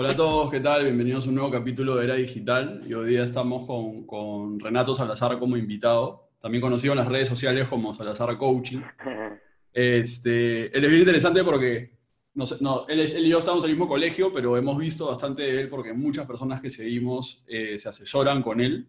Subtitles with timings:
[0.00, 0.84] Hola a todos, ¿qué tal?
[0.84, 2.82] Bienvenidos a un nuevo capítulo de Era Digital.
[2.88, 7.28] Y hoy día estamos con, con Renato Salazar como invitado, también conocido en las redes
[7.28, 8.80] sociales como Salazar Coaching.
[9.74, 11.98] Este, él es bien interesante porque
[12.32, 15.42] no, no, él, él, y yo estamos en el mismo colegio, pero hemos visto bastante
[15.42, 18.88] de él porque muchas personas que seguimos eh, se asesoran con él.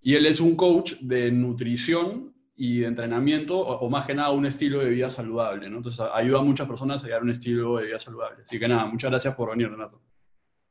[0.00, 4.30] Y él es un coach de nutrición y de entrenamiento, o, o, más que nada
[4.30, 5.68] un estilo de vida saludable.
[5.68, 5.78] ¿no?
[5.78, 8.44] Entonces ayuda a muchas personas a llegar a un estilo de vida saludable.
[8.44, 10.00] Así que nada, muchas gracias por venir, Renato.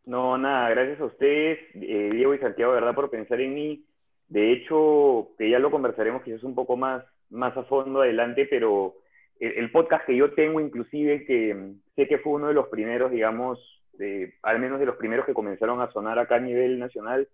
[0.05, 3.85] No, nada, gracias a ustedes, eh, Diego y Santiago, de verdad, por pensar en mí.
[4.27, 8.95] De hecho, que ya lo conversaremos quizás un poco más, más a fondo adelante, pero
[9.39, 13.59] el, podcast que yo tengo, inclusive, que sé que fue uno de los primeros, digamos,
[13.93, 17.27] de, al menos de los primeros que comenzaron a sonar acá a nivel nacional,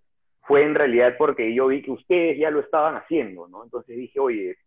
[0.44, 3.63] fue en realidad porque yo vi que ustedes ya lo estaban haciendo, ¿no?
[3.63, 4.58] Entonces dije, oye,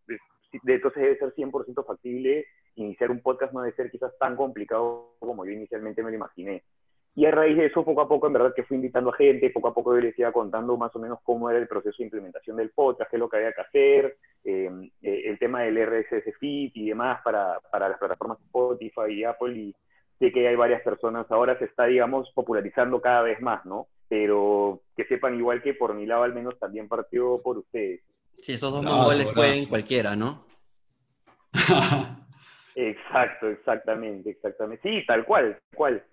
[0.52, 2.46] entonces debe ser 100% factible
[2.76, 6.62] iniciar un podcast, no debe ser quizás tan complicado como yo inicialmente me lo imaginé.
[7.16, 9.50] Y a raíz de eso, poco a poco, en verdad que fui invitando a gente,
[9.50, 12.04] poco a poco yo les iba contando más o menos cómo era el proceso de
[12.04, 16.36] implementación del podcast, qué es lo que había que hacer, eh, el tema del RSS
[16.40, 19.56] feed y demás para, para las plataformas Spotify y Apple.
[19.56, 19.74] Y
[20.18, 23.86] sé que hay varias personas, ahora se está, digamos, popularizando cada vez más, ¿no?
[24.08, 28.00] Pero que sepan igual que por mi lado al menos también partió por ustedes.
[28.40, 30.44] Sí, esos dos no, mongoles pueden cualquiera, ¿no?
[32.74, 34.88] Exacto, exactamente, exactamente.
[34.88, 36.04] Sí, tal cual, tal cual.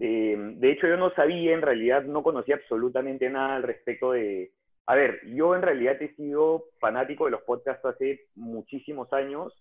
[0.00, 4.52] Eh, de hecho, yo no sabía, en realidad no conocía absolutamente nada al respecto de...
[4.86, 9.52] A ver, yo en realidad he sido fanático de los podcasts hace muchísimos años,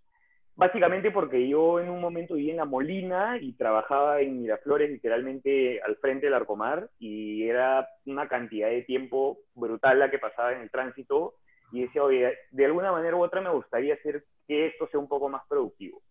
[0.55, 5.81] básicamente porque yo en un momento vivía en La Molina y trabajaba en Miraflores, literalmente
[5.81, 10.61] al frente del Arcomar, y era una cantidad de tiempo brutal la que pasaba en
[10.61, 11.33] el tránsito,
[11.73, 15.09] y decía, oye, de alguna manera u otra me gustaría hacer que esto sea un
[15.09, 16.01] poco más productivo.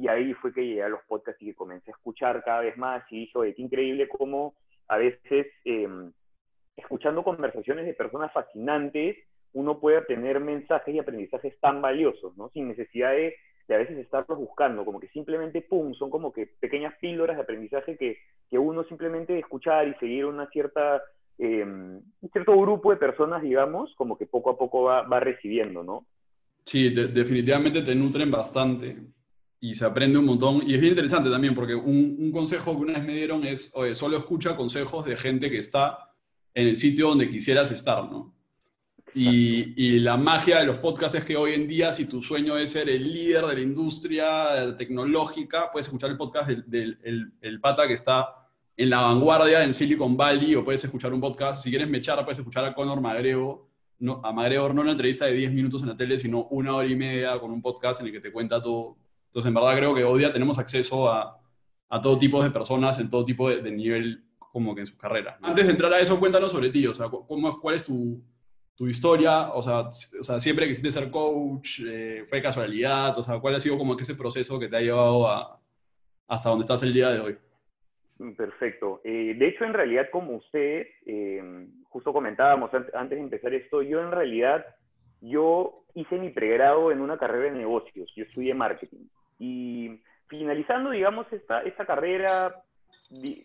[0.00, 2.74] Y ahí fue que llegué a los podcasts y que comencé a escuchar cada vez
[2.78, 4.54] más y dije, oye, qué increíble cómo
[4.88, 5.88] a veces, eh,
[6.74, 9.18] escuchando conversaciones de personas fascinantes,
[9.52, 12.48] uno puede obtener mensajes y aprendizajes tan valiosos, ¿no?
[12.48, 13.34] Sin necesidad de,
[13.68, 17.98] a veces estarlos buscando, como que simplemente, ¡pum!, son como que pequeñas píldoras de aprendizaje
[17.98, 18.16] que,
[18.48, 21.02] que uno simplemente escuchar y seguir una cierta,
[21.36, 25.84] eh, un cierto grupo de personas, digamos, como que poco a poco va, va recibiendo,
[25.84, 26.06] ¿no?
[26.64, 28.96] Sí, de, definitivamente te nutren bastante
[29.60, 30.62] y se aprende un montón.
[30.66, 33.70] Y es bien interesante también, porque un, un, consejo que una vez me dieron es,
[33.74, 36.10] oye, solo escucha consejos de gente que está
[36.54, 38.34] en el sitio donde quisieras estar, ¿no?
[39.12, 42.56] Y, y, la magia de los podcasts es que hoy en día, si tu sueño
[42.56, 47.32] es ser el líder de la industria tecnológica, puedes escuchar el podcast del, del el,
[47.40, 48.28] el pata que está
[48.76, 52.38] en la vanguardia en Silicon Valley, o puedes escuchar un podcast, si quieres mechar, puedes
[52.38, 55.96] escuchar a Conor Magrego, no, a Magrego no una entrevista de 10 minutos en la
[55.96, 58.96] tele, sino una hora y media con un podcast en el que te cuenta todo,
[59.30, 61.40] entonces, en verdad creo que hoy día tenemos acceso a,
[61.88, 65.38] a todo tipo de personas en todo tipo de, nivel como que en su carrera.
[65.40, 68.20] Antes de entrar a eso, cuéntanos sobre ti, o sea, cómo, ¿cuál es tu,
[68.74, 69.52] tu historia?
[69.52, 73.60] O sea, o sea, siempre quisiste ser coach, eh, fue casualidad, o sea, ¿cuál ha
[73.60, 75.60] sido como que ese proceso que te ha llevado a,
[76.26, 77.38] hasta donde estás el día de hoy?
[78.36, 79.00] Perfecto.
[79.04, 84.00] Eh, de hecho, en realidad, como usted, eh, justo comentábamos antes de empezar esto, yo
[84.00, 84.66] en realidad,
[85.20, 89.06] yo hice mi pregrado en una carrera de negocios, yo estudié marketing.
[89.40, 92.62] Y finalizando, digamos, esta, esta carrera,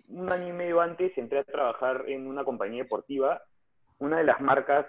[0.10, 3.42] un año y medio antes entré a trabajar en una compañía deportiva,
[3.98, 4.86] una de las marcas,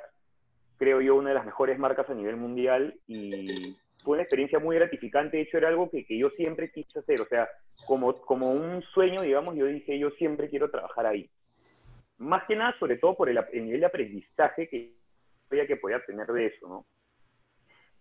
[0.77, 4.77] creo yo, una de las mejores marcas a nivel mundial, y fue una experiencia muy
[4.77, 7.49] gratificante, de hecho era algo que, que yo siempre quise hacer, o sea,
[7.87, 11.31] como, como un sueño, digamos, yo dije, yo siempre quiero trabajar ahí.
[12.19, 14.97] Más que nada, sobre todo por el, el nivel de aprendizaje que
[15.49, 16.87] que podía tener de eso, ¿no?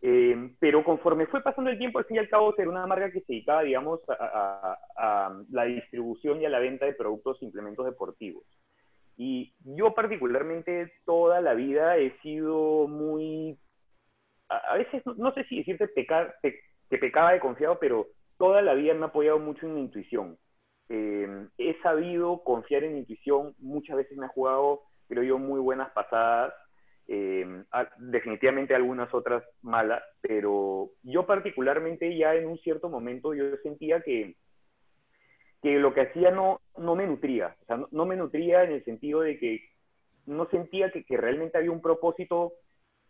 [0.01, 3.11] Eh, pero conforme fue pasando el tiempo, al fin y al cabo, era una marca
[3.11, 7.41] que se dedicaba, digamos, a, a, a, la distribución y a la venta de productos
[7.41, 8.43] e implementos deportivos.
[9.17, 13.57] Y yo particularmente toda la vida he sido muy,
[14.49, 18.07] a, veces, no, no, sé si decirte pecar, pe, que pecaba de confiado, pero
[18.37, 20.37] toda la vida me ha apoyado mucho en mi intuición.
[20.89, 25.59] Eh, he sabido confiar en mi intuición, muchas veces me ha jugado, creo yo, muy
[25.59, 26.53] buenas pasadas
[27.07, 27.63] eh,
[27.97, 34.35] definitivamente algunas otras malas, pero yo particularmente ya en un cierto momento yo sentía que,
[35.61, 38.83] que lo que hacía no, no me nutría, o sea, no, me nutría en el
[38.85, 39.61] sentido de que
[40.25, 42.53] no sentía que, realmente había un propósito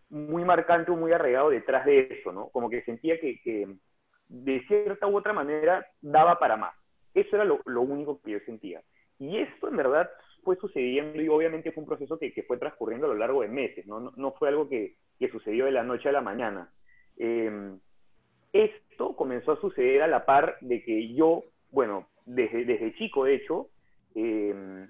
[0.10, 2.50] muy marcante o muy arraigado detrás de eso, ¿no?
[2.50, 3.78] Como que sentía que,
[4.28, 6.76] de cierta u otra manera daba para más.
[7.14, 8.82] Eso era lo único que yo sentía.
[9.20, 10.10] Y esto en verdad
[10.46, 13.86] fue sucediendo y obviamente fue un proceso que, fue transcurriendo a lo largo de meses,
[13.86, 16.72] no, no, fue algo que, que, sucedió de la noche a la mañana.
[17.18, 17.76] Eh,
[18.54, 23.36] esto comenzó a suceder a la par de que yo, bueno, desde, desde chico de
[23.36, 23.70] hecho,
[24.14, 24.88] eh,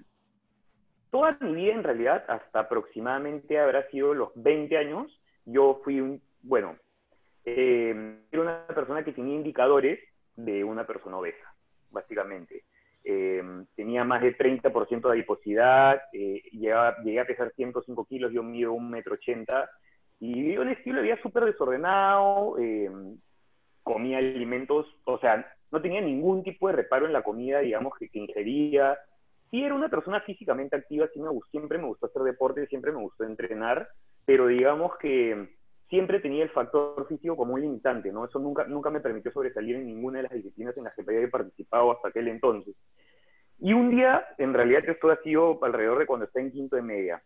[1.10, 6.20] toda mi vida en realidad, hasta aproximadamente habrá sido los 20 años, yo fui un,
[6.42, 6.76] bueno,
[7.44, 9.98] eh, era una persona que tenía indicadores
[10.36, 11.54] de una persona obesa,
[11.90, 12.64] básicamente.
[13.08, 13.40] Eh,
[13.76, 18.90] tenía más de 30% de adiposidad, eh, llegué a pesar 105 kilos, yo mido 1,80
[18.90, 19.70] metro 80,
[20.18, 22.90] y vivía un estilo súper desordenado, eh,
[23.84, 28.08] comía alimentos, o sea, no tenía ningún tipo de reparo en la comida, digamos, que,
[28.12, 28.98] ingería.
[29.52, 31.06] Sí era una persona físicamente activa,
[31.52, 33.88] siempre me gustó hacer deporte, siempre me gustó entrenar,
[34.24, 35.48] pero digamos que
[35.88, 38.24] siempre tenía el factor físico como un limitante, ¿no?
[38.24, 41.30] Eso nunca, nunca me permitió sobresalir en ninguna de las disciplinas en las que había
[41.30, 42.74] participado hasta aquel entonces.
[43.58, 46.82] Y un día, en realidad esto ha sido alrededor de cuando está en quinto de
[46.82, 47.22] media,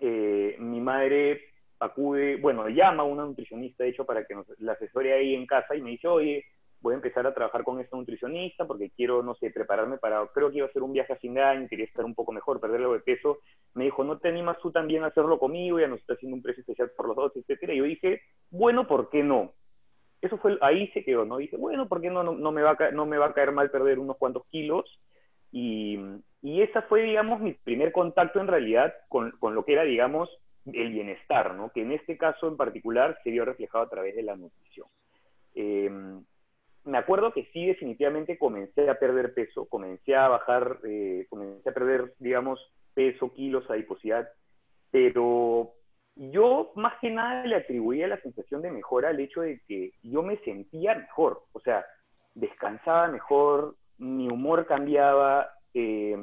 [0.00, 1.40] eh, mi madre
[1.78, 5.46] acude, bueno, llama a una nutricionista, de hecho, para que nos, la asesore ahí en
[5.46, 6.44] casa y me dice, oye,
[6.84, 10.50] voy a empezar a trabajar con esta nutricionista porque quiero, no sé, prepararme para, creo
[10.50, 12.92] que iba a hacer un viaje a año, quería estar un poco mejor, perder algo
[12.92, 13.38] de peso.
[13.72, 15.80] Me dijo, ¿no te animas tú también a hacerlo conmigo?
[15.80, 17.72] Ya nos está haciendo un precio especial por los dos, etcétera.
[17.72, 18.20] Y yo dije,
[18.50, 19.54] bueno, ¿por qué no?
[20.20, 21.38] Eso fue, ahí se quedó, ¿no?
[21.38, 23.70] Dije, bueno, ¿por qué no, no, me, va a no me va a caer mal
[23.70, 24.84] perder unos cuantos kilos?
[25.56, 26.00] Y,
[26.42, 30.28] y esa fue, digamos, mi primer contacto en realidad con, con lo que era, digamos,
[30.66, 31.70] el bienestar, ¿no?
[31.70, 34.88] Que en este caso en particular se vio reflejado a través de la nutrición.
[35.54, 35.88] Eh,
[36.84, 41.72] me acuerdo que sí, definitivamente comencé a perder peso, comencé a bajar, eh, comencé a
[41.72, 42.58] perder, digamos,
[42.92, 44.28] peso, kilos, adiposidad,
[44.90, 45.70] pero
[46.16, 50.24] yo más que nada le atribuía la sensación de mejora al hecho de que yo
[50.24, 51.86] me sentía mejor, o sea,
[52.34, 56.16] descansaba mejor, mi humor cambiaba, eh,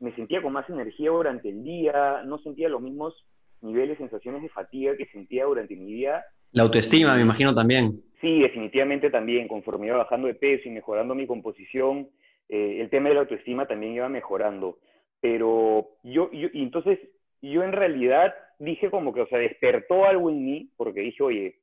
[0.00, 3.14] me sentía con más energía durante el día, no sentía los mismos
[3.60, 6.24] niveles, sensaciones de fatiga que sentía durante mi día.
[6.52, 8.00] La autoestima, me imagino también.
[8.20, 12.08] Sí, definitivamente también, conforme iba bajando de peso y mejorando mi composición,
[12.48, 14.78] eh, el tema de la autoestima también iba mejorando.
[15.20, 16.98] Pero yo, yo, y entonces
[17.42, 21.56] yo en realidad dije como que, o sea, despertó algo en mí, porque dije, oye,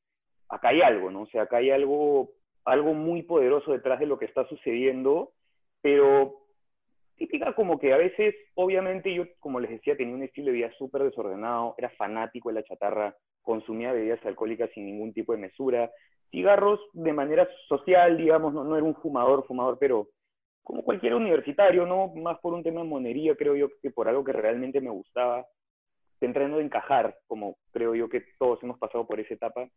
[0.49, 1.21] acá hay algo, ¿no?
[1.21, 2.31] O sea, acá hay algo,
[2.63, 5.31] algo muy poderoso detrás de lo que está sucediendo,
[5.85, 6.33] pero
[7.15, 10.71] típica como que a veces, obviamente yo, como les decía, tenía un estilo de vida
[10.79, 15.91] súper desordenado, era fanático de la chatarra, consumía bebidas alcohólicas sin ningún tipo de mesura,
[16.31, 20.07] cigarros de manera social, digamos, no, no era un fumador, fumador, pero
[20.63, 22.07] como cualquier universitario, ¿no?
[22.15, 25.45] Más por un tema de monería, creo yo, que por algo que realmente me gustaba,
[26.17, 29.69] tratando de encajar, como creo yo que todos hemos pasado por esa etapa.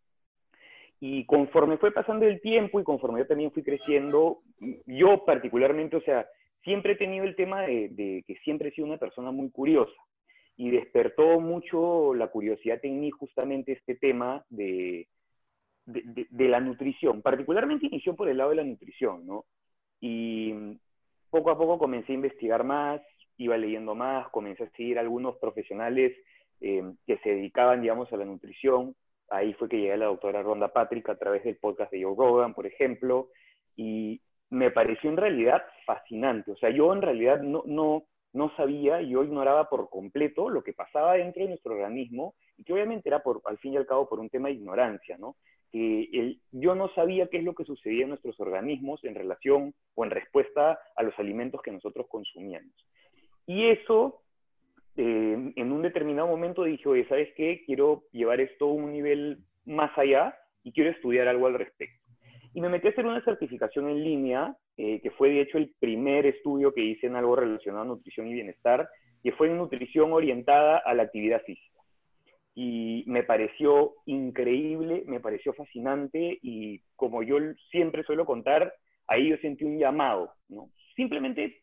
[1.00, 4.40] Y conforme fue pasando el tiempo y conforme yo también fui creciendo,
[4.86, 6.26] yo particularmente, o sea,
[6.64, 10.00] siempre he tenido el tema de, que siempre he sido una persona muy curiosa
[10.56, 15.06] y despertó mucho la curiosidad en mí justamente este tema de,
[15.86, 17.22] de, la nutrición.
[17.22, 19.44] Particularmente inició por el lado de la nutrición, ¿no?
[20.00, 20.52] Y
[21.30, 23.00] poco a poco comencé a investigar más,
[23.36, 26.12] iba leyendo más, comencé a seguir algunos profesionales
[26.60, 28.96] eh, que se dedicaban, digamos, a la nutrición.
[29.30, 32.54] Ahí fue que llegué la doctora Ronda Patrick a través del podcast de Joe Rogan,
[32.54, 33.28] por ejemplo,
[33.76, 34.20] y
[34.50, 36.52] me pareció en realidad fascinante.
[36.52, 40.72] O sea, yo en realidad no, no, no sabía, yo ignoraba por completo lo que
[40.72, 44.08] pasaba dentro de nuestro organismo y que obviamente era por, al fin y al cabo
[44.08, 45.36] por un tema de ignorancia, ¿no?
[45.70, 49.74] Que el, yo no sabía qué es lo que sucedía en nuestros organismos en relación
[49.94, 52.72] o en respuesta a los alimentos que nosotros consumíamos.
[53.46, 54.22] Y eso,
[55.00, 57.62] eh, en un determinado momento dije, oye, ¿sabes qué?
[57.64, 62.04] Quiero llevar esto a un nivel más allá y quiero estudiar algo al respecto.
[62.52, 65.72] Y me metí a hacer una certificación en línea, eh, que fue de hecho el
[65.78, 68.88] primer estudio que hice en algo relacionado a nutrición y bienestar,
[69.22, 71.78] que fue en nutrición orientada a la actividad física.
[72.56, 77.36] Y me pareció increíble, me pareció fascinante y como yo
[77.70, 78.74] siempre suelo contar,
[79.06, 80.70] ahí yo sentí un llamado, ¿no?
[80.96, 81.62] Simplemente,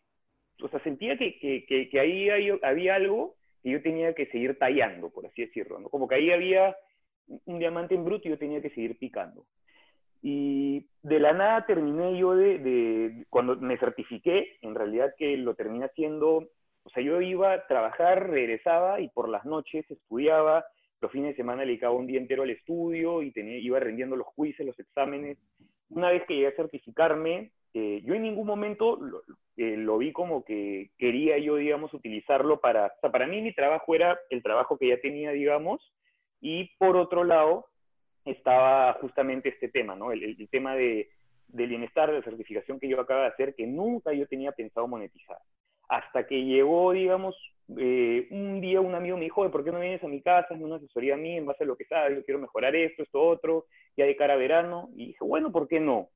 [0.61, 2.29] o sea, sentía que, que, que, ahí
[2.61, 5.89] había algo que yo tenía que seguir tallando, por así decirlo, ¿no?
[5.89, 6.75] Como que ahí había
[7.27, 9.45] un diamante en bruto y yo tenía que seguir picando.
[10.21, 15.85] Y de la nada terminé yo de, cuando me certifiqué, en realidad que lo terminé
[15.85, 16.49] haciendo,
[16.83, 20.65] o sea, yo iba a trabajar, regresaba y por las noches estudiaba,
[21.01, 24.15] los fines de semana le dedicaba un día entero al estudio y tenía, iba rendiendo
[24.15, 25.37] los quizzes, los exámenes.
[25.89, 29.21] Una vez que llegué a certificarme, eh, yo en ningún momento lo,
[29.57, 33.53] eh, lo, vi como que quería yo, digamos, utilizarlo para, o sea, para mí mi
[33.53, 35.93] trabajo era el trabajo que ya tenía, digamos,
[36.39, 37.65] y por otro lado,
[38.23, 40.13] estaba justamente este tema, ¿no?
[40.13, 41.09] El, tema de,
[41.49, 44.87] del bienestar, de la certificación que yo acabo de hacer, que nunca yo tenía pensado
[44.87, 45.39] monetizar.
[45.89, 47.35] Hasta que llegó, digamos,
[47.77, 50.55] eh, un día un amigo me dijo, ¿por qué no vienes a mi casa?
[50.55, 53.03] Es una asesoría a mí en base a lo que sabes, yo quiero mejorar esto,
[53.03, 53.65] esto, otro,
[53.97, 54.87] ya de cara a verano.
[54.95, 56.07] Y dije, bueno, ¿por qué no?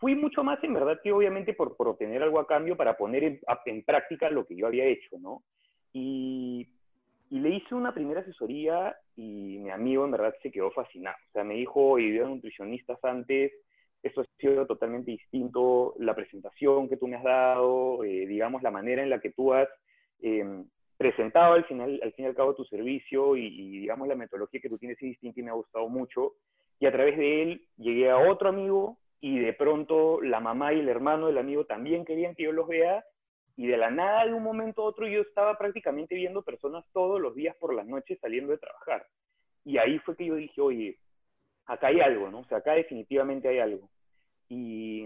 [0.00, 3.22] Fui mucho más en verdad que obviamente por, por obtener algo a cambio para poner
[3.22, 5.42] en, en práctica lo que yo había hecho, ¿no?
[5.92, 6.66] Y,
[7.28, 11.18] y, le hice una primera asesoría y mi amigo en verdad se quedó fascinado.
[11.28, 13.52] O sea, me dijo, y veo nutricionistas antes,
[14.02, 18.70] esto ha sido totalmente distinto, la presentación que tú me has dado, eh, digamos, la
[18.70, 19.68] manera en la que tú has
[20.22, 20.64] eh,
[20.96, 24.60] presentado al final, al fin y al cabo tu servicio y, y, digamos, la metodología
[24.60, 26.36] que tú tienes es distinta y me ha gustado mucho.
[26.78, 30.80] Y a través de él llegué a otro amigo y de pronto la mamá y
[30.80, 33.04] el hermano del amigo también querían que yo los vea
[33.56, 37.20] y de la nada de un momento a otro yo estaba prácticamente viendo personas todos
[37.20, 39.06] los días por las noches saliendo de trabajar.
[39.64, 40.98] Y ahí fue que yo dije, oye,
[41.66, 42.38] acá hay algo, ¿no?
[42.40, 43.90] O sea, acá definitivamente hay algo.
[44.48, 45.04] Y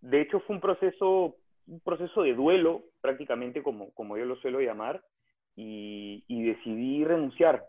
[0.00, 1.36] de hecho fue un proceso,
[1.66, 5.02] un proceso de duelo, prácticamente como, como yo lo suelo llamar,
[5.54, 7.66] y, y decidí renunciar.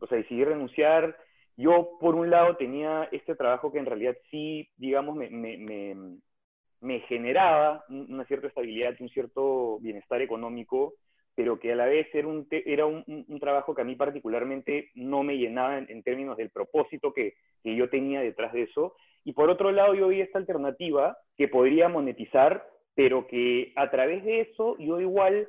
[0.00, 1.16] O sea, decidí renunciar
[1.58, 7.84] yo, por un lado, tenía este trabajo que en realidad sí, digamos, me, me, generaba
[7.88, 10.94] una cierta estabilidad, un cierto bienestar económico,
[11.34, 15.24] pero que a la vez era un, era un, trabajo que a mí particularmente no
[15.24, 17.34] me llenaba en, en términos del propósito que,
[17.64, 18.94] que, yo tenía detrás de eso.
[19.24, 24.24] Y por otro lado, yo vi esta alternativa que podría monetizar, pero que a través
[24.24, 25.48] de eso yo igual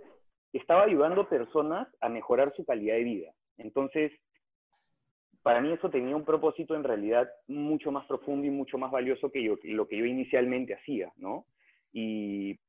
[0.53, 3.31] estaba ayudando personas a mejorar su calidad de vida.
[3.59, 4.11] Entonces,
[5.43, 9.31] para mí eso tenía un propósito en realidad mucho más profundo y mucho más valioso
[9.31, 11.45] que, yo, lo que yo inicialmente hacía, ¿no?
[11.93, 12.59] Y,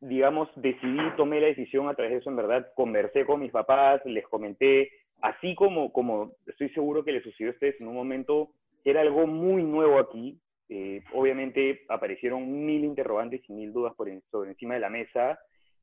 [0.00, 4.04] digamos, decidí, tomé la decisión a través de eso, en verdad, conversé con mis papás,
[4.04, 8.50] les comenté, así como, como estoy seguro que les sucedió a ustedes en un momento,
[8.84, 14.22] era algo muy nuevo aquí, eh, obviamente aparecieron mil interrogantes y mil dudas por en,
[14.30, 15.38] sobre encima de la mesa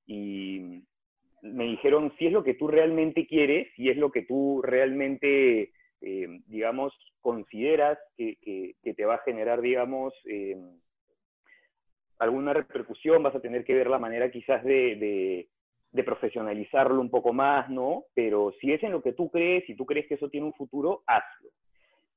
[0.05, 0.83] y
[1.41, 5.71] me dijeron si es lo que tú realmente quieres, si es lo que tú realmente
[6.01, 8.37] eh, digamos, consideras que,
[8.81, 10.57] que, te va a generar, digamos, eh,
[12.19, 15.47] alguna repercusión, vas a tener que ver la manera quizás de,
[16.05, 18.03] profesionalizarlo un poco más, ¿no?
[18.13, 20.53] Pero si es en lo que tú crees, si tú crees que eso tiene un
[20.53, 21.49] futuro, hazlo.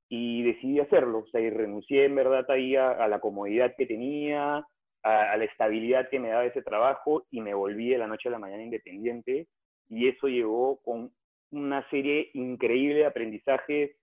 [0.08, 3.86] Y decidí hacerlo, o sea, y renuncié en verdad ahí a, a la comodidad que
[3.86, 8.06] tenía, a, a, la estabilidad que me daba ese trabajo y me volví de la
[8.06, 9.46] noche a la mañana independiente
[9.88, 11.12] y eso llegó con
[11.50, 13.96] una serie increíble de aprendizajes.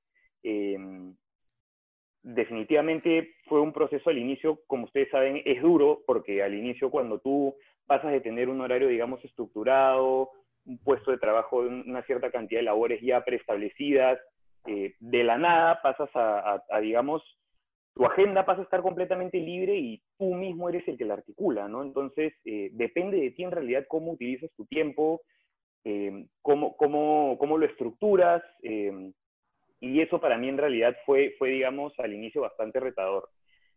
[0.44, 0.78] Eh,
[2.25, 7.20] definitivamente fue un proceso al inicio, como ustedes saben, es duro, porque al inicio cuando
[7.20, 10.32] tú pasas de tener un horario, digamos, estructurado,
[10.66, 14.20] un puesto de trabajo, una cierta cantidad de labores ya preestablecidas,
[14.66, 17.22] eh, de la nada pasas a, digamos,
[17.94, 21.68] tu agenda pasa a estar completamente libre y tú mismo eres el que la articula,
[21.68, 21.84] ¿no?
[21.84, 25.22] Entonces, eh, depende de ti en realidad cómo utilizas tu tiempo,
[25.86, 29.12] eh, cómo, cómo, cómo, lo estructuras, eh,
[29.80, 33.30] y eso para mí en realidad fue, fue, digamos, al inicio bastante retador.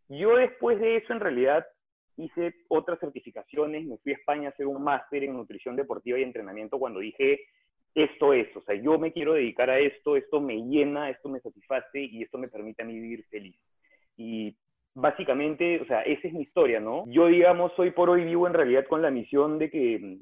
[0.09, 1.67] Yo después de eso en realidad
[2.17, 6.23] hice otras certificaciones, me fui a España a hacer un máster en nutrición deportiva y
[6.23, 7.41] entrenamiento cuando dije,
[7.95, 11.41] esto es, o sea, yo me quiero dedicar a esto, esto me llena, esto me
[11.41, 13.57] satisface y esto me permite a mí vivir feliz.
[14.17, 14.57] Y
[14.95, 17.05] básicamente, o sea, esa es mi historia, ¿no?
[17.07, 20.19] Yo, digamos, hoy por hoy vivo en realidad con la misión de que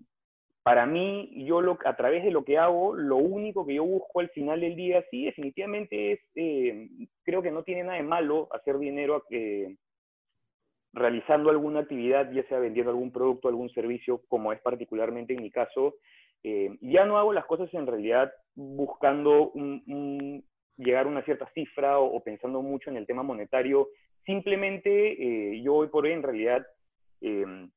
[0.66, 4.18] para mí, yo lo, a través de lo que hago, lo único que yo busco
[4.18, 6.88] al final del día, sí, definitivamente es, eh,
[7.22, 9.76] creo que no tiene nada de malo hacer dinero eh,
[10.92, 15.52] realizando alguna actividad, ya sea vendiendo algún producto, algún servicio, como es particularmente en mi
[15.52, 15.94] caso.
[16.42, 20.44] Eh, ya no hago las cosas en realidad buscando un,
[20.78, 23.90] llegar a una cierta cifra o, pensando mucho en el tema monetario.
[24.24, 26.66] Simplemente yo hoy por hoy en realidad
[27.20, 27.68] me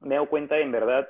[0.00, 1.06] he dado cuenta en verdad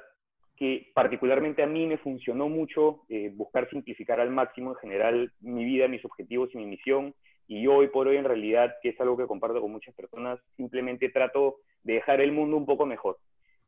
[0.56, 5.64] que particularmente a mí me funcionó mucho eh, buscar simplificar al máximo en general mi
[5.64, 7.14] vida, mis objetivos y mi misión.
[7.49, 10.38] Y yo hoy por hoy en realidad, que es algo que comparto con muchas personas,
[10.56, 13.18] simplemente trato de dejar el mundo un poco mejor.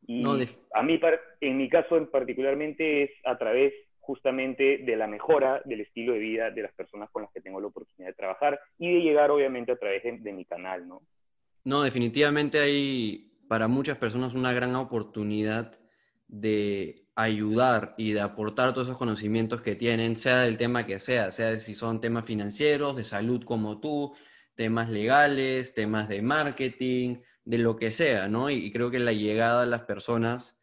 [0.07, 0.37] Y no,
[0.75, 1.01] a mí,
[1.41, 6.19] en mi caso en particularmente, es a través justamente de la mejora del estilo de
[6.19, 9.31] vida de las personas con las que tengo la oportunidad de trabajar y de llegar
[9.31, 11.01] obviamente a través de, de mi canal, ¿no?
[11.65, 15.73] No, definitivamente hay para muchas personas una gran oportunidad
[16.41, 21.31] de ayudar y de aportar todos esos conocimientos que tienen, sea del tema que sea,
[21.31, 24.15] sea si son temas financieros, de salud como tú,
[24.57, 28.51] temas legales, temas de marketing, de lo que sea, ¿no?
[28.51, 30.59] Y, creo que la llegada a las personas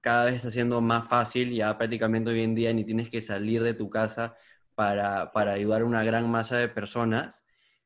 [0.00, 3.62] cada vez está siendo más fácil, ya prácticamente hoy en día ni tienes que salir
[3.62, 4.36] de tu casa
[4.74, 7.44] para, para ayudar a una gran masa de personas,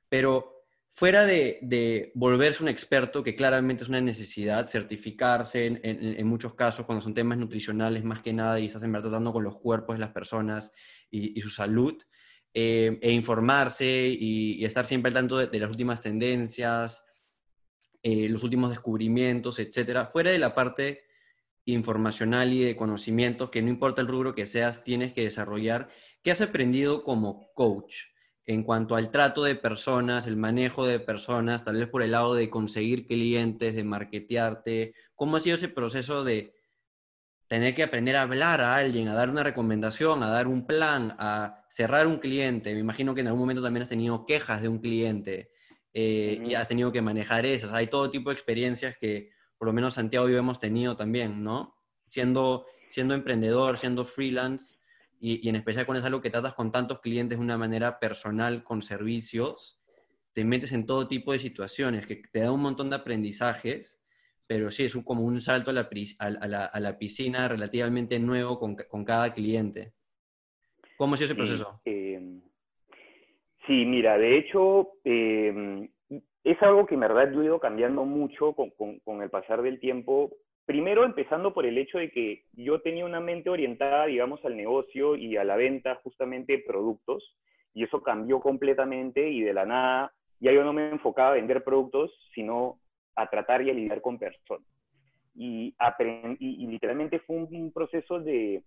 [0.09, 0.60] pero
[1.01, 6.27] fuera de, de, volverse un experto, que claramente es una necesidad, certificarse en, en, en,
[6.27, 9.43] muchos casos cuando son temas nutricionales más que nada y estás en verdad tratando con
[9.43, 10.73] los cuerpos de las personas
[11.11, 11.95] y, y su salud,
[12.53, 17.03] eh, e informarse y, y, estar siempre al tanto de, de, las últimas tendencias,
[18.03, 21.05] eh, los últimos descubrimientos, etcétera, fuera de la parte
[21.65, 25.89] informacional y de conocimientos, que no importa el rubro que seas, tienes que desarrollar.
[26.23, 28.11] ¿Qué has aprendido como coach
[28.47, 32.35] en cuanto al trato de personas, el manejo de personas, tal vez por el lado
[32.35, 34.95] de conseguir clientes, de marketearte?
[35.15, 36.55] ¿Cómo ha sido ese proceso de
[37.47, 41.15] tener que aprender a hablar a alguien, a dar una recomendación, a dar un plan,
[41.19, 42.73] a cerrar un cliente?
[42.75, 45.51] Me imagino que en algún momento también has tenido quejas de un cliente
[45.93, 47.73] eh, y has tenido que manejar esas.
[47.73, 51.45] Hay todo tipo de experiencias que por lo menos Santiago y yo hemos tenido también,
[51.45, 51.77] ¿no?
[52.07, 54.80] Siendo, siendo emprendedor, siendo freelance,
[55.21, 58.65] y, en especial cuando es algo que tratas con tantos clientes de una manera personal,
[58.65, 59.83] con servicios,
[60.33, 64.03] te metes en todo tipo de situaciones que te da un montón de aprendizajes,
[64.47, 65.89] pero sí, es como un salto a la,
[66.65, 69.93] a la, piscina relativamente nuevo con, con, cada cliente.
[70.97, 71.81] ¿Cómo sido ese proceso?
[71.85, 72.41] Em,
[73.67, 75.89] sí, mira, de hecho, em,
[76.45, 79.79] es algo que en verdad yo he ido cambiando mucho con, con, el pasar del
[79.79, 80.33] tiempo.
[80.71, 85.17] Primero empezando por el hecho de que yo tenía una mente orientada, digamos, al negocio
[85.17, 87.37] y a la venta justamente de productos,
[87.75, 91.65] y eso cambió completamente y de la nada ya yo no me enfocaba a vender
[91.65, 92.79] productos, sino
[93.17, 94.65] a tratar y a lidiar con personas.
[95.35, 95.75] Y,
[96.39, 98.63] literalmente fue un proceso de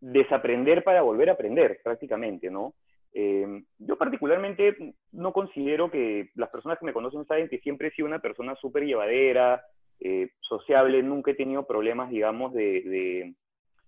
[0.00, 2.72] desaprender para volver a aprender, prácticamente, ¿no?
[3.12, 7.92] Eh, yo particularmente no considero que las personas que me conocen saben que siempre he
[7.92, 9.62] sido una persona súper llevadera,
[10.00, 13.34] eh, sociable, nunca he tenido problemas, digamos, de,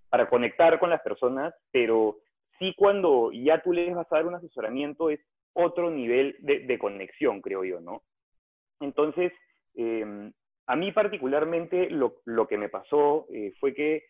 [0.09, 2.19] para conectar con las personas, pero
[2.59, 5.21] sí cuando ya tú les vas a dar un asesoramiento es
[5.53, 8.03] otro nivel de, conexión, creo yo, ¿no?
[8.81, 9.33] Entonces,
[9.77, 10.31] eh,
[10.67, 13.27] a mí particularmente lo, que me pasó
[13.61, 14.05] fue que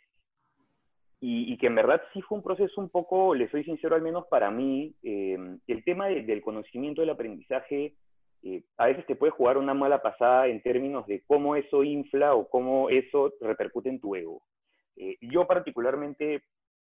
[1.27, 4.27] y, que en verdad sí fue un proceso un poco, le soy sincero al menos
[4.27, 7.95] para mí, eh, el tema del conocimiento del aprendizaje
[8.47, 12.35] eh, a veces te puede jugar una mala pasada en términos de cómo eso infla
[12.35, 14.43] o cómo eso repercute en tu ego.
[14.97, 16.43] Eh, yo particularmente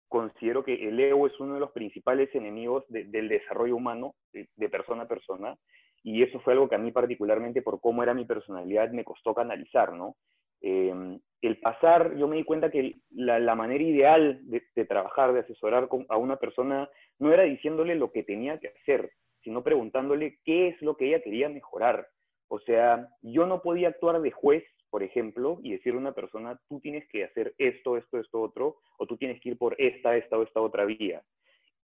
[0.07, 5.03] considero que el ego es uno de los principales enemigos del desarrollo humano, de, persona
[5.03, 5.55] a persona,
[6.03, 9.35] y eso fue algo que a mí particularmente por cómo era mi personalidad me costó
[9.35, 10.15] canalizar, ¿no?
[10.61, 15.89] Em, el pasar, yo me di cuenta que la, manera ideal de, trabajar, de asesorar
[16.09, 19.11] a una persona, no era diciéndole lo que tenía que hacer,
[19.45, 22.07] sino preguntándole qué es lo que ella quería mejorar.
[22.47, 26.59] O sea, yo no podía actuar de juez, por ejemplo, y decirle a una persona,
[26.67, 30.17] tú tienes que hacer esto, esto, esto, otro, o tú tienes que ir por esta,
[30.17, 31.21] esta o esta otra vía.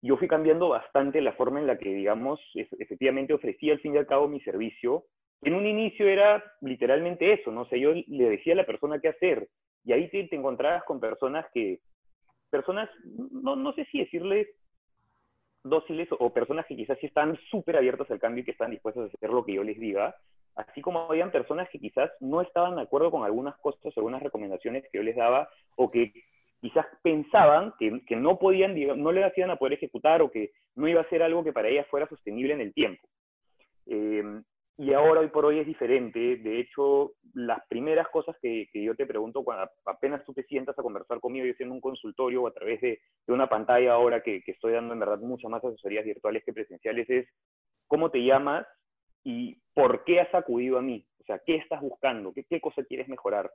[0.01, 3.99] Yo fui cambiando bastante la forma en la que, digamos, efectivamente ofrecía al fin y
[3.99, 5.05] al cabo mi servicio,
[5.43, 7.63] en un inicio era literalmente eso, ¿no?
[7.63, 9.49] O yo le decía a la persona qué hacer,
[9.85, 11.81] y ahí te, te encontrabas con personas que,
[12.51, 14.49] personas, no, no sé si decirles
[15.63, 19.05] dóciles o personas que quizás sí están súper abiertas al cambio y que están dispuestas
[19.05, 20.17] a hacer lo que yo les diga,
[20.57, 24.85] así como habían personas que quizás no estaban de acuerdo con algunas cosas, algunas recomendaciones
[24.85, 26.13] que yo les daba, o que
[26.61, 30.89] quizás pensaban que, que no podían, no le hacían a poder ejecutar o que no
[30.89, 33.07] iba a ser algo que para ellas fuera sostenible en el tiempo.
[33.87, 34.43] Eh,
[34.79, 36.37] y ahora, hoy por hoy, es diferente.
[36.37, 40.83] De hecho, las primeras cosas que, yo te pregunto cuando apenas tú te sientas a
[40.83, 44.73] conversar conmigo, yo siendo un consultorio o a través de, una pantalla ahora que, estoy
[44.73, 47.29] dando en verdad muchas más asesorías virtuales que presenciales, es
[47.87, 48.67] cómo te llamas
[49.23, 51.07] y por qué has acudido a mí.
[51.21, 52.33] O sea, ¿qué estás buscando?
[52.33, 53.51] ¿Qué, qué cosa quieres mejorar?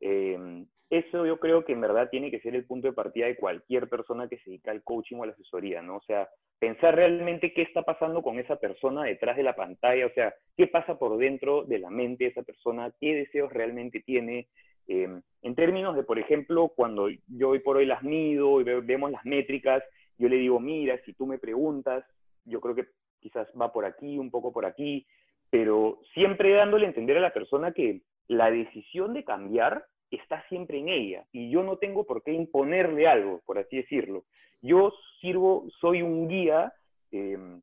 [0.00, 3.36] Eh, eso yo creo que en verdad tiene que ser el punto de partida de
[3.36, 5.96] cualquier persona que se dedica al coaching o a la asesoría, ¿no?
[5.96, 6.28] O sea,
[6.60, 10.68] pensar realmente qué está pasando con esa persona detrás de la pantalla, o sea, qué
[10.68, 14.46] pasa por dentro de la mente de esa persona, qué deseos realmente tiene.
[14.86, 15.08] Eh,
[15.42, 19.24] en términos de, por ejemplo, cuando yo hoy por hoy las mido y vemos las
[19.24, 19.82] métricas,
[20.18, 22.04] yo le digo, mira, si tú me preguntas,
[22.44, 22.86] yo creo que
[23.18, 25.04] quizás va por aquí, un poco por aquí,
[25.50, 30.78] pero siempre dándole a entender a la persona que la decisión de cambiar está siempre
[30.78, 34.24] en ella y yo no tengo por qué imponerle algo, por así decirlo.
[34.62, 36.72] Yo sirvo, soy un guía,
[37.10, 37.60] em,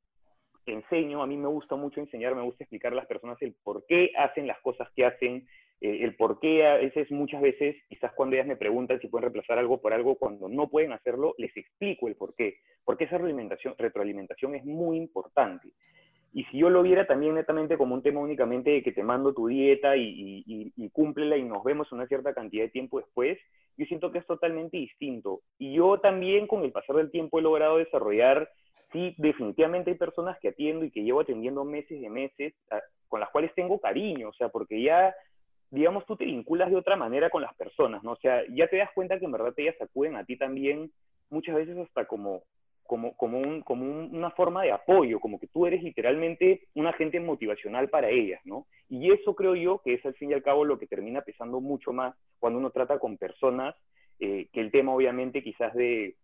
[0.66, 3.86] enseño, a mí me gusta mucho enseñar, me gusta explicar a las personas el por
[3.86, 5.48] qué hacen las cosas que hacen,
[5.82, 9.24] eh, el por qué a veces, muchas veces, quizás cuando ellas me preguntan si pueden
[9.24, 13.18] reemplazar algo por algo, cuando no pueden hacerlo, les explico el por qué, porque esa
[13.18, 15.70] retroalimentación, retroalimentación es muy importante.
[16.36, 19.36] Y si yo lo viera también netamente como un tema únicamente de que te mando
[19.36, 20.44] tu dieta y,
[20.76, 23.38] y, cúmplela y nos vemos una cierta cantidad de tiempo después,
[23.78, 25.42] yo siento que es totalmente distinto.
[25.60, 28.50] Y yo también con el pasar del tiempo he logrado desarrollar,
[28.92, 32.56] sí, definitivamente hay personas que atiendo y que llevo atendiendo meses y meses,
[33.08, 35.14] con las cuales tengo cariño, o sea, porque ya,
[35.70, 38.14] digamos, tú te vinculas de otra manera con las personas, ¿no?
[38.14, 40.92] O sea, ya te das cuenta que en verdad ellas acuden a ti también
[41.30, 42.42] muchas veces hasta como
[42.94, 47.20] como, como, un, como una forma de apoyo, como que tú eres literalmente un agente
[47.20, 48.68] motivacional para ellas, ¿no?
[48.88, 51.60] Y eso creo yo que es al fin y al cabo lo que termina pesando
[51.60, 53.74] mucho más cuando uno trata con personas,
[54.20, 56.18] eh, que el tema obviamente quizás de,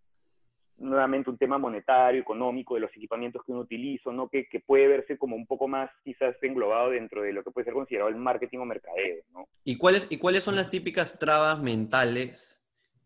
[0.78, 4.30] nuevamente un tema monetario, económico, de los equipamientos que uno utiliza, ¿no?
[4.30, 7.66] Que, que, puede verse como un poco más quizás englobado dentro de lo que puede
[7.66, 9.48] ser considerado el marketing o mercadeo, ¿no?
[9.64, 12.59] ¿Y cuáles, y cuáles son las típicas trabas mentales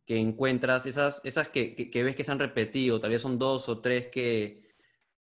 [0.05, 3.69] que encuentras, esas, esas que, que, ves que se han repetido, tal vez son dos
[3.69, 4.63] o tres que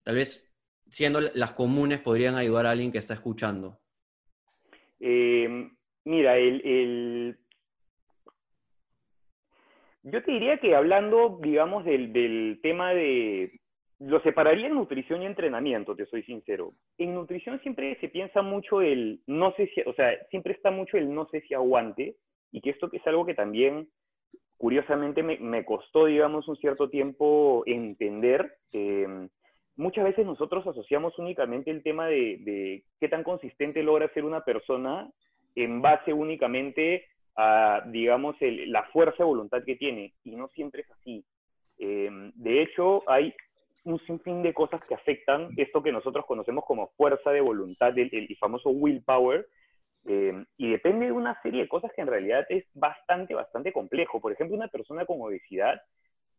[0.03, 0.53] tal vez
[0.89, 3.79] siendo las comunes podrían ayudar a alguien que está escuchando?
[5.01, 5.71] Eh,
[6.05, 7.39] mira, el, el,
[10.05, 13.59] yo te diría que hablando, digamos, del, del tema de...
[14.01, 16.73] Lo separaría en nutrición y entrenamiento, te soy sincero.
[16.99, 20.97] En nutrición siempre se piensa mucho el no sé si, o sea, siempre está mucho
[20.97, 22.17] el no sé si aguante,
[22.51, 23.89] y que esto es algo que también
[24.63, 28.59] curiosamente me, costó, digamos, un cierto tiempo entender.
[28.73, 29.27] Eh,
[29.75, 35.11] muchas veces nosotros asociamos únicamente el tema de, qué tan consistente logra ser una persona
[35.57, 40.91] en base únicamente a, digamos, la fuerza de voluntad que tiene, y no siempre es
[40.93, 41.25] así.
[41.81, 43.35] Eh, de hecho, hay
[43.83, 48.37] un sinfín de cosas que afectan esto que nosotros conocemos como fuerza de voluntad, el
[48.39, 49.45] famoso willpower,
[50.07, 54.21] eh, y depende de una serie de cosas que en realidad es bastante, bastante complejo.
[54.21, 55.81] Por ejemplo, una persona con obesidad,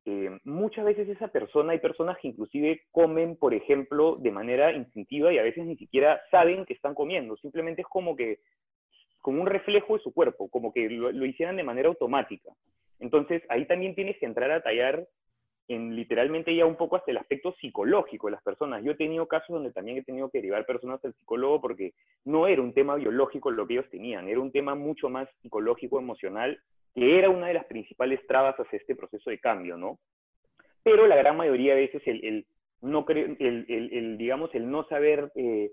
[0.05, 5.31] eh, muchas veces esa persona, hay personas que inclusive comen, por ejemplo, de manera instintiva
[5.31, 7.37] y a veces ni siquiera saben que están comiendo.
[7.37, 8.39] Simplemente es como que,
[9.21, 12.51] como un reflejo de su cuerpo, como que lo, lo hicieran de manera automática.
[12.99, 15.07] Entonces, ahí también tienes que entrar a tallar
[15.67, 18.83] en literalmente ya un poco hasta el aspecto psicológico de las personas.
[18.83, 21.93] Yo he tenido casos donde también he tenido que derivar personas al psicólogo porque
[22.25, 25.99] no era un tema biológico lo que ellos tenían, era un tema mucho más psicológico,
[25.99, 26.59] emocional,
[26.93, 29.99] que era una de las principales trabas hacia este proceso de cambio, ¿no?
[30.83, 32.45] Pero la gran mayoría de veces el, el
[32.81, 35.71] no el, el, el, digamos, el no saber, eh,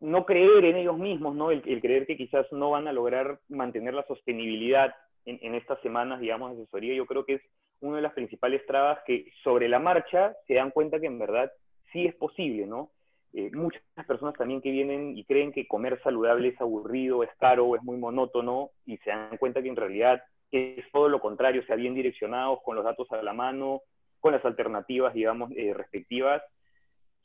[0.00, 1.50] no creer en ellos mismos, ¿no?
[1.50, 6.20] El, creer que quizás no van a lograr mantener la sostenibilidad en, en estas semanas,
[6.20, 7.42] digamos, de asesoría, yo creo que es
[7.80, 11.50] una de las principales trabas que sobre la marcha se dan cuenta que en verdad
[11.92, 12.90] sí es posible, ¿no?
[13.34, 17.76] Eh, muchas personas también que vienen y creen que comer saludable es aburrido, es caro,
[17.76, 21.64] es muy monótono, y se dan cuenta que en realidad es todo lo contrario, o
[21.64, 23.82] sea, bien direccionados, con los datos a la mano,
[24.20, 26.42] con las alternativas, digamos, eh, respectivas,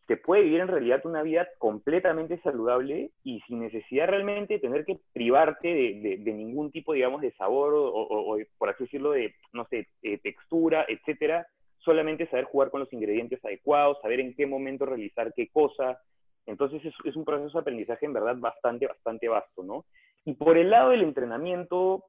[0.08, 4.84] se puede vivir en realidad una vida completamente saludable y sin necesidad realmente de tener
[4.86, 9.66] que privarte de, ningún tipo, digamos, de sabor o, o, por así decirlo, de, no
[9.70, 11.48] sé, eh, textura, etcétera.
[11.78, 16.00] Solamente saber jugar con los ingredientes adecuados, saber en qué momento realizar qué cosa.
[16.46, 19.86] Entonces es, es un proceso de aprendizaje en verdad bastante, bastante vasto, ¿no?
[20.26, 22.06] Y por el lado del entrenamiento,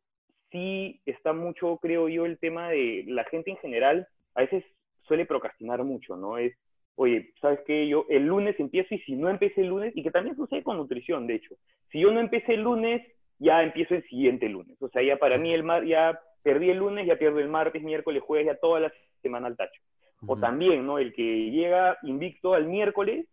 [0.50, 4.64] sí está mucho, creo yo, el tema de la gente en general, a veces
[5.02, 6.38] suele procrastinar mucho, ¿no?
[6.38, 6.54] Es
[6.96, 7.88] oye, ¿sabes qué?
[7.88, 10.76] Yo el lunes empiezo y si no empecé el lunes, y que también sucede con
[10.76, 11.54] nutrición, de hecho,
[11.90, 13.02] si yo no empecé el lunes,
[13.38, 14.80] ya empiezo el siguiente lunes.
[14.80, 17.83] O sea, ya para mí el mar, ya perdí el lunes, ya pierdo el martes,
[17.83, 19.80] miércoles, jueves, ya toda la semana al tacho.
[20.26, 20.98] O también, ¿no?
[20.98, 23.26] El que llega invicto al miércoles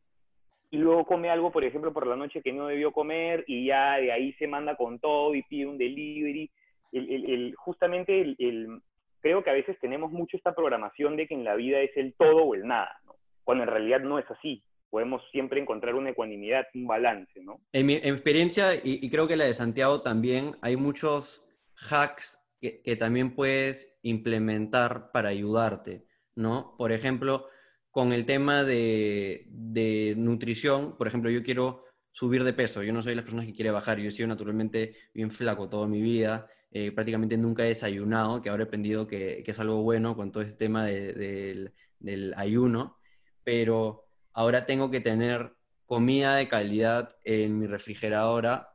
[0.72, 3.98] y luego come algo, por ejemplo, por la noche que no debió comer y ya
[3.98, 6.50] de ahí se manda con todo y pide un delivery.
[6.92, 8.82] El, el, el justamente el,
[9.22, 12.14] creo que a veces tenemos mucho esta programación de que en la vida es el
[12.14, 13.16] todo o el nada, ¿no?
[13.44, 14.64] Cuando en realidad no es así.
[14.90, 17.62] Podemos siempre encontrar una ecuanimidad, un balance, ¿no?
[17.72, 21.46] En mi experiencia, y, creo que la de Santiago también, hay muchos
[21.90, 26.76] hacks que, que, también puedes implementar para ayudarte, ¿no?
[26.78, 27.48] Por ejemplo,
[27.92, 33.02] con el tema de, de, nutrición, por ejemplo, yo quiero subir de peso, yo no
[33.02, 36.48] soy la persona que quiere bajar, yo he sido naturalmente bien flaco toda mi vida,
[36.72, 40.32] eh, prácticamente nunca he desayunado, que ahora he aprendido que, que, es algo bueno con
[40.32, 42.98] todo este tema de, de, del ayuno,
[43.44, 45.54] pero ahora tengo que tener
[45.86, 48.72] comida de calidad en mi refrigeradora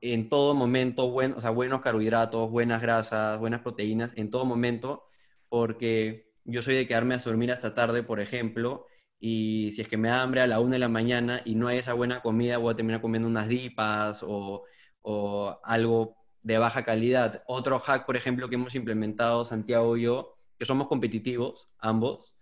[0.00, 5.04] en todo momento, o sea, buenos carbohidratos, buenas grasas, buenas proteínas, en todo momento,
[5.48, 8.86] porque yo soy de quedarme a dormir hasta tarde, por ejemplo,
[9.18, 11.68] y si es que me da hambre a la una de la mañana y no
[11.68, 14.64] hay esa buena comida, voy a terminar comiendo unas dipas o,
[15.02, 17.42] o algo de baja calidad.
[17.46, 22.35] Otro hack, por ejemplo, que hemos implementado Santiago y yo, que somos competitivos ambos,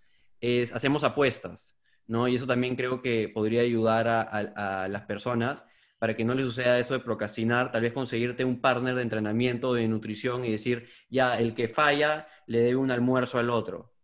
[0.44, 1.76] es hacemos apuestas,
[2.06, 2.28] ¿no?
[2.28, 5.64] Y eso también creo que podría ayudar a, las personas
[5.98, 9.72] para que no les suceda eso de procrastinar, tal vez conseguirte un partner de entrenamiento,
[9.72, 13.94] de nutrición y decir, ya, el que falla le debe un almuerzo al otro,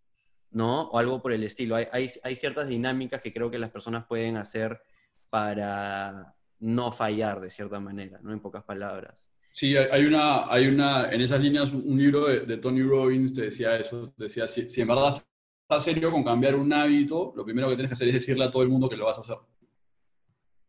[0.50, 0.88] ¿no?
[0.88, 1.76] O algo por el estilo.
[1.76, 4.81] Hay, ciertas dinámicas que creo que las personas pueden hacer
[5.29, 8.33] para no fallar de cierta manera, ¿no?
[8.33, 9.31] En pocas palabras.
[9.53, 13.76] Sí, hay una, hay una, en esas líneas, un libro de, Tony Robbins te decía
[13.76, 15.20] eso, decía, si, si en verdad
[15.78, 18.62] serio con cambiar un hábito, lo primero que tienes que hacer es decirle a todo
[18.62, 19.37] el mundo que lo vas a hacer.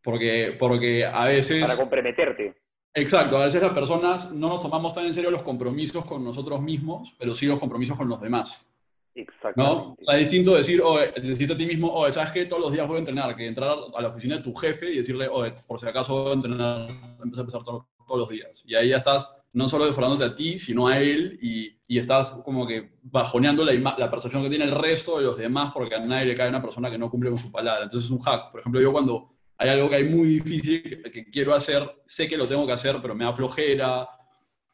[0.02, 1.62] Porque, porque a veces...
[1.62, 2.54] Para comprometerte.
[2.94, 6.60] Exacto, a veces las personas no nos tomamos tan en serio los compromisos con nosotros
[6.60, 8.66] mismos, pero sí los compromisos con los demás.
[9.14, 9.62] Exacto.
[9.62, 9.96] ¿no?
[10.00, 12.44] O sea, es distinto decir, o decirte a ti mismo, oye, ¿sabes qué?
[12.44, 14.98] Todos los días voy a entrenar, que entrar a la oficina de tu jefe y
[14.98, 16.90] decirle, oye, por si acaso voy a entrenar,
[17.22, 18.62] empezar a empezar todos, todos los días.
[18.66, 22.42] Y ahí ya estás no solo defraudándote a ti, sino a él, y, y estás
[22.44, 26.00] como que bajoneando la, la, percepción que tiene el resto de los demás, porque a
[26.00, 27.84] nadie le cae una persona que no cumple con su palabra.
[27.84, 28.50] Entonces es un hack.
[28.50, 32.36] Por ejemplo, yo cuando hay algo que hay muy difícil que quiero hacer, sé que
[32.36, 34.08] lo tengo que hacer, pero me da flojera,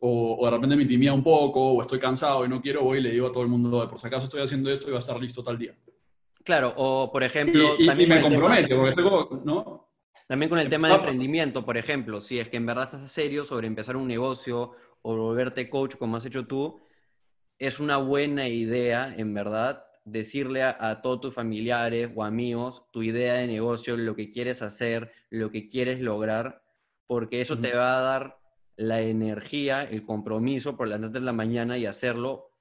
[0.00, 2.98] o, o, de repente me intimida un poco, o estoy cansado y no quiero, voy
[2.98, 4.98] y le digo a todo el mundo, por si acaso estoy haciendo esto y va
[4.98, 5.74] a estar listo tal día.
[6.44, 7.74] Claro, o por ejemplo...
[7.78, 9.87] Y, y, también y me compromete, tema, porque estoy ¿no?
[10.28, 13.46] También con el tema de emprendimiento, por ejemplo, si es que en verdad estás serio
[13.46, 16.82] sobre empezar un negocio o volverte coach como has hecho tú,
[17.58, 23.02] es una buena idea, en verdad, decirle a, a, todos tus familiares o amigos tu
[23.02, 26.62] idea de negocio, lo que quieres hacer, lo que quieres lograr,
[27.06, 27.62] porque eso uh -huh.
[27.62, 28.38] te va a dar
[28.76, 32.52] la energía, el compromiso por levantarte en la mañana y hacerlo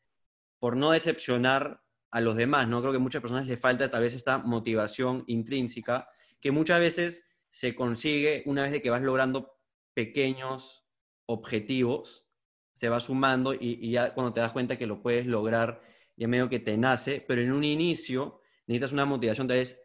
[0.58, 2.80] por no decepcionar a los demás, ¿no?
[2.80, 6.08] Creo que a muchas personas les falta tal vez esta motivación intrínseca
[6.40, 7.27] que muchas veces
[7.58, 9.58] se consigue una vez de que vas logrando
[9.96, 10.86] pequeños
[11.26, 12.30] objetivos,
[12.76, 15.82] se va sumando y, ya cuando te das cuenta que lo puedes lograr,
[16.16, 19.84] ya medio que te nace, pero en un inicio necesitas una motivación tal vez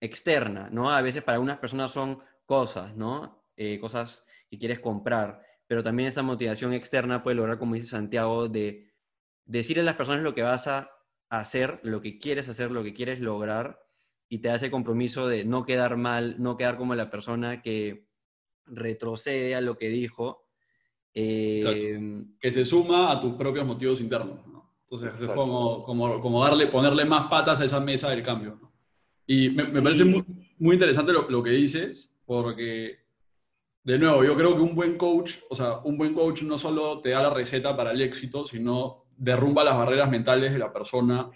[0.00, 0.90] externa, ¿no?
[0.90, 3.44] A veces para algunas personas son cosas, ¿no?
[3.58, 8.48] Eh, cosas que quieres comprar, pero también esta motivación externa puede lograr, como dice Santiago,
[8.48, 8.90] de
[9.44, 10.90] decirle a las personas lo que vas a
[11.28, 13.85] hacer, lo que quieres hacer, lo que quieres lograr,
[14.28, 18.06] y te hace compromiso de no quedar mal, no quedar como la persona que
[18.66, 20.46] retrocede a lo que dijo.
[21.14, 24.46] Eh, que se suma a tus propios motivos internos.
[24.46, 24.76] ¿no?
[24.82, 28.58] Entonces es como, como, como, darle, ponerle más patas a esa mesa del cambio.
[28.60, 28.72] ¿no?
[29.26, 30.24] Y me, me parece muy,
[30.58, 32.98] muy interesante lo, lo, que dices, porque,
[33.82, 37.00] de nuevo, yo creo que un buen coach, o sea, un buen coach no solo
[37.00, 41.30] te da la receta para el éxito, sino derrumba las barreras mentales de la persona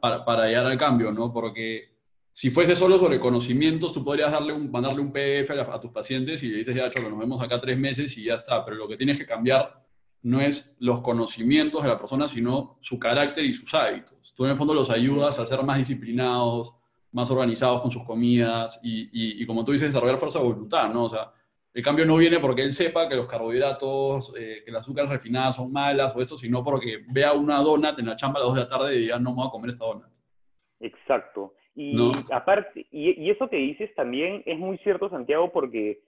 [0.00, 1.32] para, para, llegar al cambio, ¿no?
[1.32, 1.97] Porque
[2.32, 6.48] si fuese solo sobre conocimientos, tú podrías darle mandarle un PDF a, tus pacientes y
[6.48, 8.96] le dices, ya, Cholo, nos vemos acá tres meses y ya está, pero lo que
[8.96, 9.84] tienes que cambiar
[10.22, 14.34] no es los conocimientos de la persona, sino su carácter y sus hábitos.
[14.34, 16.74] Tú en el fondo los ayudas a ser más disciplinados,
[17.12, 20.88] más organizados con sus comidas y, y, y como tú dices, desarrollar fuerza de voluntad,
[20.92, 21.04] ¿no?
[21.04, 21.32] O sea,
[21.78, 25.56] el cambio no viene porque él sepa que los carbohidratos, eh, que las azúcares refinadas
[25.56, 28.54] son malas o esto, sino porque vea una donut en la chamba a las 2
[28.56, 30.10] de la tarde y diga, no me voy a comer esta donut.
[30.80, 31.54] Exacto.
[31.80, 36.00] Y aparte, y, y, eso que dices también es muy cierto, Santiago, porque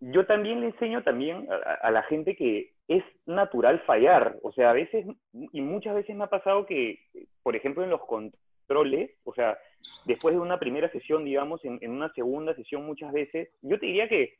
[0.00, 4.36] yo también le enseño también a, a, la gente que es natural fallar.
[4.42, 6.98] O sea, a veces, y muchas veces me ha pasado que,
[7.44, 9.56] por ejemplo, en los controles, o sea,
[10.06, 13.86] después de una primera sesión, digamos, en, en una segunda sesión muchas veces, yo te
[13.86, 14.34] diría que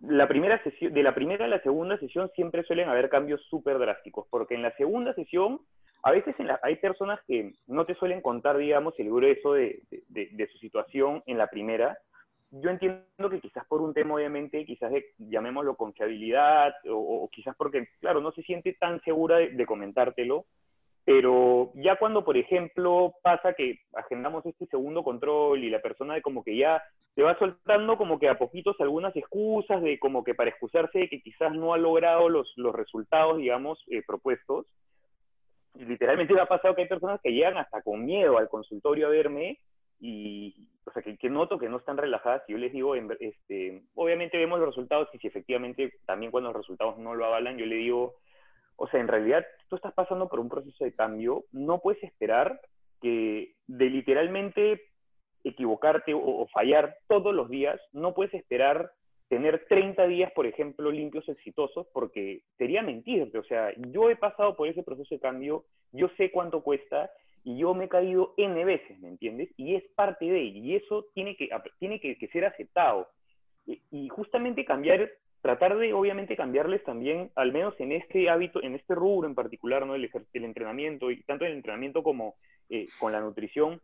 [0.00, 3.78] la primera sesión, de la primera a la segunda sesión siempre suelen haber cambios súper
[3.78, 5.60] drásticos, porque en la segunda sesión,
[6.02, 10.28] a veces en hay personas que no te suelen contar, digamos, el grueso de, de,
[10.30, 11.98] de, su situación en la primera.
[12.50, 17.56] Yo entiendo que quizás por un tema, obviamente, quizás de, llamémoslo confiabilidad, o, o quizás
[17.56, 20.44] porque, claro, no se siente tan segura de, de comentártelo,
[21.06, 26.20] pero ya cuando, por ejemplo, pasa que agendamos este segundo control y la persona de
[26.20, 26.82] como que ya
[27.14, 31.08] te va soltando como que a poquitos algunas excusas de como que para excusarse de
[31.08, 34.66] que quizás no ha logrado los, los resultados, digamos, eh, propuestos.
[35.74, 39.10] Literalmente me ha pasado que hay personas que llegan hasta con miedo al consultorio a
[39.10, 39.60] verme
[40.00, 43.80] y, o sea, que, que noto que no están relajadas y yo les digo, este,
[43.94, 47.66] obviamente vemos los resultados y si efectivamente también cuando los resultados no lo avalan, yo
[47.66, 48.16] le digo,
[48.76, 52.60] o sea, en realidad tú estás pasando por un proceso de cambio, no puedes esperar
[53.00, 54.82] que de literalmente
[55.44, 58.90] equivocarte o, fallar todos los días, no puedes esperar
[59.28, 63.38] tener 30 días, por ejemplo, limpios exitosos, porque sería mentirte.
[63.38, 67.10] O sea, yo he pasado por ese proceso de cambio, yo sé cuánto cuesta
[67.42, 69.48] y yo me he caído N veces, ¿me entiendes?
[69.56, 73.08] Y es parte de ello, y eso tiene que, tiene que, ser aceptado.
[73.90, 75.10] Y justamente cambiar
[75.42, 79.86] tratar de, obviamente, cambiarles también, al menos en este hábito, en este rubro en particular,
[79.86, 79.94] ¿no?
[79.94, 82.34] El, el entrenamiento, y tanto el entrenamiento como
[82.68, 83.80] eh, con la nutrición,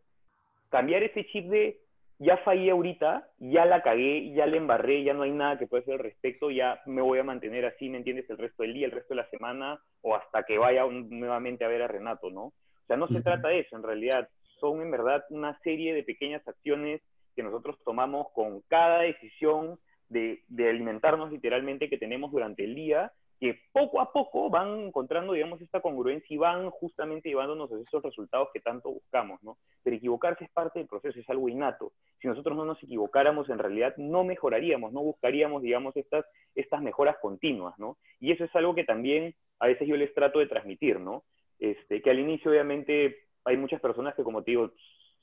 [0.69, 1.79] cambiar ese chip de
[2.19, 5.81] ya fallé ahorita, ya la cagué, ya la embarré, ya no hay nada que pueda
[5.81, 8.29] hacer al respecto, ya me voy a mantener así, ¿me entiendes?
[8.29, 11.65] El resto del día, el resto de la semana, o hasta que vaya un, nuevamente
[11.65, 12.45] a ver a Renato, ¿no?
[12.45, 16.03] O sea, no se trata de eso, en realidad, son en verdad una serie de
[16.03, 17.01] pequeñas acciones
[17.35, 19.79] que nosotros tomamos con cada decisión
[20.13, 25.59] de, alimentarnos literalmente que tenemos durante el día, que poco a poco van encontrando, digamos,
[25.59, 29.57] esta congruencia y van justamente llevándonos a esos resultados que tanto buscamos, ¿no?
[29.83, 31.91] Pero equivocarse es parte del proceso, es algo innato.
[32.21, 37.17] Si nosotros no nos equivocáramos, en realidad no mejoraríamos, no buscaríamos, digamos, estas, estas mejoras
[37.21, 37.97] continuas, ¿no?
[38.21, 41.23] Y eso es algo que también a veces yo les trato de transmitir, ¿no?
[41.59, 44.71] Este, que al inicio, obviamente, hay muchas personas que, como te digo,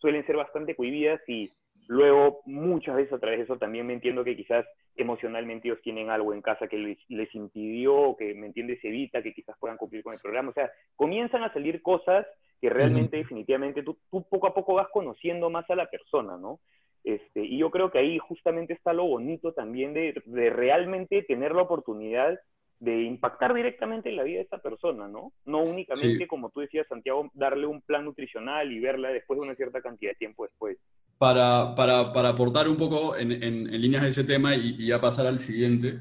[0.01, 1.51] suelen ser bastante cohibidas y
[1.91, 6.09] luego muchas veces a través de eso también me entiendo que quizás emocionalmente ellos tienen
[6.09, 10.05] algo en casa que les, les impidió, que me entiendes, evita que quizás puedan cumplir
[10.05, 10.51] con el programa.
[10.51, 12.25] O sea, comienzan a salir cosas
[12.61, 16.61] que realmente, definitivamente, tú, tú, poco a poco vas conociendo más a la persona, ¿no?
[17.03, 21.57] Este, y yo creo que ahí justamente está lo bonito también de, de realmente tener
[21.57, 22.39] la oportunidad
[22.81, 25.35] de impactar directamente en la vida de esta persona, ¿no?
[25.45, 29.55] No únicamente, como tú decías, Santiago, darle un plan nutricional y verla después de una
[29.55, 30.79] cierta cantidad de tiempo después.
[31.19, 35.27] Para, para, para aportar un poco en, en, líneas de ese tema y, ya pasar
[35.27, 36.01] al siguiente,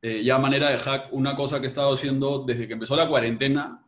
[0.00, 2.94] eh, ya a manera de hack, una cosa que he estado haciendo desde que empezó
[2.94, 3.84] la cuarentena,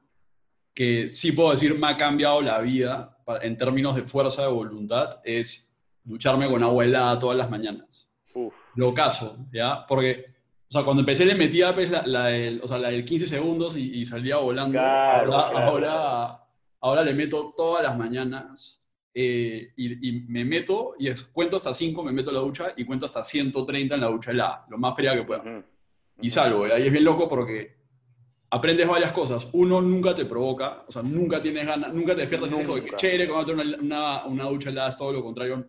[0.75, 5.21] que sí puedo decir me ha cambiado la vida en términos de fuerza de voluntad,
[5.23, 5.71] es
[6.03, 8.09] ducharme con agua helada todas las mañanas.
[8.35, 8.53] Uf.
[8.75, 9.87] Lo caso, ¿ya?
[9.87, 10.30] Porque
[10.71, 13.27] o sea, cuando empecé le metía pues, la, la, del, o sea, la del 15
[13.27, 14.79] segundos y, salía volando.
[14.79, 16.45] ahora, ahora,
[16.81, 18.81] ahora, le meto todas las mañanas
[19.13, 23.05] eh, y, me meto y cuento hasta 5, me meto en la ducha y cuento
[23.05, 25.43] hasta 130 en la ducha helada, lo más fría que pueda.
[26.21, 27.75] Y salgo, y ahí es bien loco porque
[28.51, 29.49] aprendes varias cosas.
[29.55, 32.95] Uno, nunca te provoca, o sea, nunca tienes ganas, nunca te despiertas y dices, que
[32.95, 35.67] chévere, cuando una, una, una, ducha helada es todo lo contrario.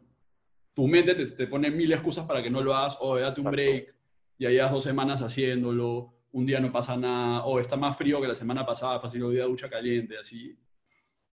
[0.75, 3.49] Tu mente te, te, pone mil excusas para que no lo hagas, o date un
[3.49, 4.00] break
[4.41, 8.27] y ahí dos semanas haciéndolo, un día no pasa nada, o está más frío que
[8.27, 10.57] la semana pasada, fácil día de ducha caliente, así.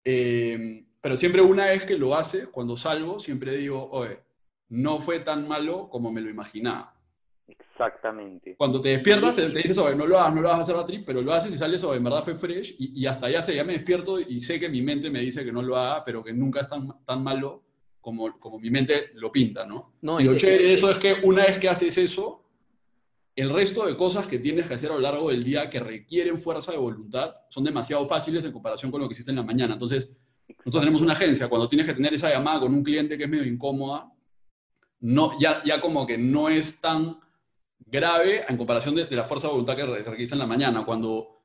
[0.05, 4.21] Eh, pero siempre una vez que lo hace, cuando salgo, siempre digo, oye,
[4.69, 6.95] no fue tan malo como me lo imaginaba.
[7.49, 8.55] Exactamente.
[8.57, 10.87] Cuando te despiertas, te, dices, oye, no lo hagas, no lo vas a hacer la
[10.87, 13.57] trip, pero lo haces y sales, oye, en verdad fue fresh, y, hasta ya sé,
[13.57, 16.23] ya me despierto y sé que mi mente me dice que no lo haga, pero
[16.23, 17.65] que nunca es tan, tan malo
[18.01, 19.95] como, como mi mente lo pinta, ¿no?
[20.03, 22.42] no y lo chévere de eso es que una vez que haces eso,
[23.35, 26.37] el resto de cosas que tienes que hacer a lo largo del día que requieren
[26.37, 29.75] fuerza de voluntad son demasiado fáciles en comparación con lo que hiciste en la mañana.
[29.75, 30.11] Entonces,
[30.49, 33.31] nosotros tenemos una agencia, cuando tienes que tener esa llamada con un cliente que es
[33.31, 34.13] medio incómoda,
[35.01, 37.19] no, ya, ya como que no es tan
[37.79, 40.85] grave en comparación de, la fuerza de voluntad que requieres en la mañana.
[40.85, 41.43] Cuando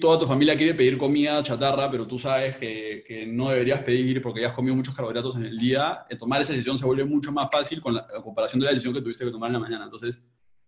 [0.00, 4.20] toda tu familia quiere pedir comida chatarra, pero tú sabes que, que, no deberías pedir
[4.20, 7.30] porque ya has comido muchos carbohidratos en el día, tomar esa decisión se vuelve mucho
[7.30, 9.84] más fácil con la comparación de la decisión que tuviste que tomar en la mañana.
[9.84, 10.20] Entonces,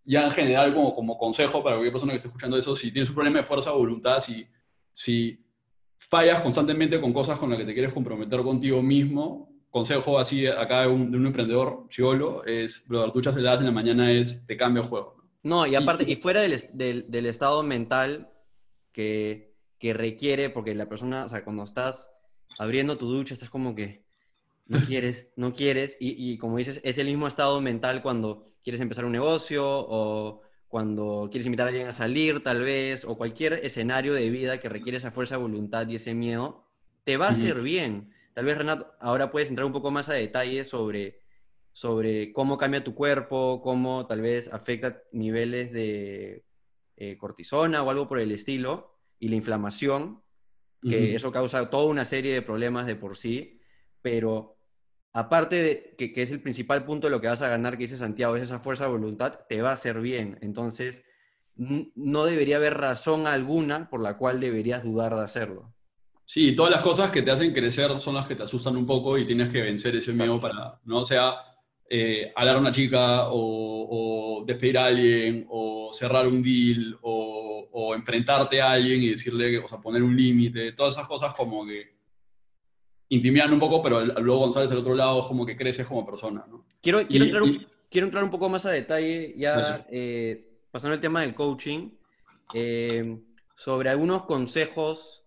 [0.05, 3.09] ya en general como, como consejo para cualquier persona que esté escuchando eso, si tienes
[3.09, 4.47] un problema de fuerza o voluntad, si,
[4.93, 5.45] si
[5.99, 10.83] fallas constantemente con cosas con las que te quieres comprometer contigo mismo, consejo así acá
[10.83, 14.57] de un, de un emprendedor chivolo, es, brother, duchas heladas en la mañana es, te
[14.57, 15.17] cambia el juego.
[15.43, 18.31] No, y aparte, y, fuera del, del, del, estado mental
[18.93, 22.11] que, que requiere, porque la persona, o sea, cuando estás
[22.59, 24.05] abriendo tu ducha, estás como que
[24.71, 28.81] no quieres, no quieres, y, y, como dices, es el mismo estado mental cuando quieres
[28.81, 33.55] empezar un negocio o cuando quieres invitar a alguien a salir, tal vez, o cualquier
[33.65, 36.69] escenario de vida que requiere esa fuerza de voluntad y ese miedo,
[37.03, 38.13] te va a hacer bien.
[38.33, 41.23] Tal vez, Renato, ahora puedes entrar un poco más a detalle sobre,
[41.73, 46.45] sobre cómo cambia tu cuerpo, cómo tal vez afecta niveles de
[46.97, 50.23] eh, cortisona o algo por el estilo, y la inflamación,
[50.81, 53.61] que eso causa toda una serie de problemas de por sí,
[54.01, 54.60] pero
[55.13, 57.97] aparte de que, es el principal punto de lo que vas a ganar, que dice
[57.97, 60.39] Santiago, es esa fuerza de voluntad, te va a hacer bien.
[60.41, 61.05] Entonces,
[61.57, 65.75] no debería haber razón alguna por la cual deberías dudar de hacerlo.
[66.25, 69.19] Sí, todas las cosas que te hacen crecer son las que te asustan un poco
[69.19, 71.35] y tienes que vencer ese miedo para, no sea
[71.89, 77.95] eh, hablar a una chica o, despedir a alguien o cerrar un deal o, o
[77.95, 82.00] enfrentarte a alguien y decirle, o sea, poner un límite, todas esas cosas como que
[83.11, 86.65] intimidan un poco, pero luego González del otro lado como que creces como persona, ¿no?
[86.81, 91.01] Quiero, quiero, entrar, un, quiero entrar un poco más a detalle, ya eh, pasando el
[91.01, 91.91] tema del coaching,
[92.55, 93.19] eh,
[93.57, 95.25] sobre algunos consejos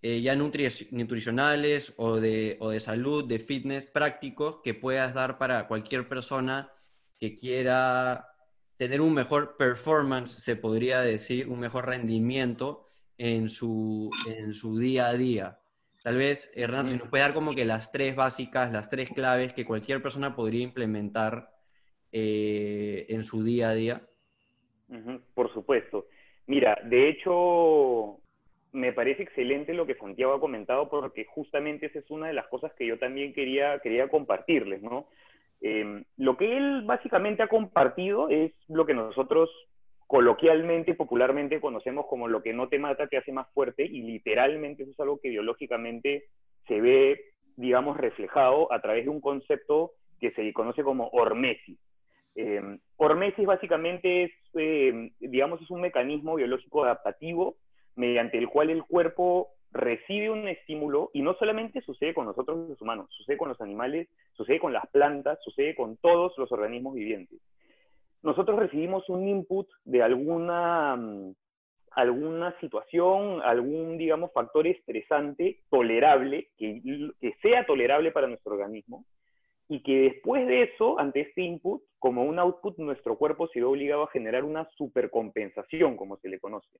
[0.00, 5.66] eh, ya nutricionales o de, o de salud, de fitness prácticos que puedas dar para
[5.66, 6.70] cualquier persona
[7.18, 8.28] que quiera
[8.76, 12.86] tener un mejor performance, se podría decir, un mejor rendimiento
[13.18, 15.58] en su, en su día a día.
[16.04, 19.54] Tal vez, Hernán, si nos puede dar como que las tres básicas, las tres claves
[19.54, 21.48] que cualquier persona podría implementar
[22.12, 24.02] eh, en su día a día.
[25.32, 26.04] por supuesto.
[26.46, 28.20] Mira, de hecho,
[28.72, 32.48] me parece excelente lo que Santiago ha comentado porque justamente esa es una de las
[32.48, 35.08] cosas que yo también quería, quería compartirles, ¿no?
[35.62, 39.48] Em, lo que él básicamente ha compartido es lo que nosotros
[40.14, 44.84] coloquialmente, popularmente conocemos como lo que no te mata te hace más fuerte y literalmente
[44.84, 46.26] eso es algo que biológicamente
[46.68, 49.90] se ve, digamos, reflejado a través de un concepto
[50.20, 51.80] que se conoce como hormesis.
[52.36, 52.62] Eh,
[52.96, 57.56] hormesis básicamente es, eh, digamos, es un mecanismo biológico adaptativo
[57.96, 62.80] mediante el cual el cuerpo recibe un estímulo y no solamente sucede con nosotros los
[62.80, 67.40] humanos, sucede con los animales, sucede con las plantas, sucede con todos los organismos vivientes.
[68.24, 71.34] Nosotros recibimos un input de alguna, mm,
[71.90, 76.80] alguna situación, algún, digamos, factor estresante tolerable, que,
[77.20, 79.04] que sea tolerable para nuestro organismo,
[79.68, 83.66] y que después de eso, ante este input, como un output, nuestro cuerpo se ve
[83.66, 86.78] obligado a generar una supercompensación, como se le conoce.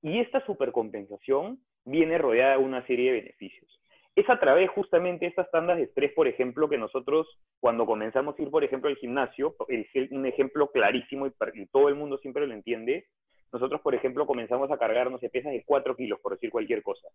[0.00, 3.80] Y esta supercompensación viene rodeada de una serie de beneficios.
[4.16, 7.26] Es a través justamente de estas tandas de estrés, por ejemplo, que nosotros
[7.58, 9.56] cuando comenzamos a ir, por ejemplo, al gimnasio,
[10.10, 11.32] un ejemplo clarísimo y,
[11.72, 13.06] todo el mundo siempre lo entiende,
[13.52, 17.08] nosotros, por ejemplo, comenzamos a cargarnos de pesas de 4 kilos, por decir cualquier cosa.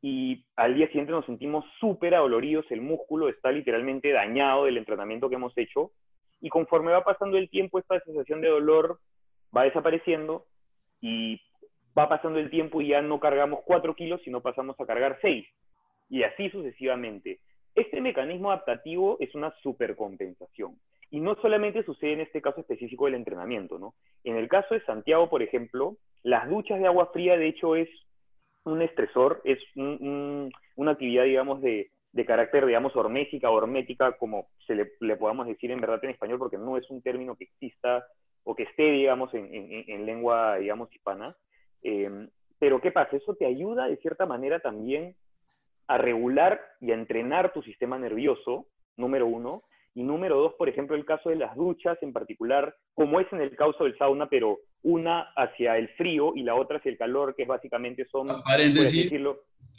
[0.00, 5.28] Y al día siguiente nos sentimos súper adoloridos, el músculo está literalmente dañado del entrenamiento
[5.28, 5.92] que hemos hecho.
[6.40, 8.98] Y conforme va pasando el tiempo, esta sensación de dolor
[9.56, 10.46] va desapareciendo
[11.00, 11.40] y
[11.96, 15.46] va pasando el tiempo y ya no cargamos 4 kilos, sino pasamos a cargar 6.
[16.12, 17.40] Y así sucesivamente.
[17.74, 20.78] Este mecanismo adaptativo es una supercompensación.
[21.10, 23.94] Y no solamente sucede en este caso específico del entrenamiento, ¿no?
[24.22, 27.88] En el caso de Santiago, por ejemplo, las duchas de agua fría, de hecho, es
[28.64, 31.90] un estresor, es una actividad, digamos, de,
[32.26, 36.76] carácter, digamos, hormésica hormética, como se le, podamos decir en verdad en español, porque no
[36.76, 38.06] es un término que exista
[38.44, 41.34] o que esté, digamos, en lengua, digamos, hispana.
[41.82, 43.16] Em, pero ¿qué pasa?
[43.16, 45.16] Eso te ayuda de cierta manera también
[45.86, 48.66] a regular y a entrenar tu sistema nervioso,
[48.96, 49.62] número uno.
[49.94, 53.42] Y número dos, por ejemplo, el caso de las duchas en particular, como es en
[53.42, 57.34] el caso del sauna, pero una hacia el frío y la otra hacia el calor,
[57.36, 58.28] que básicamente son...
[58.42, 59.12] Paréntesis,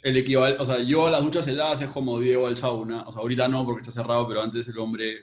[0.02, 3.22] el equivalente, o sea, yo las duchas heladas es como Diego al sauna, o sea,
[3.22, 5.16] ahorita no porque está cerrado, pero antes el hombre,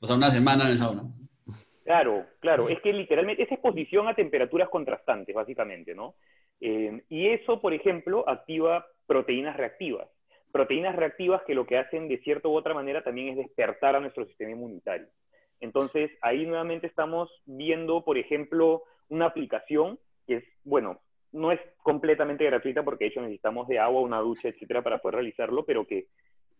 [0.00, 1.02] o sea, una semana en el sauna.
[1.84, 6.14] Claro, claro, es que literalmente es exposición a temperaturas contrastantes, básicamente, ¿no?
[6.60, 10.08] Eh, y eso, por ejemplo, activa proteínas reactivas.
[10.52, 14.00] Proteínas reactivas que lo que hacen de cierta u otra manera también es despertar a
[14.00, 15.08] nuestro sistema inmunitario.
[15.60, 21.00] Entonces, ahí nuevamente estamos viendo, por ejemplo, una aplicación que es, bueno,
[21.32, 25.16] no es completamente gratuita porque de hecho necesitamos de agua, una ducha, etcétera, para poder
[25.16, 26.06] realizarlo, pero que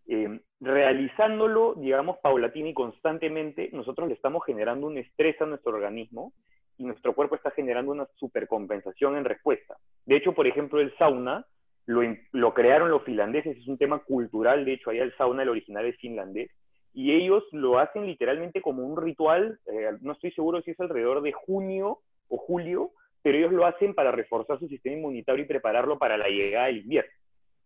[0.07, 6.33] eh, realizándolo, digamos, paulatina y constantemente, nosotros le estamos generando un estrés a nuestro organismo
[6.77, 9.77] y nuestro cuerpo está generando una supercompensación en respuesta.
[10.05, 11.45] De hecho, por ejemplo, el sauna
[11.85, 15.49] lo, lo crearon los finlandeses, es un tema cultural, de hecho, allá el sauna, el
[15.49, 16.51] original es finlandés,
[16.93, 21.21] y ellos lo hacen literalmente como un ritual, eh, no estoy seguro si es alrededor
[21.21, 25.99] de junio o julio, pero ellos lo hacen para reforzar su sistema inmunitario y prepararlo
[25.99, 27.11] para la llegada del invierno.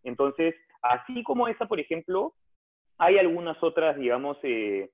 [0.03, 2.33] Entonces, así como esa, por ejemplo,
[2.97, 4.89] hay algunas otras, digamos, eh,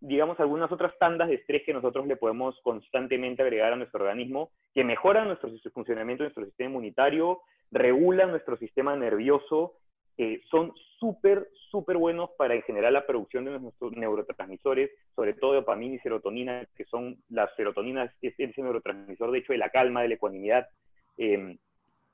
[0.00, 4.50] digamos, algunas otras tandas de estrés que nosotros le podemos constantemente agregar a nuestro organismo,
[4.72, 7.40] que mejoran nuestro funcionamiento nuestro sistema inmunitario,
[7.70, 9.74] regulan nuestro sistema nervioso,
[10.16, 15.54] eh, son súper, súper buenos para en general la producción de nuestros neurotransmisores, sobre todo
[15.54, 20.02] dopamina y serotonina, que son las serotoninas, es ese neurotransmisor, de hecho, de la calma,
[20.02, 20.68] de la ecuanimidad.
[21.16, 21.56] Eh,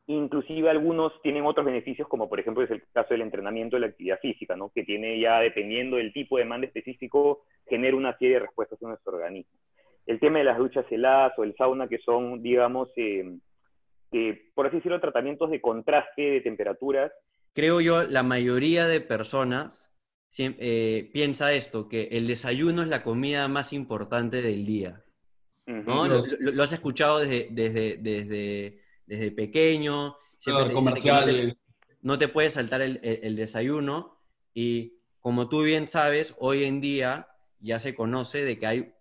[0.07, 3.87] Inclusive algunos tienen otros beneficios, como por ejemplo es el caso del entrenamiento de la
[3.87, 4.71] actividad física, ¿no?
[4.71, 8.89] que tiene ya, dependiendo del tipo de demanda específico, genera una serie de respuestas en
[8.89, 9.59] nuestro organismo.
[10.07, 13.39] El tema de las duchas heladas o el sauna, que son, digamos, eh,
[14.15, 17.13] eh, por así decirlo, tratamientos de contraste de temperaturas.
[17.53, 19.93] Creo yo, la mayoría de personas
[20.39, 25.05] eh, piensa esto, que el desayuno es la comida más importante del día.
[25.67, 26.07] ¿no?
[26.07, 30.17] lo, has escuchado desde, desde, desde desde pequeño.
[30.39, 31.57] Siempre comerciales.
[32.03, 34.21] No te, puedes saltar el, desayuno
[34.53, 37.29] y como tú bien sabes, hoy en día
[37.61, 38.95] ya se conoce de que hay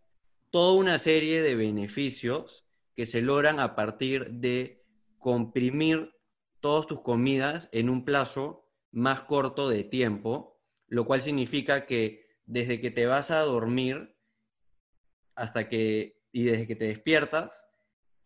[0.52, 2.64] toda una serie de beneficios
[2.96, 4.83] que se logran a partir de
[5.24, 6.14] comprimir
[6.60, 12.82] todas tus comidas en un plazo más corto de tiempo, lo cual significa que desde
[12.82, 14.18] que te vas a dormir
[15.34, 17.66] hasta que y desde que te despiertas,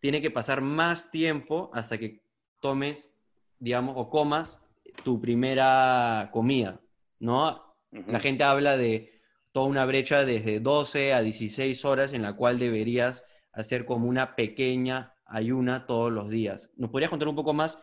[0.00, 2.24] tiene que pasar más tiempo hasta que
[2.58, 3.12] tomes,
[3.60, 4.60] digamos, o comas
[5.04, 6.80] tu primera comida,
[7.20, 7.76] ¿no?
[7.92, 9.20] La gente habla de
[9.52, 14.34] toda una brecha desde 12 a 16 horas en la cual deberías hacer como una
[14.34, 16.70] pequeña ayuna todos los días.
[16.76, 17.78] ¿Nos podrías contar un poco más,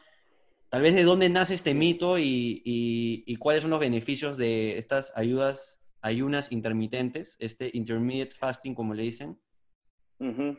[0.69, 5.13] tal vez, de dónde nace este mito y, y cuáles son los beneficios de estas
[5.15, 9.37] ayudas, ayunas intermitentes, este intermediate fasting, como le dicen?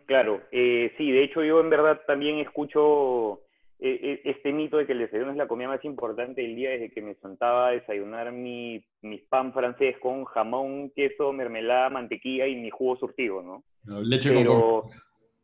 [0.07, 3.43] claro, eh, sí, de hecho yo en verdad también escucho
[3.79, 6.71] eh, eh, este mito de que el desayuno es la comida más importante del día
[6.71, 12.47] desde que me sentaba a desayunar mi, mi pan francés con jamón, queso, mermelada, mantequilla
[12.47, 13.65] y mi jugo surtido, ¿no?
[14.03, 14.91] leche Pero, con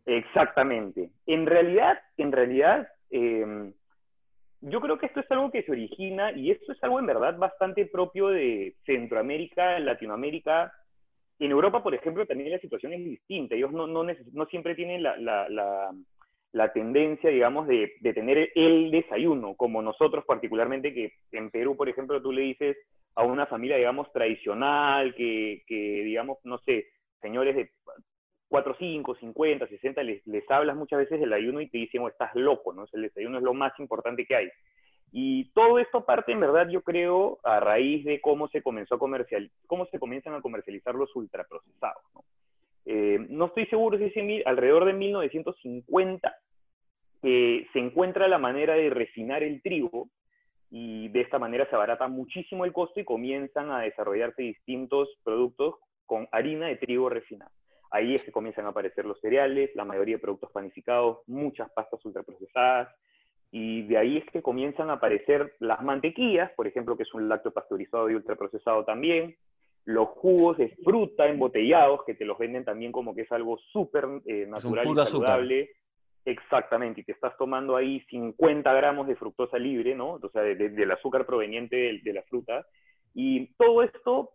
[0.07, 1.11] Exactamente.
[1.27, 3.73] En realidad, en realidad, em,
[4.61, 7.37] yo creo que esto es algo que se origina y esto es algo en verdad
[7.37, 10.73] bastante propio de Centroamérica, Latinoamérica.
[11.39, 13.55] En Europa, por ejemplo, también la situación es distinta.
[13.55, 15.93] Ellos no, no, no siempre tienen la, la, la
[16.53, 21.89] la tendencia, digamos, de, de, tener el desayuno, como nosotros particularmente, que en Perú, por
[21.89, 22.77] ejemplo, tú le dices
[23.15, 25.75] a una familia, digamos, tradicional, que, que
[26.05, 26.87] digamos, no sé,
[27.23, 27.71] señores de
[28.53, 32.09] 4, 5, 50, 60, les, les hablas muchas veces del ayuno y te dicen, oh,
[32.09, 32.85] estás loco, ¿no?
[32.93, 34.49] El desayuno es lo más importante que hay.
[35.11, 38.99] Y todo esto parte, en verdad, yo creo, a raíz de cómo se comenzó a
[38.99, 42.25] comercial, cómo se comienzan a comercializar los ultraprocesados, ¿no?
[42.85, 46.35] Eh, no estoy seguro si es alrededor de 1950
[47.23, 50.09] se encuentra la manera de refinar el trigo
[50.71, 55.77] y de esta manera se abarata muchísimo el costo y comienzan a desarrollarse distintos productos
[56.05, 57.53] con harina de trigo refinada.
[57.93, 62.03] Ahí es que comienzan a aparecer los cereales, la mayoría de productos panificados, muchas pastas
[62.05, 62.89] ultraprocesadas,
[63.51, 67.29] y de ahí es que comienzan a aparecer las mantequillas, por ejemplo, que es un
[67.29, 69.37] lácteo pasteurizado y ultraprocesado también,
[69.85, 74.07] los jugos de fruta embotellados, que te los venden también como que es algo súper
[74.25, 75.71] eh, natural y saludable.
[76.25, 80.13] Exactamente, y te estás tomando ahí 50 gramos de fructosa libre, ¿no?
[80.13, 82.65] O sea, del azúcar proveniente de, de, la fruta.
[83.13, 84.31] Y todo esto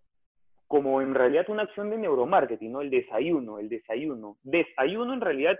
[0.67, 2.81] como en realidad una acción de neuromarketing, ¿no?
[2.81, 4.37] El desayuno, el desayuno.
[4.43, 5.57] Desayuno en realidad,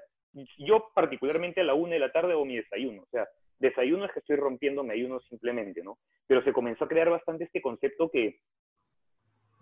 [0.58, 3.04] yo particularmente a la una de la tarde hago mi desayuno.
[3.04, 3.28] O sea,
[3.60, 5.98] desayuno es que estoy rompiendo mi ayuno simplemente, ¿no?
[6.28, 8.40] Pero se comenzó a crear bastante este concepto que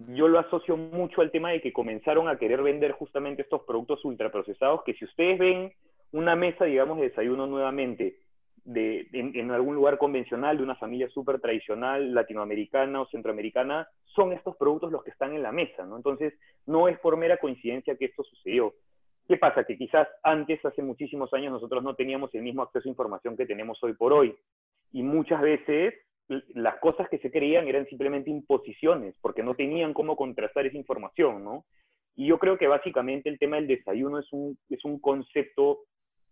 [0.09, 4.03] yo lo asocio mucho al tema de que comenzaron a querer vender justamente estos productos
[4.03, 5.71] ultraprocesados, que si ustedes ven
[6.11, 8.17] una mesa, digamos, de desayuno nuevamente,
[8.65, 14.57] de, en, algún lugar convencional, de una familia súper tradicional, latinoamericana o centroamericana, son estos
[14.57, 15.95] productos los que están en la mesa, ¿no?
[15.95, 16.33] Entonces,
[16.65, 18.73] no es por mera coincidencia que esto sucedió.
[19.27, 19.63] ¿Qué pasa?
[19.63, 23.45] Que quizás antes, hace muchísimos años, nosotros no teníamos el mismo acceso a información que
[23.45, 24.35] tenemos hoy por hoy.
[24.91, 25.93] Y muchas veces
[26.27, 31.43] las cosas que se creían eran simplemente imposiciones, porque no tenían cómo contrastar esa información,
[31.43, 31.65] ¿no?
[32.15, 35.81] Y yo creo que básicamente el tema del desayuno es un, es un concepto,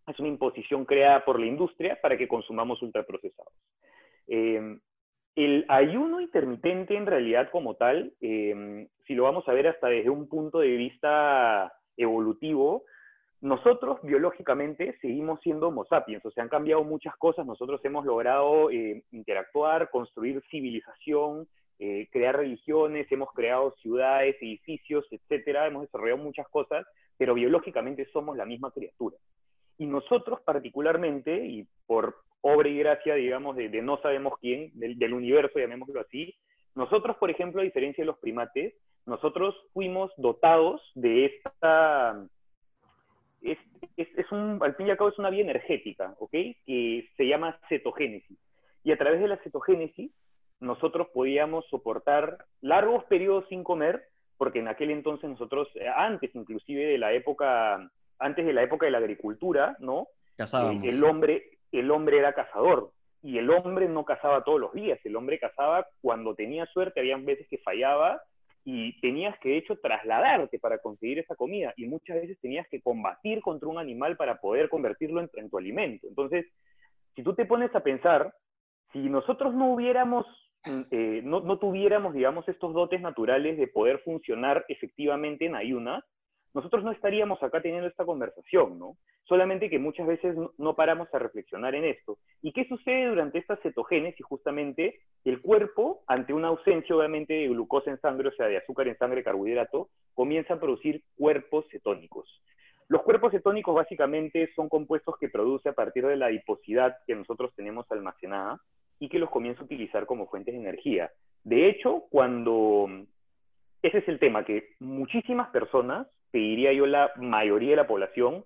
[0.08, 3.54] es una imposición creada por la industria para que consumamos ultraprocesados.
[4.28, 4.78] Eh,
[5.36, 10.10] el ayuno intermitente en realidad como tal, eh, si lo vamos a ver hasta desde
[10.10, 12.84] un punto de vista evolutivo,
[13.42, 18.70] nosotros biológicamente seguimos siendo Homo sapiens, o sea, han cambiado muchas cosas, nosotros hemos logrado
[18.70, 21.48] eh, interactuar, construir civilización,
[21.80, 26.86] eh, crear religiones, hemos creado ciudades, edificios, etcétera, hemos desarrollado muchas cosas,
[27.18, 29.18] pero biológicamente somos la misma criatura.
[29.78, 35.60] Y nosotros particularmente, y por obra y gracia, digamos, de, no sabemos quién, del, universo,
[35.60, 36.36] llamémoslo así,
[36.76, 38.74] nosotros, por ejemplo, a diferencia de los primates,
[39.06, 42.26] nosotros fuimos dotados de esta...
[43.42, 43.58] Es,
[43.98, 46.32] es, un, al fin y al cabo es una vía energética, ¿ok?
[46.66, 48.38] Que se llama cetogénesis.
[48.84, 50.12] Y a través de la cetogénesis,
[50.60, 54.04] nosotros podíamos soportar largos periodos sin comer,
[54.38, 58.86] porque en aquel entonces nosotros, eh, antes inclusive de la época, antes de la época
[58.86, 60.08] de la agricultura, ¿no?
[60.38, 62.92] Eh, el hombre, el hombre era cazador
[63.22, 67.18] y el hombre no cazaba todos los días, el hombre cazaba cuando tenía suerte, había
[67.18, 68.22] veces que fallaba
[68.66, 72.82] y tenías que de hecho trasladarte para conseguir esa comida y muchas veces tenías que
[72.82, 76.08] combatir contra un animal para poder convertirlo en, tu alimento.
[76.08, 76.46] Entonces,
[77.16, 78.34] si tú te pones a pensar,
[78.92, 80.26] si nosotros no hubiéramos,
[80.66, 86.04] mm, eh, no, no tuviéramos, digamos, estos dotes naturales de poder funcionar efectivamente en ayunas,
[86.54, 88.96] nosotros no estaríamos acá teniendo esta conversación, ¿no?
[89.26, 92.20] Solamente que muchas veces no paramos a reflexionar en esto.
[92.42, 94.26] ¿Y qué sucede durante esta cetogénesis?
[94.26, 98.88] Justamente el cuerpo, ante una ausencia obviamente de glucosa en sangre, o sea, de azúcar
[98.88, 102.28] en sangre, carbohidrato, comienza a producir cuerpos cetónicos.
[102.88, 107.52] Los cuerpos cetónicos básicamente son compuestos que produce a partir de la adiposidad que nosotros
[107.56, 108.62] tenemos almacenada
[109.00, 111.10] y que los comienza a utilizar como fuentes de energía.
[111.44, 112.88] De hecho, cuando...
[113.82, 118.44] Ese es el tema, que muchísimas personas te diría yo la mayoría de la población,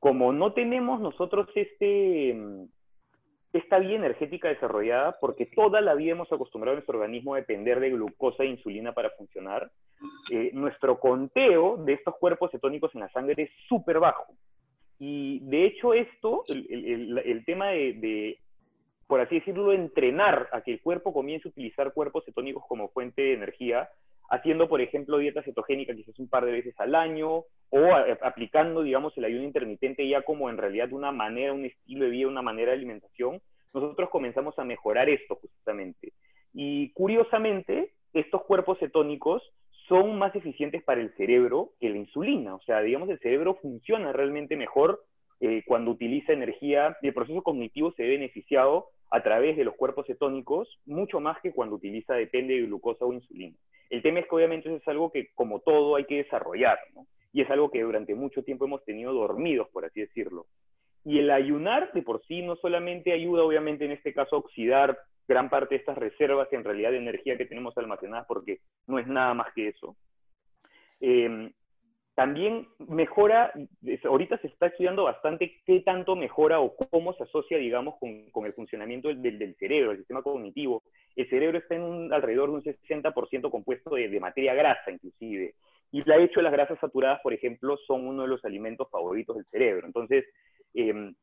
[0.00, 2.34] como no tenemos nosotros este,
[3.52, 7.78] esta vía energética desarrollada, porque toda la vida hemos acostumbrado a nuestro organismo a depender
[7.78, 9.70] de glucosa e insulina para funcionar,
[10.32, 14.32] eh, nuestro conteo de estos cuerpos cetónicos en la sangre es súper bajo.
[14.98, 18.38] Y de hecho esto, el, el, tema de, de,
[19.06, 23.20] por así decirlo, entrenar a que el cuerpo comience a utilizar cuerpos cetónicos como fuente
[23.20, 23.90] de energía,
[24.28, 29.16] haciendo, por ejemplo, dieta cetogénica quizás un par de veces al año, o aplicando, digamos,
[29.18, 32.70] el ayuno intermitente ya como en realidad una manera, un estilo de vida, una manera
[32.70, 33.40] de alimentación,
[33.74, 36.12] nosotros comenzamos a mejorar esto justamente.
[36.54, 39.42] Y curiosamente, estos cuerpos cetónicos
[39.88, 42.54] son más eficientes para el cerebro que la insulina.
[42.54, 45.04] O sea, digamos, el cerebro funciona realmente mejor
[45.40, 50.06] eh, cuando utiliza energía el proceso cognitivo se ve beneficiado a través de los cuerpos
[50.06, 53.54] cetónicos mucho más que cuando utiliza, depende de glucosa o insulina.
[53.90, 57.06] El tema es que obviamente eso es algo que, como todo, hay que desarrollar, ¿no?
[57.32, 60.46] Y es algo que durante mucho tiempo hemos tenido dormidos, por así decirlo.
[61.04, 64.98] Y el ayunar de por sí no solamente ayuda, obviamente, en este caso, a oxidar
[65.28, 69.06] gran parte de estas reservas en realidad de energía que tenemos almacenadas, porque no es
[69.06, 69.96] nada más que eso.
[71.00, 71.52] Em,
[72.16, 73.52] también mejora,
[74.04, 78.54] ahorita se está estudiando bastante qué tanto mejora o cómo se asocia, digamos, con, el
[78.54, 80.82] funcionamiento del, cerebro, el sistema cognitivo.
[81.14, 85.56] El cerebro está en un, alrededor de un 60% compuesto de, de, materia grasa, inclusive.
[85.92, 89.44] Y de hecho, las grasas saturadas, por ejemplo, son uno de los alimentos favoritos del
[89.50, 89.86] cerebro.
[89.86, 90.24] Entonces,
[90.72, 91.14] em,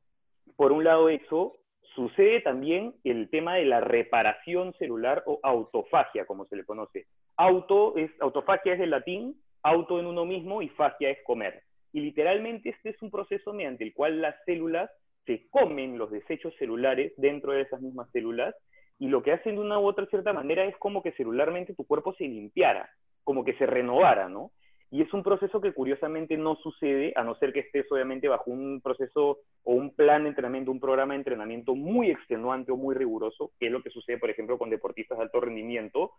[0.56, 1.54] por un lado eso,
[1.96, 7.08] sucede también el tema de la reparación celular o autofagia, como se le conoce.
[7.36, 11.64] Auto es, autofagia es del latín, auto en uno mismo y fagia es comer.
[11.92, 14.90] Y literalmente este es un proceso mediante el cual las células
[15.26, 18.56] se comen los desechos celulares dentro de esas mismas células
[19.00, 21.86] y lo que hacen de una u otra cierta manera es como que celularmente tu
[21.86, 22.90] cuerpo se limpiara,
[23.24, 24.52] como que se renovara, ¿no?
[24.92, 28.52] Y es un proceso que curiosamente no sucede, a no ser que estés obviamente bajo
[28.52, 32.94] un proceso o un plan de entrenamiento, un programa de entrenamiento muy extenuante o muy
[32.94, 36.12] riguroso, que es lo que sucede, por ejemplo, con deportistas de alto rendimiento,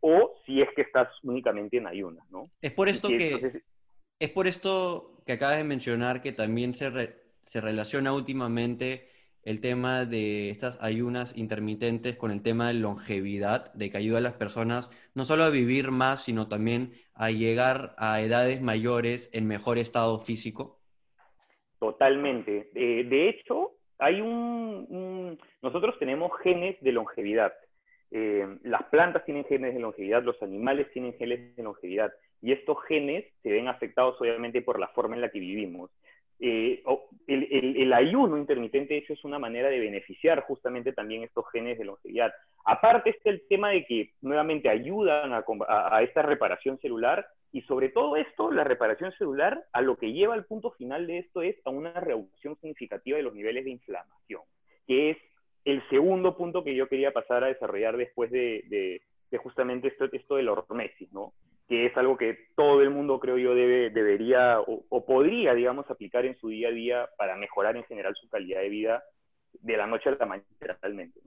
[0.00, 2.50] o si es que estás únicamente en ayunas, ¿no?
[2.60, 3.62] Es por esto que,
[4.18, 9.08] es por esto que acabas de mencionar que también se, se relaciona últimamente
[9.42, 14.22] el tema de estas ayunas intermitentes con el tema de longevidad, de que ayuda a
[14.22, 19.46] las personas no solo a vivir más, sino también a llegar a edades mayores en
[19.46, 20.78] mejor estado físico?
[21.78, 22.68] Totalmente.
[22.74, 27.52] de hecho, hay un, nosotros tenemos genes de longevidad.
[28.10, 32.82] Eh, las plantas tienen genes de longevidad, los animales tienen genes de longevidad, y estos
[32.84, 35.90] genes se ven afectados obviamente por la forma en la que vivimos.
[36.42, 36.82] Eh,
[37.26, 41.84] el, ayuno intermitente, de hecho, es una manera de beneficiar justamente también estos genes de
[41.84, 42.32] longevidad.
[42.64, 48.16] Aparte está el tema de que nuevamente ayudan a, esta reparación celular y sobre todo
[48.16, 51.70] esto, la reparación celular, a lo que lleva al punto final de esto es a
[51.70, 54.42] una reducción significativa de los niveles de inflamación,
[54.86, 55.18] que es
[55.64, 59.02] el segundo punto que yo quería pasar a desarrollar después de,
[59.42, 61.32] justamente esto, esto de la hormesis, ¿no?
[61.68, 66.26] que es algo que todo el mundo, creo yo, debe, debería o, podría, digamos, aplicar
[66.26, 69.04] en su día a día para mejorar en general su calidad de vida
[69.52, 70.48] de la noche a la mañana.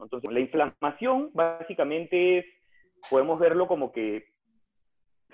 [0.02, 2.46] Entonces, la inflamación básicamente es,
[3.10, 4.33] podemos verlo como que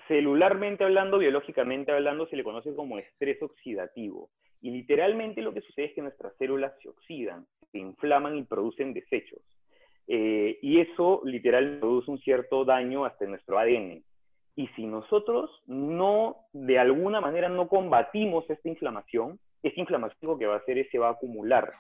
[0.10, 4.30] celularmente hablando, biológicamente hablando, se le conoce como estrés oxidativo.
[4.62, 8.94] Y literalmente lo que sucede es que nuestras células se oxidan, se inflaman y producen
[8.94, 9.40] desechos.
[10.08, 14.04] Eh, y eso literalmente produce un cierto daño hasta nuestro ADN.
[14.56, 20.56] Y si nosotros no, de alguna manera, no combatimos esta inflamación, esta inflamación que va
[20.56, 21.72] a hacer es se va a acumular.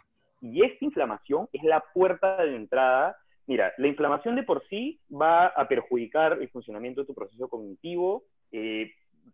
[0.41, 3.17] Y esta inflamación es la puerta de entrada.
[3.49, 8.25] Mira, la inflamación de por sí va a perjudicar el funcionamiento de tu proceso cognitivo,
[8.51, 8.91] eh,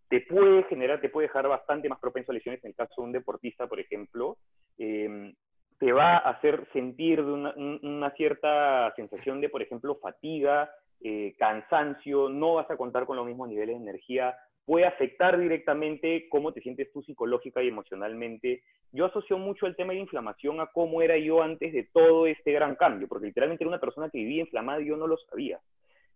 [0.08, 3.08] te puede generar, te puede dejar bastante más propenso a lesiones en el caso de
[3.08, 4.38] un deportista, por ejemplo.
[4.78, 5.34] Eh,
[5.80, 12.30] te va a hacer sentir una, una, cierta sensación de, por ejemplo, fatiga, eh, cansancio,
[12.30, 14.34] no vas a contar con los mismos niveles de energía,
[14.66, 18.64] puede afectar directamente cómo te sientes tú psicológica y emocionalmente.
[18.92, 22.52] Yo asocio mucho el tema de inflamación a cómo era yo antes de todo este
[22.52, 25.60] gran cambio, porque literalmente era una persona que vivía inflamada y yo no lo sabía.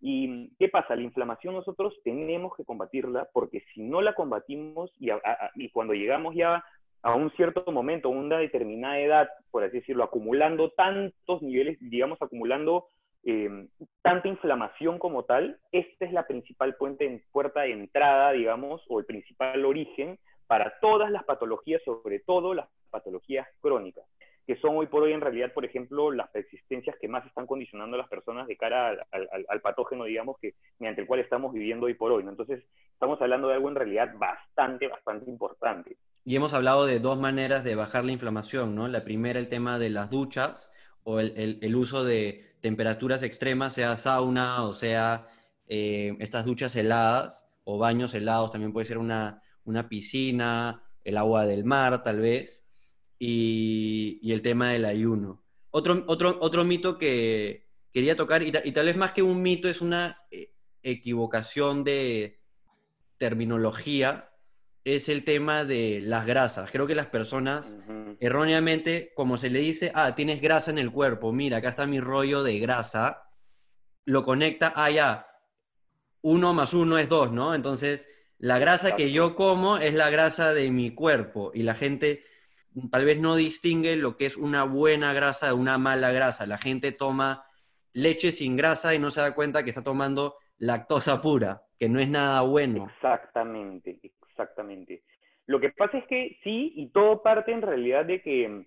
[0.02, 0.96] ¿Y qué pasa?
[0.96, 5.10] La inflamación nosotros tenemos que combatirla porque si no la combatimos y,
[5.56, 6.64] y cuando llegamos ya
[7.02, 12.22] a un cierto momento, a una determinada edad, por así decirlo, acumulando tantos niveles, digamos,
[12.22, 12.88] acumulando
[13.24, 13.68] Em,
[14.02, 19.06] tanta inflamación como tal, esta es la principal puente, puerta de entrada, digamos, o el
[19.06, 20.18] principal origen
[20.48, 24.06] para todas las patologías, sobre todo las patologías crónicas,
[24.48, 27.96] que son hoy por hoy en realidad, por ejemplo, las persistencias que más están condicionando
[27.96, 31.94] a las personas de cara al, patógeno, digamos, que mediante el cual estamos viviendo hoy
[31.94, 32.24] por hoy.
[32.24, 32.64] Entonces,
[32.94, 35.98] estamos hablando de algo en realidad bastante, bastante importante.
[36.24, 38.88] Y hemos hablado de dos maneras de bajar la inflamación, ¿no?
[38.88, 40.72] La primera, el tema de las duchas
[41.04, 45.28] o el uso de temperaturas extremas, sea sauna o sea
[45.68, 49.44] eh, estas duchas heladas o baños helados, también puede ser una,
[49.88, 52.66] piscina, el agua del mar tal vez,
[53.20, 55.44] y, el tema del ayuno.
[55.70, 59.82] Otro, otro, otro mito que quería tocar, y, tal vez más que un mito, es
[59.82, 60.52] una eh,
[60.82, 62.42] equivocación de
[63.18, 64.29] terminología,
[64.84, 66.72] es el tema de las grasas.
[66.72, 67.78] Creo que las personas
[68.20, 72.00] erróneamente, como se le dice, ah, tienes grasa en el cuerpo, mira, acá está mi
[72.00, 73.24] rollo de grasa,
[74.06, 75.28] lo conecta, ah, ya,
[76.22, 77.54] uno más uno es dos, ¿no?
[77.54, 78.08] Entonces,
[78.38, 82.24] la grasa que yo como es la grasa de mi cuerpo y la gente
[82.92, 86.46] tal vez no distingue lo que es una buena grasa de una mala grasa.
[86.46, 87.46] La gente toma
[87.94, 92.00] leche sin grasa y no se da cuenta que está tomando lactosa pura, que no
[92.00, 92.90] es nada bueno.
[92.96, 94.00] Exactamente,
[94.40, 95.04] exactamente.
[95.46, 98.66] Lo que pasa es que sí, y todo parte en realidad de que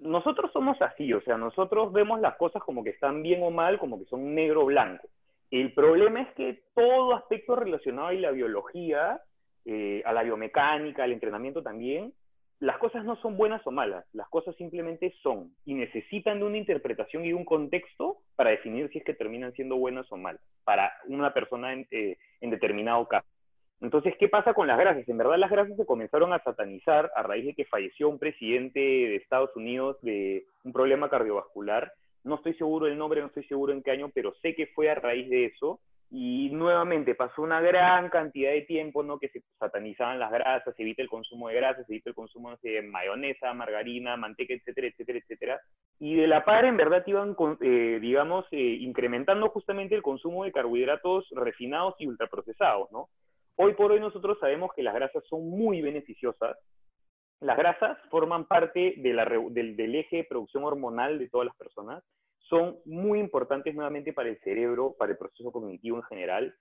[0.00, 3.78] nosotros somos así, o sea, nosotros vemos las cosas como que están bien o mal,
[3.78, 5.08] como que son negro o blanco.
[5.50, 9.20] El problema es que todo aspecto relacionado a la biología,
[9.64, 12.12] eh, a la biomecánica, al entrenamiento también,
[12.58, 16.58] las cosas no son buenas o malas, las cosas simplemente son y necesitan de una
[16.58, 20.92] interpretación y un contexto para definir si es que terminan siendo buenas o malas para
[21.08, 23.26] una persona en, eh, en determinado caso.
[23.82, 25.08] Entonces, ¿qué pasa con las grasas?
[25.08, 28.78] En verdad las grasas se comenzaron a satanizar a raíz de que falleció un presidente
[28.78, 31.92] de Estados Unidos de un problema cardiovascular.
[32.22, 34.88] No estoy seguro del nombre, no estoy seguro en qué año, pero sé que fue
[34.88, 35.80] a raíz de eso
[36.12, 39.18] y nuevamente pasó una gran cantidad de tiempo, ¿no?
[39.18, 42.54] Que se satanizaban las grasas, se evita el consumo de grasas, se evita el consumo
[42.62, 45.60] de mayonesa, margarina, manteca, etcétera, etcétera, etcétera.
[45.98, 50.52] Y de la par, en verdad, iban, eh, digamos, eh, incrementando justamente el consumo de
[50.52, 53.08] carbohidratos refinados y ultraprocesados, ¿no?
[53.62, 56.56] Hoy por hoy nosotros sabemos que las grasas son muy beneficiosas.
[57.40, 59.20] Las grasas forman parte del,
[59.52, 62.02] del eje de producción hormonal de todas las personas
[62.52, 66.54] son muy importantes nuevamente para el cerebro, para el proceso cognitivo en general.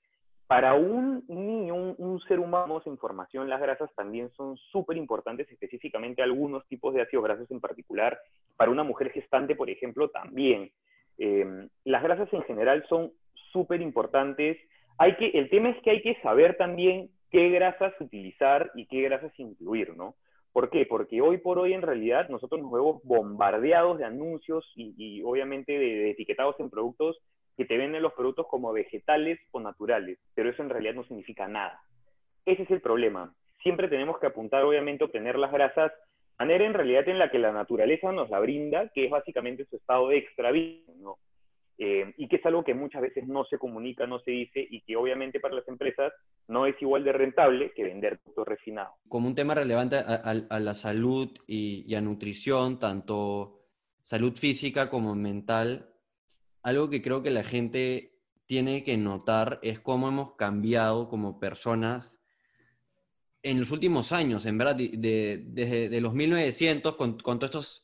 [0.47, 6.21] Para un niño, un, ser humano sin formación, las grasas también son súper importantes, específicamente
[6.21, 8.17] algunos tipos de ácidos grasos en particular.
[8.55, 10.71] Para una mujer gestante, por ejemplo, también.
[11.17, 13.11] Eh, las grasas en general son
[13.51, 14.57] súper importantes.
[15.01, 19.01] Hay que, el tema es que hay que saber también qué grasas utilizar y qué
[19.01, 20.13] grasas incluir, ¿no?
[20.53, 20.85] ¿Por qué?
[20.85, 26.11] Porque hoy por hoy en realidad nosotros nos vemos bombardeados de anuncios y, obviamente de,
[26.11, 27.17] etiquetados en productos
[27.57, 31.47] que te venden los productos como vegetales o naturales, pero eso en realidad no significa
[31.47, 31.81] nada.
[32.45, 33.33] Ese es el problema.
[33.63, 35.91] Siempre tenemos que apuntar obviamente a obtener las grasas
[36.37, 39.77] manera en realidad en la que la naturaleza nos la brinda, que es básicamente su
[39.77, 41.17] estado de extra ¿no?
[41.77, 44.81] Eh, y que es algo que muchas veces no se comunica, no se dice, y
[44.81, 46.13] que obviamente para las empresas
[46.47, 48.93] no es igual de rentable que vender productos refinados.
[49.07, 53.61] Como un tema relevante a, la salud y, a nutrición, tanto
[54.03, 55.89] salud física como mental,
[56.61, 58.13] algo que creo que la gente
[58.45, 62.19] tiene que notar es cómo hemos cambiado como personas
[63.43, 67.83] en los últimos años, en verdad, desde los 1900, con, con todas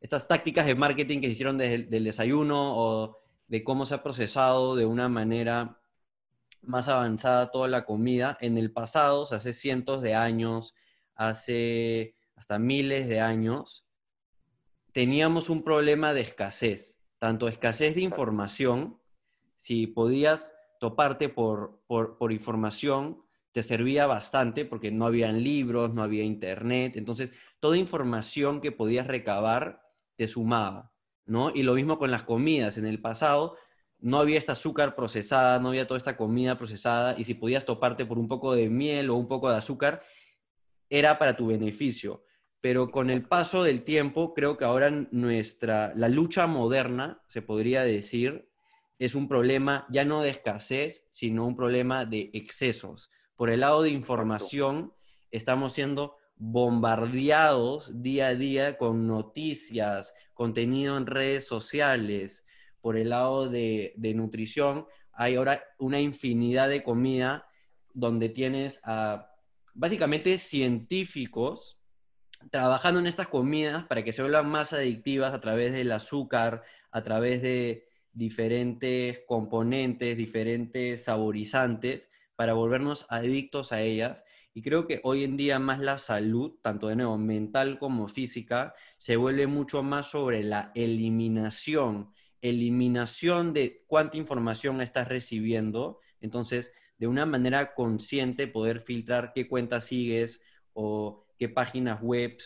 [0.00, 3.94] estas tácticas de marketing que se hicieron desde el del desayuno o de cómo se
[3.94, 5.80] ha procesado de una manera
[6.62, 8.36] más avanzada toda la comida.
[8.40, 10.74] En el pasado, hace cientos de años,
[11.14, 13.86] hace hasta miles de años,
[14.92, 19.00] teníamos un problema de escasez, tanto escasez de información,
[19.56, 23.22] si podías toparte por, por, por información,
[23.52, 29.06] te servía bastante porque no habían libros, no había internet, entonces toda información que podías
[29.06, 29.82] recabar
[30.16, 30.92] te sumaba.
[31.26, 31.50] ¿No?
[31.54, 32.78] Y lo mismo con las comidas.
[32.78, 33.56] En el pasado
[33.98, 38.06] no había esta azúcar procesada, no había toda esta comida procesada, y si podías toparte
[38.06, 40.02] por un poco de miel o un poco de azúcar,
[40.88, 42.24] era para tu beneficio.
[42.60, 47.82] Pero con el paso del tiempo, creo que ahora nuestra, la lucha moderna, se podría
[47.82, 48.48] decir,
[48.98, 53.10] es un problema ya no de escasez, sino un problema de excesos.
[53.36, 54.94] Por el lado de información,
[55.30, 62.44] estamos siendo bombardeados día a día con noticias, contenido en redes sociales,
[62.80, 67.48] por el lado de, nutrición, hay ahora una infinidad de comida
[67.94, 69.32] donde tienes a
[69.74, 71.80] básicamente científicos
[72.50, 77.02] trabajando en estas comidas para que se vuelvan más adictivas a través del azúcar, a
[77.02, 84.24] través de diferentes componentes, diferentes saborizantes, para volvernos adictos a ellas
[84.56, 88.72] y creo que hoy en día más la salud, tanto de nuevo mental como física,
[88.96, 96.00] se vuelve mucho más sobre la eliminación, eliminación de cuánta información estás recibiendo.
[96.22, 100.40] Entonces, de una manera consciente poder filtrar qué cuentas sigues
[100.72, 102.38] o qué páginas web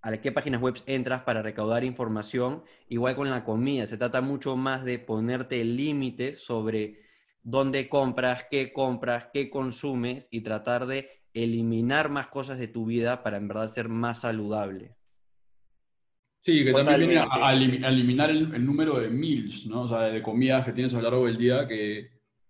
[0.00, 2.62] a qué páginas web entras para recaudar información.
[2.88, 7.04] Igual con la comida, se trata mucho más de ponerte límites sobre
[7.42, 13.22] dónde compras, qué compras, qué consumes y tratar de eliminar más cosas de tu vida
[13.22, 14.96] para en verdad ser más saludable.
[16.42, 19.82] Sí, que también viene a, eliminar el, número de meals, ¿no?
[19.82, 22.08] O sea, de comidas que tienes a lo largo del día, que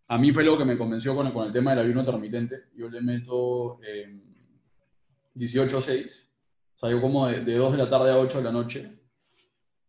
[0.08, 2.64] a mí fue lo que me convenció con el, con el tema del ayuno intermitente.
[2.76, 4.20] Yo le meto, eh,
[5.34, 6.26] 18-6.
[6.74, 8.92] Salió como de, de 2 de la tarde a 8 de la noche.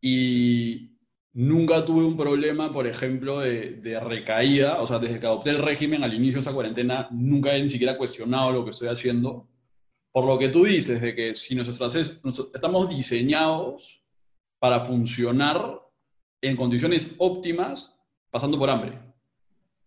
[0.01, 0.96] Y
[1.38, 4.81] nunca tuve un problema, por ejemplo, de, recaída.
[4.81, 7.69] O sea, desde que adopté el régimen al inicio de esa cuarentena, nunca he ni
[7.69, 9.47] siquiera cuestionado lo que estoy haciendo.
[10.11, 14.03] Por lo que tú dices, de que si nosotros estamos diseñados
[14.57, 15.79] para funcionar
[16.41, 17.95] en condiciones óptimas,
[18.31, 18.97] pasando por hambre.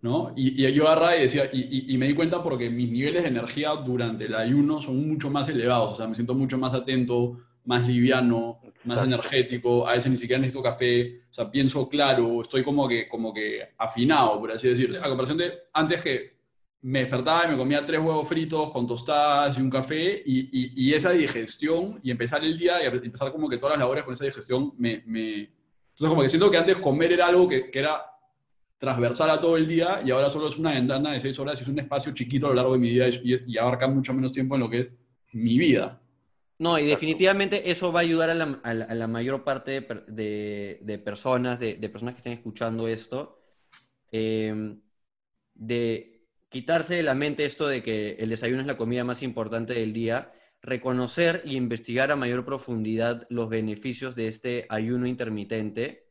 [0.03, 0.33] ¿no?
[0.37, 4.27] Y, yo agarraba y decía, y, me di cuenta porque mis niveles de energía durante
[4.27, 8.61] el ayuno son mucho más elevados, o sea, me siento mucho más atento, más liviano,
[8.85, 13.09] más energético, a veces ni siquiera necesito café, o sea, pienso claro, estoy como que,
[13.09, 14.99] como que afinado, por así decirlo.
[14.99, 16.41] A comparación de antes que
[16.83, 20.95] me despertaba y me comía tres huevos fritos con tostadas y un café, y, y
[20.95, 24.25] esa digestión, y empezar el día y empezar como que todas las labores con esa
[24.25, 25.51] digestión, me, me...
[25.91, 28.03] Entonces como que siento que antes comer era algo que, que era
[28.79, 31.63] transversal a todo el día y ahora solo es una ventana de seis horas y
[31.63, 34.33] es un espacio chiquito a lo largo de mi vida y, y abarca mucho menos
[34.33, 34.93] tiempo en lo que es
[35.33, 36.01] mi vida.
[36.61, 39.71] No, y definitivamente eso va a ayudar a la, a la, a la mayor parte
[39.71, 43.41] de, de, de personas, de, de, personas que estén escuchando esto,
[44.13, 44.77] eh,
[45.55, 49.73] de quitarse de la mente esto de que el desayuno es la comida más importante
[49.73, 56.09] del día, reconocer y investigar a mayor profundidad los beneficios de este ayuno intermitente,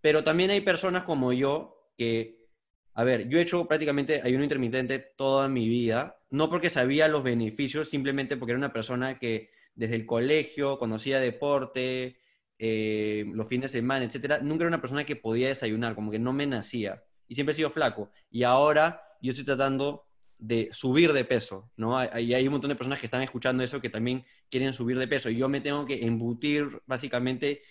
[0.00, 2.48] pero también hay personas como yo que,
[2.94, 7.22] a ver, yo he hecho prácticamente ayuno intermitente toda mi vida, no porque sabía los
[7.22, 12.18] beneficios, simplemente porque era una persona que desde el colegio, cuando hacía deporte,
[12.58, 16.18] eh, los fines de semana, etcétera, nunca era una persona que podía desayunar, como que
[16.18, 17.02] no me nacía.
[17.26, 18.10] Y siempre he sido flaco.
[18.30, 20.06] Y ahora yo estoy tratando
[20.38, 22.02] de subir de peso, ¿no?
[22.18, 25.08] Y hay un montón de personas que están escuchando eso que también quieren subir de
[25.08, 25.30] peso.
[25.30, 27.62] Y yo me tengo que embutir básicamente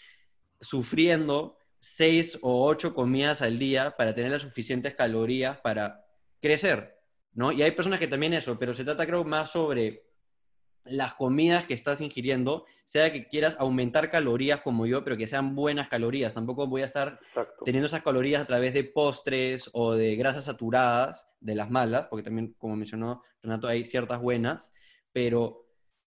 [0.59, 6.05] sufriendo seis o ocho comidas al día para tener las suficientes calorías para
[6.41, 6.97] crecer,
[7.33, 7.51] ¿no?
[7.51, 10.03] Y hay personas que también eso, pero se trata creo más sobre
[10.85, 15.55] las comidas que estás ingiriendo, sea que quieras aumentar calorías como yo, pero que sean
[15.55, 16.33] buenas calorías.
[16.33, 17.63] Tampoco voy a estar Exacto.
[17.63, 22.23] teniendo esas calorías a través de postres o de grasas saturadas, de las malas, porque
[22.23, 24.73] también, como mencionó Renato, hay ciertas buenas,
[25.11, 25.67] pero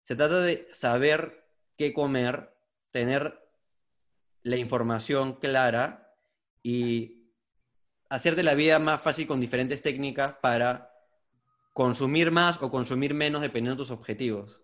[0.03, 1.47] se trata de saber
[1.77, 2.55] qué comer,
[2.91, 3.39] tener
[4.43, 6.15] la información clara
[6.63, 7.31] y
[8.09, 10.91] hacerte la vida más fácil con diferentes técnicas para
[11.79, 14.61] consumir más o consumir menos dependiendo de tus objetivos.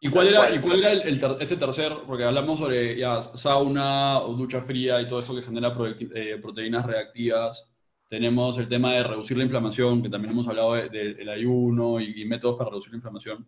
[0.00, 1.92] ¿Y cuál era, ¿y cuál era el, el ese tercer?
[2.06, 5.76] Porque hablamos sobre ya, sauna o ducha fría y todo eso que genera
[6.14, 7.70] eh, proteínas reactivas.
[8.08, 12.00] Tenemos el tema de reducir la inflamación, que también hemos hablado del de, de, ayuno
[12.00, 13.46] y, y, métodos para reducir la inflamación.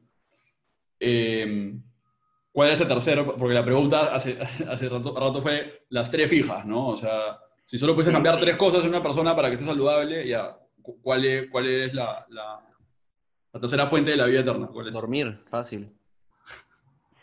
[1.00, 1.78] Eh,
[2.52, 3.36] ¿Cuál es ese tercero?
[3.38, 4.38] Porque la pregunta hace,
[4.68, 6.88] hace rato, rato, fue las tres fijas, ¿no?
[6.88, 10.28] O sea, si solo puedes cambiar tres cosas en una persona para que esté saludable,
[10.28, 10.58] ya,
[11.02, 12.60] ¿cuál es, cuál es la, la,
[13.52, 14.68] la tercera fuente de la vida eterna?
[14.72, 14.94] ¿Cuál es?
[14.94, 15.90] Dormir, fácil.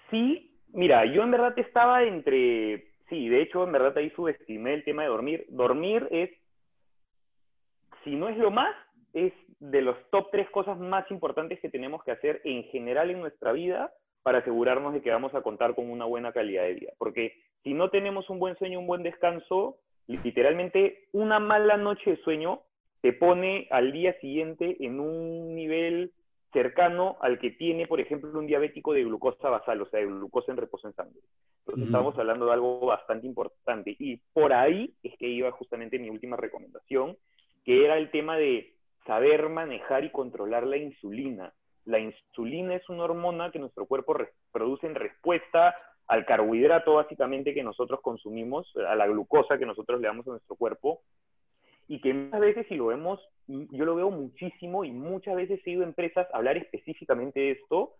[0.10, 4.84] Sí, mira, yo en verdad estaba entre, sí, de hecho en verdad ahí subestimé el
[4.84, 5.46] tema de dormir.
[5.50, 6.30] Dormir es,
[8.04, 8.76] si no es lo más,
[9.14, 13.22] es de los top tres cosas más importantes que tenemos que hacer en general en
[13.22, 13.92] nuestra vida
[14.22, 16.92] para asegurarnos de que vamos a contar con una buena calidad de vida.
[16.98, 17.34] Porque
[17.64, 22.62] si no tenemos un buen sueño, un buen descanso, literalmente una mala noche de sueño
[23.04, 26.14] te pone al día siguiente en un nivel
[26.54, 30.54] cercano al que tiene, por ejemplo, un diabético de glucosa basal, o sea, de glucosa
[30.54, 31.20] en reposo en sangre.
[31.60, 31.86] Entonces, uh -huh.
[31.88, 33.94] estamos hablando de algo bastante importante.
[34.00, 37.18] Y por ahí es que iba justamente mi última recomendación,
[37.66, 38.74] que era el tema de
[39.06, 41.52] saber manejar y controlar la insulina.
[41.84, 44.16] La insulina es una hormona que nuestro cuerpo
[44.54, 45.76] produce en respuesta
[46.08, 50.56] al carbohidrato básicamente que nosotros consumimos, a la glucosa que nosotros le damos a nuestro
[50.56, 51.02] cuerpo,
[51.94, 55.70] y que muchas veces, si lo vemos, yo lo veo muchísimo y muchas veces he
[55.70, 57.92] ido a empresas a hablar específicamente de esto,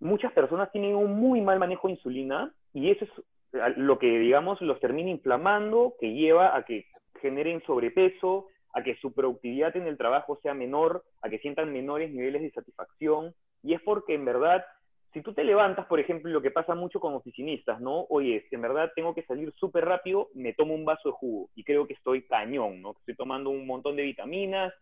[0.00, 4.60] muchas personas tienen un muy mal manejo de insulina y eso es lo que, digamos,
[4.62, 6.86] los termina inflamando, que lleva a que
[7.22, 12.10] generen sobrepeso, a que su productividad en el trabajo sea menor, a que sientan menores
[12.10, 13.32] niveles de satisfacción,
[13.62, 14.64] y es porque en verdad
[15.12, 18.06] si tú te levantas, por ejemplo, lo que pasa mucho con oficinistas, ¿no?
[18.10, 21.64] Oye, en verdad tengo que salir súper rápido, me tomo un vaso de jugo y
[21.64, 22.92] creo que estoy cañón, ¿no?
[22.92, 24.72] Estoy tomando un montón de vitaminas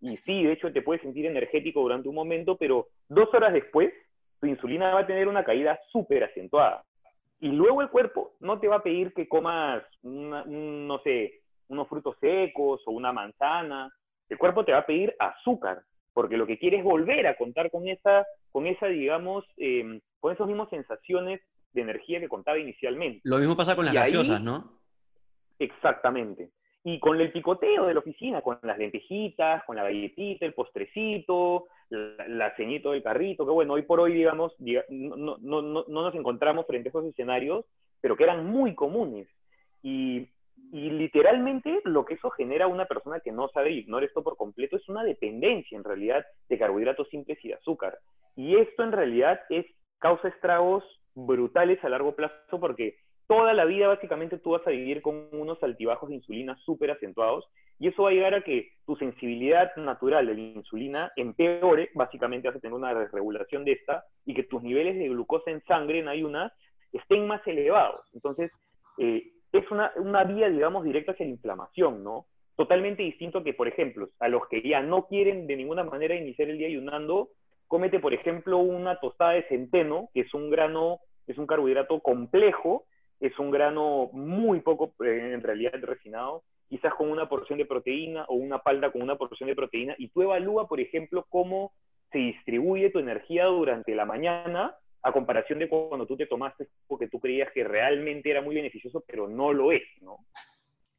[0.00, 3.92] y sí, de hecho te puedes sentir energético durante un momento, pero dos horas después
[4.40, 6.82] tu insulina va a tener una caída súper acentuada.
[7.40, 11.40] Y luego el cuerpo no te va a pedir que comas, una, un, no sé,
[11.68, 13.92] unos frutos secos o una manzana.
[14.28, 15.82] El cuerpo te va a pedir azúcar,
[16.14, 20.32] porque lo que quiere es volver a contar con esa, con esa digamos, eh, con
[20.32, 21.42] esas mismas sensaciones
[21.72, 23.20] de energía que contaba inicialmente.
[23.24, 24.80] Lo mismo pasa con las y gaseosas, ahí, ¿no?
[25.58, 26.50] Exactamente.
[26.84, 31.66] Y con el picoteo de la oficina, con las lentejitas, con la galletita, el postrecito,
[31.88, 36.66] la, ceñito del carrito, que bueno, hoy por hoy, digamos, no, no, no, nos encontramos
[36.66, 37.64] frente a esos escenarios,
[38.00, 39.28] pero que eran muy comunes.
[39.82, 40.28] Y,
[40.72, 44.22] y, literalmente lo que eso genera a una persona que no sabe y ignora esto
[44.22, 47.98] por completo es una dependencia en realidad de carbohidratos simples y de azúcar.
[48.36, 49.66] Y esto en realidad es
[49.98, 50.84] causa estragos
[51.14, 52.96] brutales a largo plazo porque
[53.26, 57.46] toda la vida básicamente tú vas a vivir con unos altibajos de insulina súper acentuados
[57.78, 62.48] y eso va a llegar a que tu sensibilidad natural de la insulina empeore, básicamente
[62.48, 65.98] vas a tener una desregulación de esta y que tus niveles de glucosa en sangre
[65.98, 66.52] en ayunas
[66.92, 68.02] estén más elevados.
[68.12, 68.50] Entonces,
[68.98, 72.26] eh, es una, una vía, digamos, directa hacia la inflamación, ¿no?
[72.56, 76.48] Totalmente distinto que, por ejemplo, a los que ya no quieren de ninguna manera iniciar
[76.48, 77.30] el día ayunando,
[77.66, 82.84] cómete, por ejemplo, una tostada de centeno, que es un grano, es un carbohidrato complejo,
[83.20, 88.24] es un grano muy poco, eh, en realidad, refinado, quizás con una porción de proteína
[88.28, 91.72] o una palda con una porción de proteína, y tú evalúa, por ejemplo, cómo
[92.12, 97.08] se distribuye tu energía durante la mañana a comparación de cuando tú te tomaste porque
[97.08, 100.26] tú creías que realmente era muy beneficioso, pero no lo es, ¿no?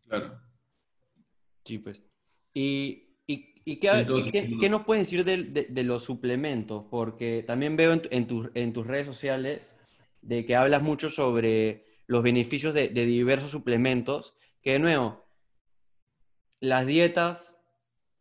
[0.08, 0.39] Claro.
[1.64, 2.01] Sí, pues.
[2.53, 6.86] ¿Y, y, qué, nos puedes decir de, los suplementos?
[6.91, 9.78] Porque también veo en, en tus redes sociales
[10.22, 15.26] de que hablas mucho sobre los beneficios de, diversos suplementos, que de nuevo,
[16.60, 17.60] las dietas,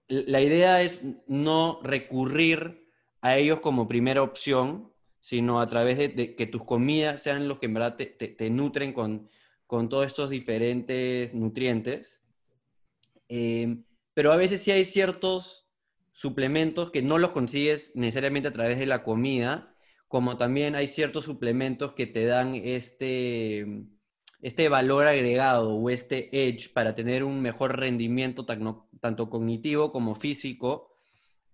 [0.08, 4.93] la idea es no recurrir a ellos como primera opción,
[5.24, 9.30] sino a través de, que tus comidas sean los que en verdad te, nutren con,
[9.66, 12.22] con, todos estos diferentes nutrientes.
[13.28, 15.66] Em, pero a veces sí hay ciertos
[16.12, 19.74] suplementos que no los consigues necesariamente a través de la comida,
[20.08, 23.66] como también hay ciertos suplementos que te dan este,
[24.42, 30.98] este valor agregado o este edge para tener un mejor rendimiento tanto cognitivo como físico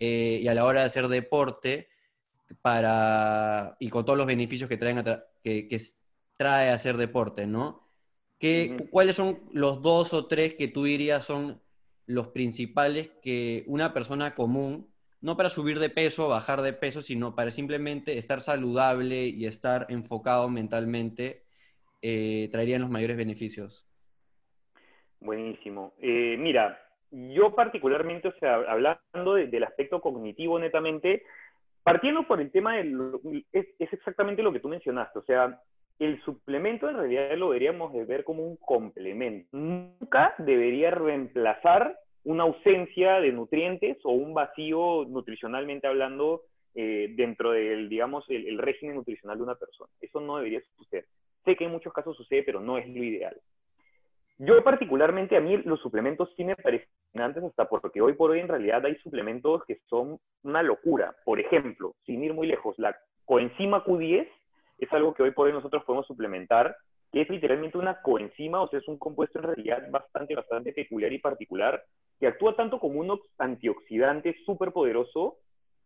[0.00, 1.89] eh, y a la hora de hacer deporte
[2.62, 5.02] para, y con todos los beneficios que, traen
[5.42, 5.80] que, que
[6.36, 7.88] trae hacer deporte, ¿no?
[8.38, 11.60] ¿Qué, ¿Cuáles son los dos o tres que tú dirías son
[12.06, 14.90] los principales que una persona común
[15.20, 19.86] no para subir de peso, bajar de peso, sino para simplemente estar saludable y estar
[19.90, 21.44] enfocado mentalmente,
[22.00, 23.86] eh, traerían los mayores beneficios.
[25.20, 25.92] Buenísimo.
[26.00, 26.80] Eh, mira,
[27.10, 31.24] yo particularmente, o sea, hablando del aspecto cognitivo netamente,
[31.82, 33.12] partiendo por el tema del...
[33.52, 35.60] Es, exactamente lo que tú mencionaste, o sea,
[35.98, 39.48] el suplemento en realidad lo deberíamos de ver como un complemento.
[39.52, 46.42] Nunca debería reemplazar una ausencia de nutrientes o un vacío nutricionalmente hablando
[46.74, 49.90] eh, dentro del, digamos, el, régimen nutricional de una persona.
[50.00, 51.06] Eso no debería suceder.
[51.44, 53.36] Sé que en muchos casos sucede, pero no es lo ideal.
[54.42, 58.40] Yo particularmente, a mí los suplementos sí me parecen antes hasta porque hoy por hoy
[58.40, 61.14] en realidad hay suplementos que son una locura.
[61.26, 64.26] Por ejemplo, sin ir muy lejos, la coenzima Q10
[64.78, 66.74] es algo que hoy por hoy nosotros podemos suplementar,
[67.12, 71.12] que es literalmente una coenzima, o sea, es un compuesto en realidad bastante, bastante peculiar
[71.12, 71.84] y particular,
[72.18, 75.36] que actúa tanto como un antioxidante súper poderoso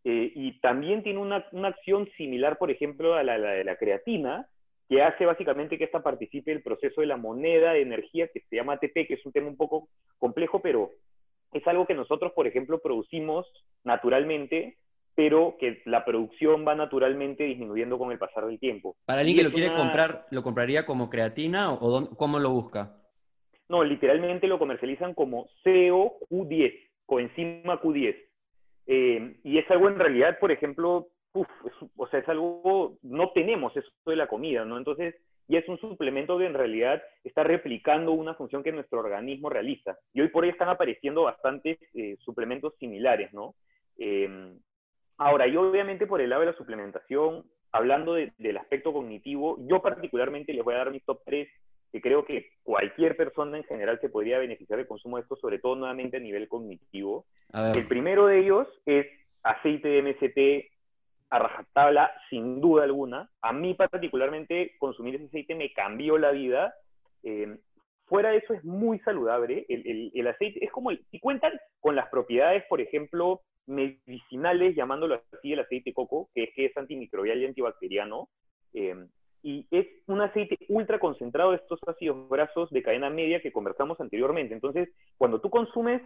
[0.05, 4.47] eh, y también tiene una, una, acción similar, por ejemplo, a la, de la creatina,
[4.89, 8.41] que hace básicamente que esta participe en el proceso de la moneda de energía que
[8.49, 10.91] se llama ATP, que es un tema un poco complejo, pero
[11.53, 13.47] es algo que nosotros, por ejemplo, producimos
[13.85, 14.77] naturalmente,
[15.15, 18.97] pero que la producción va naturalmente disminuyendo con el pasar del tiempo.
[19.07, 22.97] Para alguien que lo quiere comprar, ¿lo compraría como creatina o, cómo lo busca?
[23.69, 26.75] No, literalmente lo comercializan como CO Q10,
[27.07, 28.17] coenzima Q10.
[28.87, 33.91] Eh, y es algo en realidad, por ejemplo, o sea, es algo, no tenemos eso
[34.07, 34.79] de la comida, ¿no?
[34.79, 35.15] Entonces,
[35.49, 39.99] y es un suplemento que en realidad está replicando una función que nuestro organismo realiza.
[40.13, 43.55] Y hoy por hoy están apareciendo bastantes eh, suplementos similares, ¿no?
[43.99, 44.57] Eh,
[45.19, 50.55] ahora, yo obviamente por el lado de la suplementación, hablando del aspecto cognitivo, yo particularmente
[50.55, 51.49] les voy a dar mis top 3
[51.93, 55.61] que creo que cualquier persona en general se podría beneficiar del consumo de esto, sobre
[55.61, 57.25] todo nuevamente a nivel cognitivo.
[57.53, 59.07] El primero de ellos es
[59.45, 60.74] aceite de MCT
[61.31, 63.29] a rajatabla, sin duda alguna.
[63.43, 66.75] A mí particularmente consumir ese aceite me cambió la vida.
[67.23, 67.59] Eh,
[68.07, 69.67] fuera de eso es muy saludable.
[69.69, 75.53] El, aceite es como, el, si cuentan con las propiedades, por ejemplo, medicinales, llamándolo así,
[75.53, 78.29] el aceite coco, que es que es antimicrobial y antibacteriano,
[78.75, 78.95] eh,
[79.43, 84.01] y es un aceite ultra concentrado de estos ácidos grasos de cadena media que conversamos
[84.01, 84.55] anteriormente.
[84.55, 86.01] Entonces, cuando tú consumes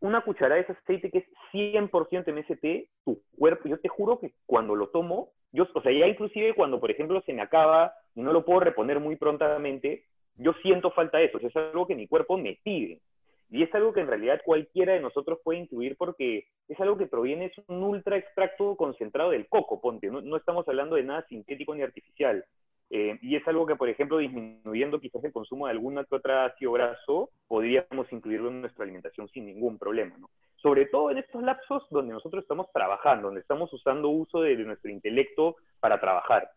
[0.00, 4.32] una cucharada de ese aceite que es 100% MST, tu cuerpo, yo te juro que
[4.46, 8.20] cuando lo tomo, yo, o sea, ya inclusive cuando, por ejemplo, se me acaba y
[8.20, 10.04] no lo puedo reponer muy prontamente,
[10.36, 13.00] yo siento falta de eso, o sea, es algo que mi cuerpo me pide.
[13.48, 17.06] Y es algo que en realidad cualquiera de nosotros puede incluir porque es algo que
[17.06, 20.08] proviene, es un ultra extracto concentrado del coco, ponte.
[20.08, 22.44] No, no estamos hablando de nada sintético ni artificial.
[22.90, 26.44] Eh, y es algo que, por ejemplo, disminuyendo quizás el consumo de alguna que otra
[26.44, 30.14] ácido graso, podríamos incluirlo en nuestra alimentación sin ningún problema.
[30.56, 34.90] Sobre todo en estos lapsos donde nosotros estamos trabajando, donde estamos usando uso de, nuestro
[34.90, 36.48] intelecto para trabajar.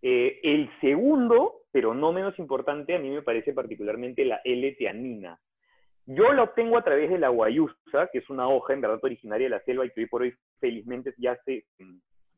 [0.00, 5.38] Eh, el segundo, pero no menos importante, a mí me parece particularmente la L-teanina.
[6.06, 9.44] Yo la obtengo a través de la guayusa, que es una hoja en verdad originaria
[9.44, 11.66] de la selva y que hoy por hoy felizmente ya se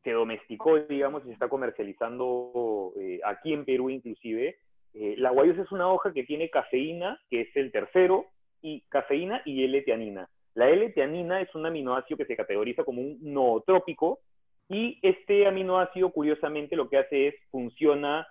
[0.03, 4.57] se domesticó, digamos, y se está comercializando eh, aquí en Perú inclusive.
[4.95, 8.27] Eh, la guayusa es una hoja que tiene cafeína, que es el tercero,
[8.63, 10.29] y cafeína y L-teanina.
[10.55, 14.21] La L-teanina es un aminoácido que se categoriza como un nootrópico
[14.69, 18.27] y este aminoácido, curiosamente, lo que hace es funciona,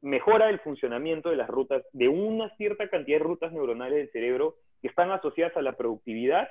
[0.00, 4.56] mejora el funcionamiento de las rutas, de una cierta cantidad de rutas neuronales del cerebro
[4.80, 6.48] que están asociadas a la productividad,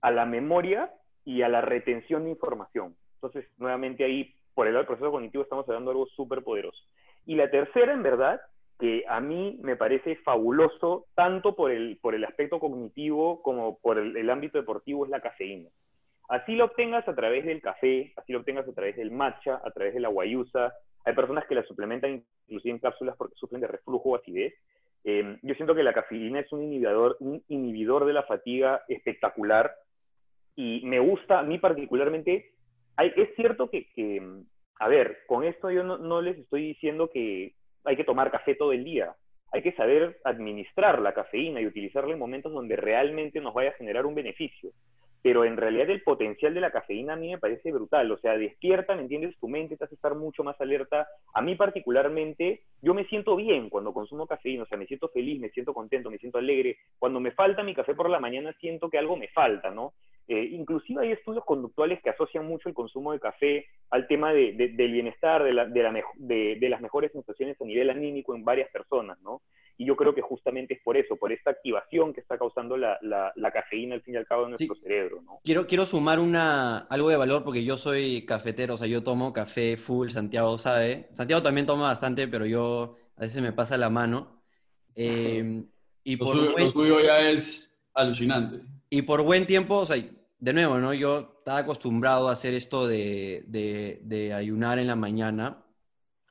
[0.00, 0.92] a la memoria
[1.24, 2.94] y a la retención de información.
[3.22, 6.82] Entonces, nuevamente ahí, por el lado del proceso cognitivo, estamos hablando de algo súper poderoso.
[7.26, 8.40] Y la tercera, en verdad,
[8.78, 13.98] que a mí me parece fabuloso, tanto por el, por el aspecto cognitivo como por
[13.98, 15.68] el, ámbito deportivo, es la cafeína.
[16.28, 19.70] Así lo obtengas a través del café, así lo obtengas a través del matcha, a
[19.72, 20.72] través de la guayusa.
[21.04, 24.54] Hay personas que la suplementan inclusive en cápsulas porque sufren de reflujo o acidez.
[25.04, 29.72] Eh, yo siento que la cafeína es un inhibidor, un inhibidor de la fatiga espectacular
[30.54, 32.52] y me gusta a mí particularmente
[33.06, 33.86] es cierto que,
[34.78, 38.72] a ver, con esto yo no, les estoy diciendo que hay que tomar café todo
[38.72, 39.14] el día.
[39.52, 43.74] Hay que saber administrar la cafeína y utilizarla en momentos donde realmente nos vaya a
[43.74, 44.70] generar un beneficio.
[45.22, 48.10] Pero en realidad el potencial de la cafeína a mí me parece brutal.
[48.12, 49.36] O sea, despierta, ¿me entiendes?
[49.40, 51.08] Tu mente te hace estar mucho más alerta.
[51.34, 54.62] A mí particularmente, yo me siento bien cuando consumo cafeína.
[54.64, 56.76] O sea, me siento feliz, me siento contento, me siento alegre.
[56.98, 59.94] Cuando me falta mi café por la mañana, siento que algo me falta, ¿no?
[60.30, 64.52] Eh, inclusive hay estudios conductuales que asocian mucho el consumo de café al tema de,
[64.52, 69.40] del bienestar, de, la, de, las mejores sensaciones a nivel anímico en varias personas, ¿no?
[69.78, 73.00] Y yo creo que justamente es por eso, por esta activación que está causando la,
[73.54, 75.40] cafeína al fin y al cabo de nuestro cerebro, ¿no?
[75.44, 79.32] Quiero, quiero sumar una, algo de valor porque yo soy cafetero, o sea, yo tomo
[79.32, 81.08] café full, Santiago sabe.
[81.14, 84.42] Santiago también toma bastante, pero yo a veces me pasa la mano.
[84.94, 85.64] Eh,
[86.04, 88.77] y por lo suyo ya es alucinante.
[88.90, 89.96] Y por buen tiempo, o sea,
[90.38, 90.94] de nuevo, ¿no?
[90.94, 95.64] Yo estaba acostumbrado a hacer esto de, de, ayunar en la mañana.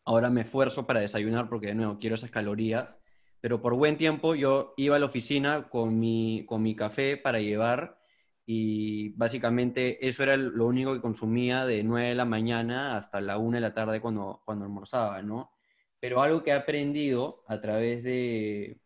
[0.05, 2.99] Ahora me esfuerzo para desayunar porque, de nuevo, quiero esas calorías.
[3.41, 7.39] Pero por buen tiempo yo iba a la oficina con mi, con mi café para
[7.39, 7.99] llevar
[8.45, 13.37] y básicamente eso era lo único que consumía de 9 de la mañana hasta la
[13.37, 15.51] 1 de la tarde cuando, cuando almorzaba, ¿no?
[15.99, 18.79] Pero algo que he aprendido a través de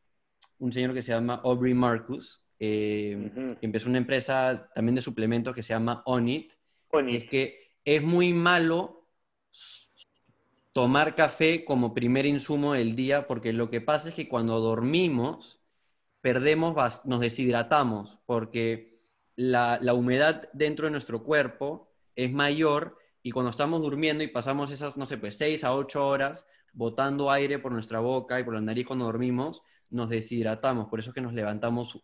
[0.60, 5.64] un señor que se llama Aubrey Marcus, eh, empezó una empresa también de suplementos que
[5.64, 6.54] se llama Onit.
[7.08, 9.08] Es que es muy malo
[10.72, 15.60] tomar café como primer insumo del día porque lo que pasa es que cuando dormimos
[16.22, 19.02] perdemos, nos deshidratamos porque
[19.36, 24.70] la, la humedad dentro de nuestro cuerpo es mayor y cuando estamos durmiendo y pasamos
[24.70, 28.54] esas, no sé, pues 6 a 8 horas botando aire por nuestra boca y por
[28.54, 30.90] la nariz cuando dormimos, nos deshidratamos.
[30.90, 32.04] Por eso es que nos levantamos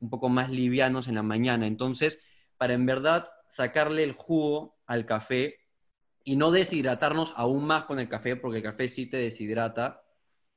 [0.00, 1.66] un poco más livianos en la mañana.
[1.66, 2.18] Entonces,
[2.56, 5.60] para en verdad sacarle el jugo al café
[6.24, 10.02] y no deshidratarnos aún más con el café, porque el café sí te deshidrata,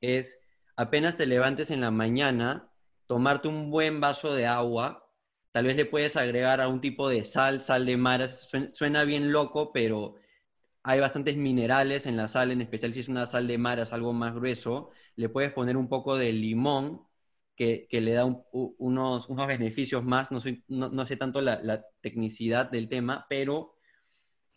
[0.00, 0.40] es
[0.76, 2.70] apenas te levantes en la mañana,
[3.06, 5.08] tomarte un buen vaso de agua,
[5.50, 9.32] tal vez le puedes agregar a un tipo de sal, sal de mar, suena bien
[9.32, 10.16] loco, pero
[10.82, 13.92] hay bastantes minerales en la sal, en especial si es una sal de mar, es
[13.92, 17.06] algo más grueso, le puedes poner un poco de limón
[17.88, 23.26] que, le da unos, unos beneficios más, no, no, sé tanto la, tecnicidad del tema,
[23.28, 23.74] pero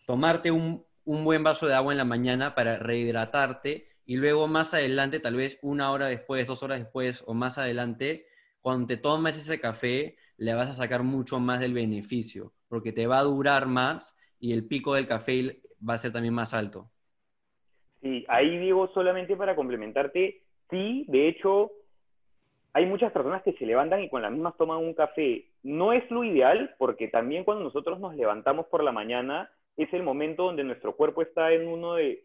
[0.08, 5.20] tomarte un, buen vaso de agua en la mañana para rehidratarte y luego más adelante,
[5.20, 8.26] tal vez una hora después, dos horas después o más adelante,
[8.62, 13.06] cuando te tomes ese café, le vas a sacar mucho más del beneficio, porque te
[13.06, 16.90] va a durar más y el pico del café va a ser también más alto.
[18.02, 21.72] Sí, ahí digo solamente para complementarte, sí, de hecho,
[22.76, 25.46] hay muchas personas que se levantan y con las mismas toman un café.
[25.64, 30.04] No es lo ideal porque también cuando nosotros nos levantamos por la mañana es el
[30.04, 32.22] momento donde nuestro cuerpo está en uno de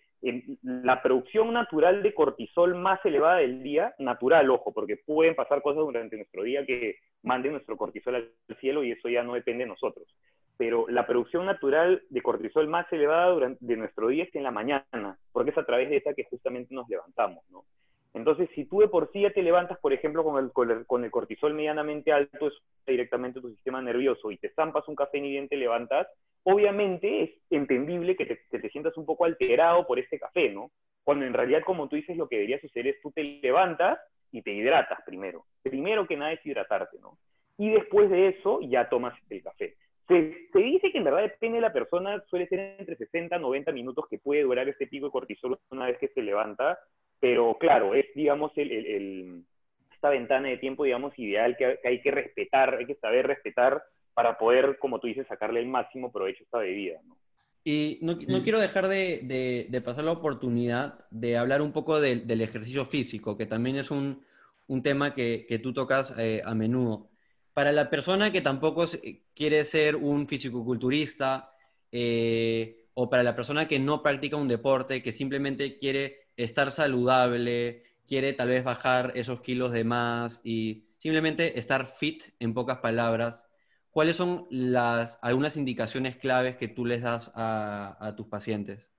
[0.63, 5.85] la producción natural de cortisol más elevada del día, natural, ojo, porque pueden pasar cosas
[5.85, 9.71] durante nuestro día que manden nuestro cortisol al cielo y eso ya no depende de
[9.71, 10.09] nosotros.
[10.57, 14.51] Pero la producción natural de cortisol más elevada durante, de nuestro día es en la
[14.51, 17.63] mañana, porque es a través de esa que justamente nos levantamos, ¿no?
[18.12, 20.53] Entonces, si tú de por sí ya te levantas, por ejemplo, con el,
[20.87, 22.55] con el, cortisol medianamente alto, es
[22.87, 26.09] directamente tu sistema nervioso, y te zampas un café ni bien te levantas,
[26.43, 30.70] obviamente es entendible que te, que te sientas un poco alterado por este café, ¿no?
[31.05, 33.99] Cuando en realidad, como tú dices, lo que debería suceder es tú te levantas
[34.32, 35.45] y te hidratas primero.
[35.62, 37.16] Primero que nada es hidratarte, ¿no?
[37.59, 39.77] Y después de eso ya tomas el café.
[40.09, 43.41] Se, se, dice que en verdad depende de la persona, suele ser entre 60 y
[43.41, 46.78] 90 minutos que puede durar este pico de cortisol una vez que se levanta,
[47.21, 49.45] pero claro, es, digamos, el, el,
[49.93, 53.83] esta ventana de tiempo, digamos, ideal que, hay que respetar, hay que saber respetar
[54.15, 57.17] para poder, como tú dices, sacarle el máximo provecho a esta bebida, ¿no?
[57.63, 62.01] Y no, no quiero dejar de, de, de, pasar la oportunidad de hablar un poco
[62.01, 64.25] del, del ejercicio físico, que también es un,
[64.67, 67.11] un tema que, que tú tocas eh, a menudo.
[67.53, 68.87] Para la persona que tampoco
[69.35, 71.53] quiere ser un fisicoculturista,
[71.93, 77.83] eh, o para la persona que no practica un deporte, que simplemente quiere estar saludable,
[78.07, 83.49] quiere tal vez bajar esos kilos de más y simplemente estar fit, en pocas palabras,
[83.91, 88.93] ¿cuáles son las, algunas indicaciones claves que tú les das a, tus pacientes?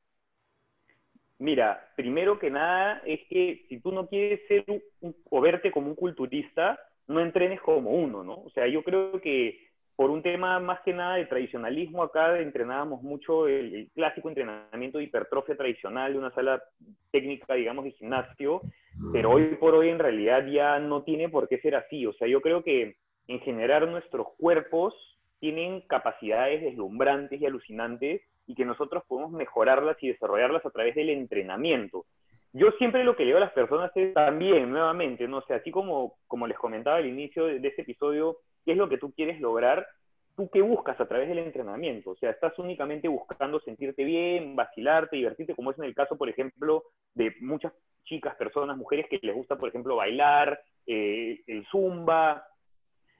[1.40, 4.64] Mira, primero que nada es que si tú no quieres ser
[5.30, 8.36] o verte como un culturista, no entrenes como uno, ¿no?
[8.36, 9.71] O sea, yo creo que
[10.02, 15.04] por un tema más que nada de tradicionalismo, acá entrenábamos mucho el, clásico entrenamiento de
[15.04, 16.60] hipertrofia tradicional de una sala
[17.12, 18.62] técnica, digamos, de gimnasio,
[19.14, 22.08] pero hoy por hoy en realidad ya no tiene por qué ser así.
[22.08, 22.96] O sea, yo creo que
[23.28, 24.96] en general nuestros cuerpos
[25.40, 31.12] tienen capacidades deslumbrantes y alucinantes y que nosotros podemos mejorarlas y desarrollarlas a través del
[31.12, 32.08] entrenamiento.
[32.54, 35.44] Yo siempre lo que le digo a las personas es también, nuevamente, ¿no?
[35.44, 38.98] Sea, así como, como les comentaba al inicio de este episodio, qué es lo que
[38.98, 39.88] tú quieres lograr,
[40.36, 42.12] tú qué buscas a través del entrenamiento.
[42.12, 46.30] O sea, estás únicamente buscando sentirte bien, vacilarte, divertirte, como es en el caso, por
[46.30, 46.84] ejemplo,
[47.14, 47.74] de muchas
[48.06, 52.46] chicas, personas, mujeres que les gusta, por ejemplo, bailar, eh, el zumba.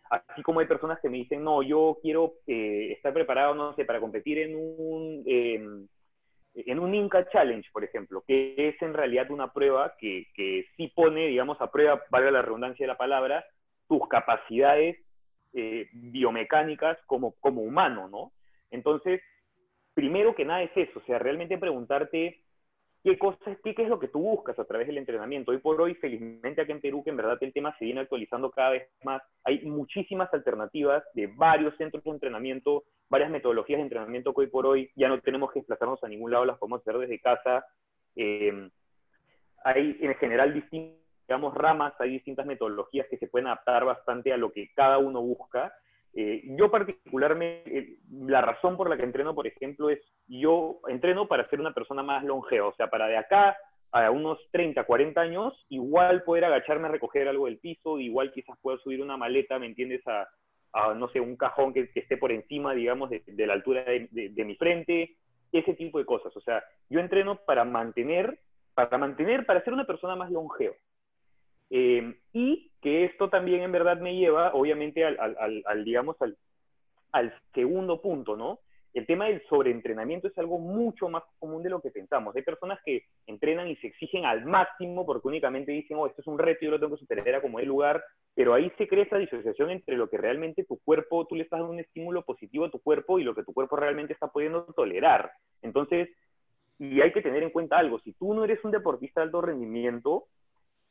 [0.10, 3.86] Así como hay personas que me dicen, no, yo quiero eh, estar preparado, no sé,
[3.86, 5.88] para competir en un, em,
[6.54, 10.92] en un Inca Challenge, por ejemplo, que es en realidad una prueba que, que sí
[10.94, 13.46] pone, digamos, a prueba, valga la redundancia de la palabra,
[13.88, 14.98] tus capacidades
[15.54, 18.32] eh, biomecánicas como, como humano, ¿no?
[18.70, 19.22] Entonces,
[19.94, 22.42] primero que nada es eso, o sea, realmente preguntarte
[23.04, 25.52] qué cosas, qué, qué es lo que tú buscas a través del entrenamiento.
[25.52, 28.52] Hoy por hoy, felizmente aquí en Perú, que en verdad el tema se viene actualizando
[28.52, 34.34] cada vez más, hay muchísimas alternativas de varios centros de entrenamiento, varias metodologías de entrenamiento
[34.34, 36.98] que hoy por hoy ya no tenemos que desplazarnos a ningún lado, las podemos hacer
[36.98, 37.66] desde casa.
[38.16, 38.70] Eh,
[39.64, 41.01] hay en general distintos
[41.32, 45.22] digamos, ramas, hay distintas metodologías que se pueden adaptar bastante a lo que cada uno
[45.22, 45.74] busca.
[46.14, 51.30] Eh, yo particularmente, eh, la razón por la que entreno, por ejemplo, es yo entreno
[51.30, 53.56] para ser una persona más longeva, o sea, para de acá
[53.94, 58.58] a unos 30, 40 años, igual poder agacharme a recoger algo del piso, igual quizás
[58.62, 60.28] pueda subir una maleta, ¿me entiendes?, a,
[60.94, 65.16] no sé, un cajón que, esté por encima, digamos, de, la altura de, mi frente,
[65.54, 66.36] ese tipo de cosas.
[66.36, 68.38] O sea, yo entreno para mantener,
[68.74, 70.76] para mantener, para ser una persona más longeva.
[71.74, 76.18] Eh, y que esto también en verdad me lleva, obviamente, al, digamos,
[77.12, 78.60] al, segundo punto, ¿no?
[78.94, 82.36] El tema del sobreentrenamiento es algo mucho más común de lo que pensamos.
[82.36, 86.28] Hay personas que entrenan y se exigen al máximo porque únicamente dicen, oh, esto es
[86.28, 88.04] un reto, yo lo tengo que superar como el lugar,
[88.36, 91.60] pero ahí se crea esa disociación entre lo que realmente tu cuerpo, tú le estás
[91.60, 94.66] dando un estímulo positivo a tu cuerpo y lo que tu cuerpo realmente está pudiendo
[94.76, 95.32] tolerar.
[95.62, 96.10] Entonces,
[96.78, 99.42] y hay que tener en cuenta algo, si tú no eres un deportista de alto
[99.42, 100.26] rendimiento,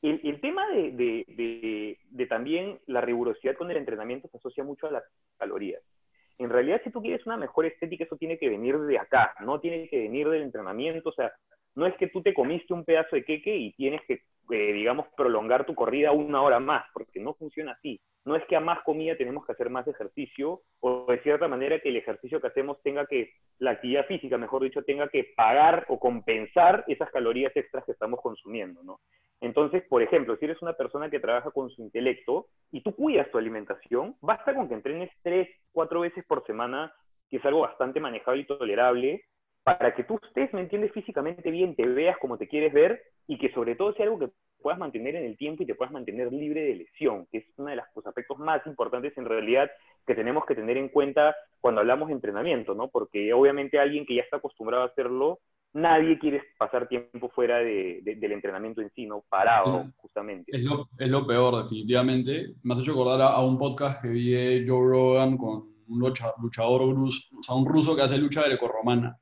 [0.02, 1.98] el, tema de,
[2.28, 5.04] también la rigurosidad con el entrenamiento se asocia mucho a las
[5.36, 5.82] calorías.
[6.38, 9.60] En realidad, si tú quieres una mejor estética, eso tiene que venir de acá, no
[9.60, 11.10] tiene que venir del entrenamiento.
[11.10, 11.30] O sea,
[11.74, 15.06] no es que tú te comiste un pedazo de queque y tienes que, eh, digamos,
[15.16, 18.00] prolongar tu corrida una hora más, porque no funciona así.
[18.24, 21.80] No es que a más comida tenemos que hacer más ejercicio, o de cierta manera
[21.80, 25.86] que el ejercicio que hacemos tenga que, la actividad física, mejor dicho, tenga que pagar
[25.88, 29.00] o compensar esas calorías extras que estamos consumiendo, ¿no?
[29.40, 33.30] Entonces, por ejemplo, si eres una persona que trabaja con su intelecto y tú cuidas
[33.30, 36.92] tu alimentación, basta con que entrenes tres, cuatro veces por semana,
[37.30, 39.24] que es algo bastante manejable y tolerable,
[39.62, 43.38] para que tú estés, ¿me entiendes?, físicamente bien, te veas como te quieres ver y
[43.38, 44.30] que sobre todo sea algo que
[44.62, 47.70] puedas mantener en el tiempo y te puedas mantener libre de lesión, que es uno
[47.70, 49.70] de los aspectos más importantes en realidad
[50.06, 52.88] que tenemos que tener en cuenta cuando hablamos de entrenamiento, ¿no?
[52.88, 55.40] Porque obviamente alguien que ya está acostumbrado a hacerlo
[55.72, 59.24] nadie quiere pasar tiempo fuera de, del entrenamiento en sí, ¿no?
[59.28, 60.50] Parado, justamente.
[60.54, 62.54] Es lo, es lo, peor, definitivamente.
[62.62, 66.94] Me has hecho acordar a, un podcast que vi de Joe Rogan con un luchador
[66.94, 69.16] ruso, o sea, un ruso que hace lucha grecorromana.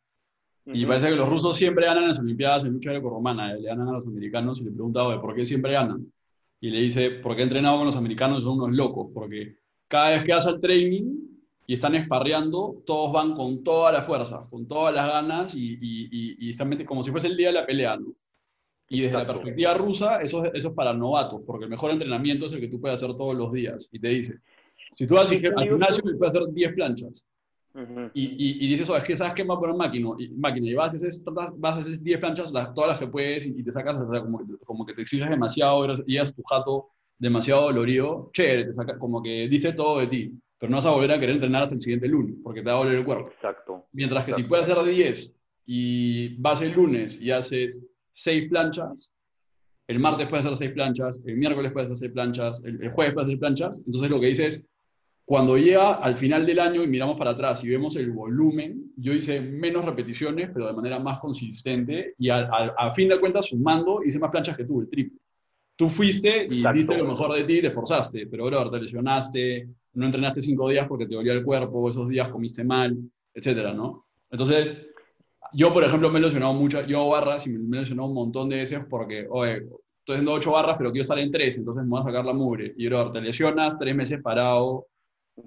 [0.73, 3.89] Y parece que los rusos siempre ganan en las Olimpiadas en lucha grecorromana, le ganan
[3.89, 6.13] a los americanos y le preguntaba, ¿por qué siempre ganan?
[6.61, 10.25] Y le dice, porque he entrenado con los americanos son unos locos, porque cada vez
[10.25, 11.17] que hace el training
[11.67, 16.51] y están esparreando, todos van con todas las fuerzas, con todas las ganas y, y,
[16.51, 18.15] están como si fuese el día de la pelea, ¿no?
[18.91, 22.53] Y desde la perspectiva rusa, eso, eso es para novatos, porque el mejor entrenamiento es
[22.53, 23.87] el que tú puedes hacer todos los días.
[23.93, 24.39] Y te dice,
[24.95, 27.25] si tú vas al gimnasio, puedes hacer 10 planchas
[28.15, 30.75] y, y, dices, oh, es que sabes que va a poner máquina, y, máquina, y
[30.75, 34.95] vas a hacer 10 planchas, todas las que puedes, y, te sacas, como, como, que
[34.95, 36.89] te exiges demasiado, y es tu jato
[37.19, 40.91] demasiado dolorido, chévere, te saca, como que dice todo de ti, pero no vas a
[40.91, 43.29] volver a querer entrenar hasta el siguiente lunes, porque te va a doler el cuerpo.
[43.29, 43.87] Exacto.
[43.93, 45.35] Mientras que si puedes hacer 10
[45.67, 47.81] y vas el lunes y haces
[48.15, 49.13] 6 planchas,
[49.87, 53.15] el martes puedes hacer 6 planchas, el miércoles puedes hacer 6 planchas, el, el jueves
[53.15, 54.67] puedes hacer planchas, entonces lo que dices
[55.29, 59.13] cuando llega al final del año y miramos para atrás y vemos el volumen, yo
[59.13, 64.19] hice menos repeticiones, pero de manera más consistente y a, fin de cuentas, sumando, hice
[64.19, 65.19] más planchas que tú, el triple.
[65.77, 69.69] Tú fuiste y diste lo mejor de ti y te forzaste, pero bro, te lesionaste,
[69.93, 72.97] no entrenaste cinco días porque te dolía el cuerpo, esos días comiste mal,
[73.35, 74.07] etcétera, ¿no?
[74.31, 74.89] Entonces,
[75.53, 78.15] yo, por ejemplo, me he lesionado mucho, yo hago barras y me he lesionado un
[78.15, 79.57] montón de veces porque, oye,
[79.99, 82.33] estoy haciendo ocho barras, pero quiero estar en tres, entonces me voy a sacar la
[82.33, 82.73] mugre.
[82.79, 84.87] Y, bro, te lesionas, tres meses parado,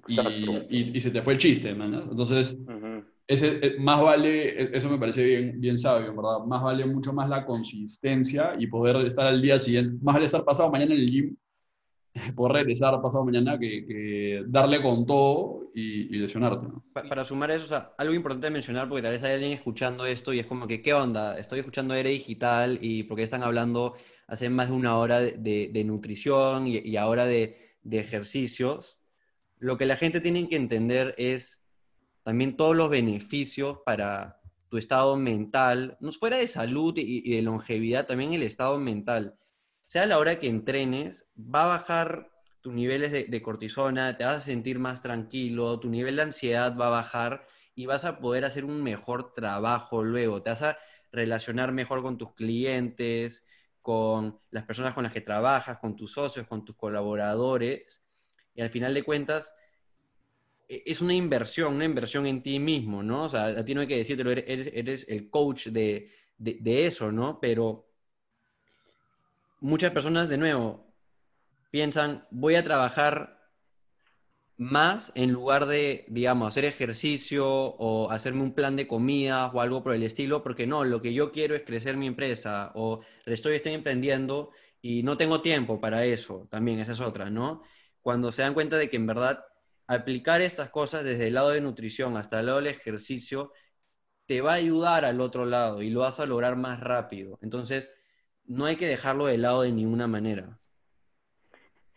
[0.08, 1.86] y, y, se te fue el chiste, ¿no?
[1.86, 2.58] Entonces,
[3.28, 6.46] ese, eh, más vale, e, eso me parece bien, bien sabio, ¿verdad?
[6.46, 10.44] Más vale mucho más la consistencia y poder estar al día siguiente, más vale estar
[10.44, 11.36] pasado mañana en el gym,
[12.36, 16.84] poder regresar pasado mañana que, que darle con todo y, lesionarte, ¿no?
[16.92, 20.06] Para, sumar eso, o sea, algo importante de mencionar, porque tal vez hay alguien escuchando
[20.06, 21.40] esto y es como que, ¿qué onda?
[21.40, 23.96] Estoy escuchando Ere Digital y porque están hablando
[24.28, 29.01] hace más de una hora de, de, nutrición y, y ahora de, de ejercicios
[29.62, 31.64] lo que la gente tiene que entender es
[32.24, 38.08] también todos los beneficios para tu estado mental, no fuera de salud y, de longevidad,
[38.08, 39.38] también el estado mental.
[39.86, 42.32] Sea la hora que entrenes, va a bajar
[42.62, 46.88] tus niveles de, cortisona, te vas a sentir más tranquilo, tu nivel de ansiedad va
[46.88, 50.78] a bajar y vas a poder hacer un mejor trabajo luego, te vas a
[51.12, 53.46] relacionar mejor con tus clientes,
[53.84, 58.02] con las personas con las que trabajas, con tus socios, con tus colaboradores
[58.56, 59.56] y al final de cuentas
[60.68, 63.26] e, es una inversión, una inversión en ti mismo, ¿no?
[63.26, 67.12] O sea, a ti no hay que decirte, eres, eres el coach de, de, eso,
[67.12, 67.40] ¿no?
[67.40, 67.88] Pero
[69.60, 70.88] muchas personas, de nuevo,
[71.72, 73.40] piensan, voy a trabajar
[74.58, 79.84] más en lugar de, digamos, hacer ejercicio o hacerme un plan de comida o algo
[79.84, 83.56] por el estilo, porque no, lo que yo quiero es crecer mi empresa o estoy,
[83.56, 84.52] estoy emprendiendo
[84.82, 87.64] y no tengo tiempo para eso, también esa es otra, ¿no?
[88.02, 89.46] Cuando se dan cuenta de que en verdad
[89.88, 93.52] aplicar estas cosas desde el lado de nutrición hasta el lado del ejercicio
[94.26, 97.38] te va a ayudar al otro lado y lo vas a lograr más rápido.
[97.42, 97.94] Entonces,
[98.46, 100.58] no hay que dejarlo de lado de ninguna manera.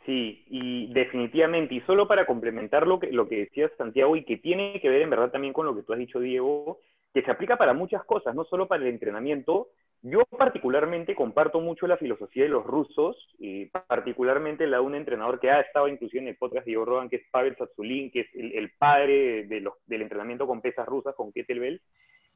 [0.04, 4.36] Sí, y definitivamente, y solo para complementar lo que, lo que decías Santiago y que
[4.36, 6.80] tiene que ver en verdad también con lo que tú has dicho Diego,
[7.14, 9.68] que se aplica para muchas cosas, no solo para el entrenamiento,
[10.06, 15.40] yo particularmente comparto mucho la filosofía de los rusos, y particularmente la de un entrenador
[15.40, 18.20] que ha estado inclusive en el podcast de Joe Rogan, que es Pavel Satsulin, que
[18.20, 21.80] es el, padre del entrenamiento con pesas rusas, con kettlebell,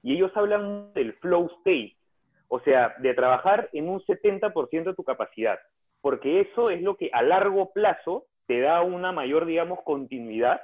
[0.02, 1.94] y ellos hablan del flow state,
[2.48, 5.58] o sea, de trabajar en un 70% de tu capacidad,
[6.00, 10.62] porque eso es lo que a largo plazo te da una mayor, digamos, continuidad,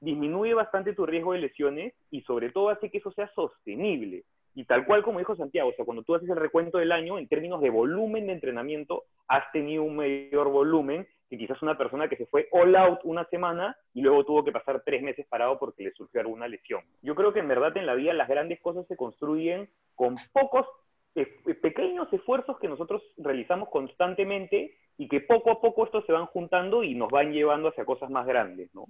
[0.00, 4.24] disminuye bastante tu riesgo de lesiones y sobre todo hace que eso sea sostenible.
[4.56, 7.18] Y tal cual como dijo Santiago, o sea, cuando tú haces el recuento del año,
[7.18, 12.08] en términos de volumen de entrenamiento, has tenido un mayor volumen que quizás una persona
[12.08, 15.58] que se fue all out una semana y luego tuvo que pasar tres meses parado
[15.58, 16.80] porque le surgió alguna lesión.
[17.02, 20.66] Yo creo que en verdad en la vida las grandes cosas se construyen con pocos
[21.62, 26.82] pequeños esfuerzos que nosotros realizamos constantemente y que poco a poco estos se van juntando
[26.82, 28.86] y nos van llevando hacia cosas más grandes, ¿no?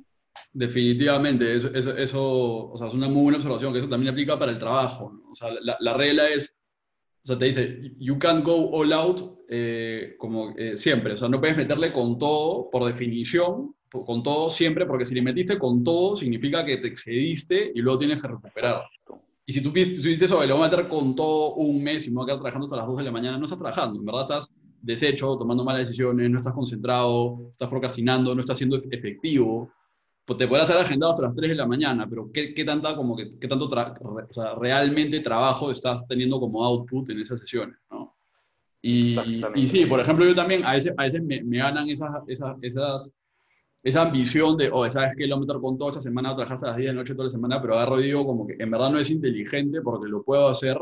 [0.53, 4.53] Definitivamente, eso, eso, o sea, es una muy buena observación, que eso también aplica para
[4.53, 5.21] el trabajo.
[5.31, 6.55] O sea, la, la, regla es,
[7.25, 11.29] o sea, te dice, you can't go all out eh, como eh, siempre, o sea,
[11.29, 15.85] no puedes meterle con todo, por definición, con todo siempre, porque si le metiste con
[15.85, 18.83] todo, significa que te excediste y luego tienes que recuperar.
[19.47, 22.11] Y si tú, si dices, oye, le voy a meter con todo un mes y
[22.11, 24.05] me voy a quedar trabajando hasta las 2 de la mañana, no estás trabajando, en
[24.05, 24.53] verdad estás
[24.83, 29.71] deshecho, tomando malas decisiones, no estás concentrado, estás procrastinando, no estás siendo efectivo
[30.27, 32.97] pues te podrás hacer agendado hasta las 3 de la mañana, pero ¿qué, qué tanta,
[32.97, 37.77] como que, qué tanto o sea, realmente trabajo estás teniendo como output en esas sesiones,
[37.91, 38.17] ¿no?
[38.83, 39.17] Y,
[39.55, 42.57] y sí, por ejemplo, yo también a veces, a veces me, me ganan esas, esas,
[42.61, 43.15] esas
[43.87, 45.29] esa ambición de, oh, ¿sabes qué?
[45.29, 47.31] Lo meter con toda esta semana, trabajar hasta las 10 de la noche toda la
[47.31, 50.49] semana, pero agarro y digo como que en verdad no es inteligente porque lo puedo
[50.49, 50.77] hacer,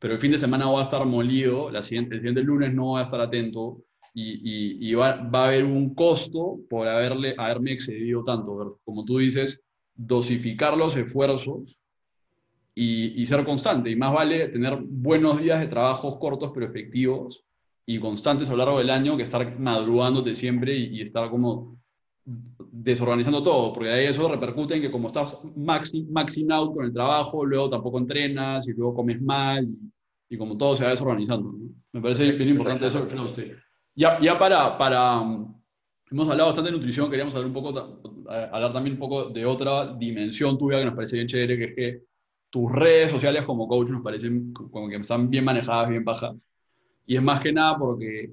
[0.00, 2.86] pero el fin de semana voy a estar molido, la siguiente, el siguiente lunes no
[2.86, 8.80] voy a estar atento y, va, a haber un costo por haberle, haberme excedido tanto.
[8.84, 9.62] Como tú dices,
[9.94, 11.80] dosificar los esfuerzos
[12.74, 13.88] y, ser constante.
[13.88, 17.44] Y más vale tener buenos días de trabajos cortos pero efectivos
[17.86, 21.80] y constantes a lo largo del año que estar madrugándote siempre y estar como
[22.24, 26.92] desorganizando todo, porque ahí eso repercute en que como estás maxi, maxing out con el
[26.92, 29.66] trabajo, luego tampoco entrenas y luego comes mal
[30.28, 31.52] y, como todo se va desorganizando.
[31.92, 33.56] Me parece bien importante eso que usted.
[33.94, 35.20] Ya, ya para, para,
[36.10, 39.94] hemos hablado bastante de nutrición, queríamos hablar un poco, hablar también un poco de otra
[39.94, 42.02] dimensión tuya que nos parece bien chévere, que es que
[42.48, 46.34] tus redes sociales como coach nos parecen como que están bien manejadas, bien bajas.
[47.06, 48.30] Y es más que nada porque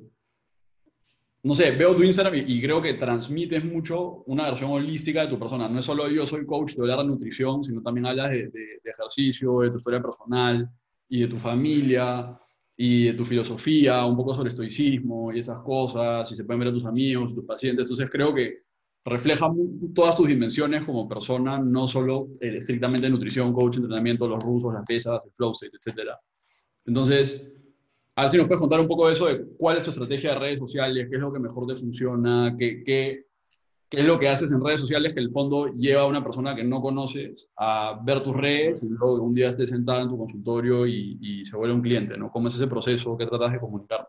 [1.42, 5.40] no sé, veo tu Instagram y, creo que transmites mucho una versión holística de tu
[5.40, 5.70] persona.
[5.70, 8.52] No es solo yo soy coach de hablar de nutrición, sino también hablas de,
[8.84, 10.70] ejercicio, de tu historia personal
[11.08, 12.38] y de tu familia
[12.76, 16.70] y de tu filosofía, un poco sobre estoicismo y esas cosas, y se pueden ver
[16.70, 17.84] a tus amigos, tus pacientes.
[17.84, 18.64] Entonces creo que
[19.06, 19.50] refleja
[19.94, 24.86] todas tus dimensiones como persona, no solo eh, estrictamente nutrición, coach, entrenamiento, los rusos, las
[24.86, 26.10] pesas, el flow state, etc.
[26.86, 27.59] Entonces,
[28.20, 30.34] a ver si nos puedes contar un poco de eso, de cuál es tu estrategia
[30.34, 33.24] de redes sociales, qué es lo que mejor te funciona, qué,
[33.92, 36.66] es lo que haces en redes sociales que el fondo lleva a una persona que
[36.66, 40.86] no conoces a ver tus redes y luego un día estés sentada en tu consultorio
[40.86, 42.30] y, se vuelve un cliente, ¿no?
[42.30, 43.18] ¿Cómo es ese proceso?
[43.18, 44.06] ¿Qué tratas de comunicar?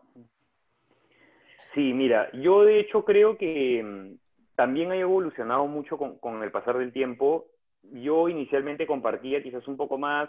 [1.73, 4.17] Sí, mira, yo de hecho creo que mm,
[4.57, 7.45] también ha evolucionado mucho con el pasar del tiempo.
[7.93, 10.27] Yo inicialmente compartía quizás un poco más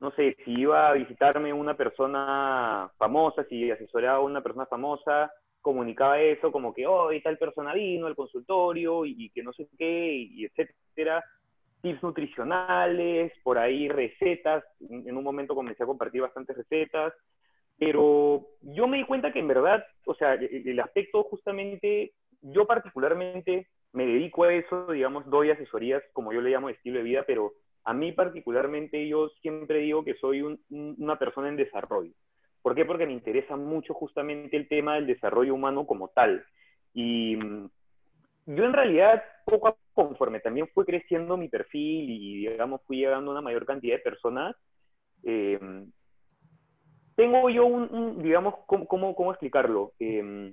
[0.00, 5.30] no sé, si iba a visitarme una persona famosa, si asesoraba a una persona famosa,
[5.62, 10.12] comunicaba eso como que, oh, tal persona vino al consultorio y, que no sé qué,
[10.14, 11.24] y, etcétera.
[11.82, 14.64] Tips nutricionales, por ahí recetas.
[14.80, 17.12] En un momento comencé a compartir bastantes recetas.
[17.78, 23.68] Pero yo me di cuenta que en verdad, o sea, el aspecto justamente, yo particularmente
[23.92, 27.24] me dedico a eso, digamos, doy asesorías, como yo le llamo, de estilo de vida,
[27.26, 27.52] pero
[27.86, 32.12] a mí particularmente yo siempre digo que soy una persona en desarrollo.
[32.60, 32.84] ¿Por qué?
[32.84, 36.44] Porque me interesa mucho justamente el tema del desarrollo humano como tal.
[36.92, 37.70] Y mm,
[38.46, 42.96] yo en realidad, poco a poco, conforme también fue creciendo mi perfil y, digamos, fui
[42.96, 44.56] llegando a una mayor cantidad de personas,
[45.22, 45.60] eh,
[47.14, 49.92] tengo yo un, digamos, ¿cómo, cómo, explicarlo?
[50.00, 50.52] Eh,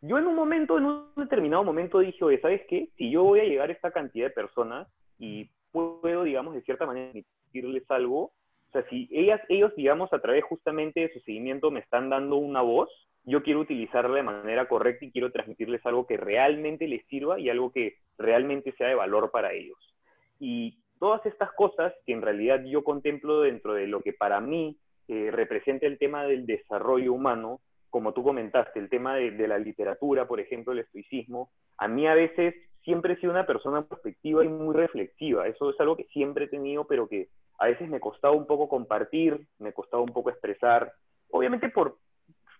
[0.00, 2.88] yo en un momento, en un determinado momento dije, ¿sabes qué?
[2.96, 4.88] Si yo voy a llegar a esta cantidad de personas
[5.20, 8.22] y puedo, digamos, de cierta manera emitirles algo.
[8.22, 12.36] O sea, si ellas, ellos, digamos, a través justamente de su seguimiento me están dando
[12.36, 12.88] una voz,
[13.24, 17.48] yo quiero utilizarla de manera correcta y quiero transmitirles algo que realmente les sirva y
[17.48, 19.78] algo que realmente sea de valor para ellos.
[20.38, 24.76] Y todas estas cosas que en realidad yo contemplo dentro de lo que para mí
[25.08, 27.60] eh, representa el tema del desarrollo humano,
[27.90, 32.06] como tú comentaste, el tema de, de, la literatura, por ejemplo, el estoicismo, a mí
[32.06, 32.54] a veces
[32.84, 35.46] siempre he sido una persona prospectiva y muy reflexiva.
[35.46, 37.28] Eso es algo que siempre he tenido, pero que
[37.58, 40.92] a veces me costaba un poco compartir, me costaba un poco expresar.
[41.30, 41.98] Obviamente por,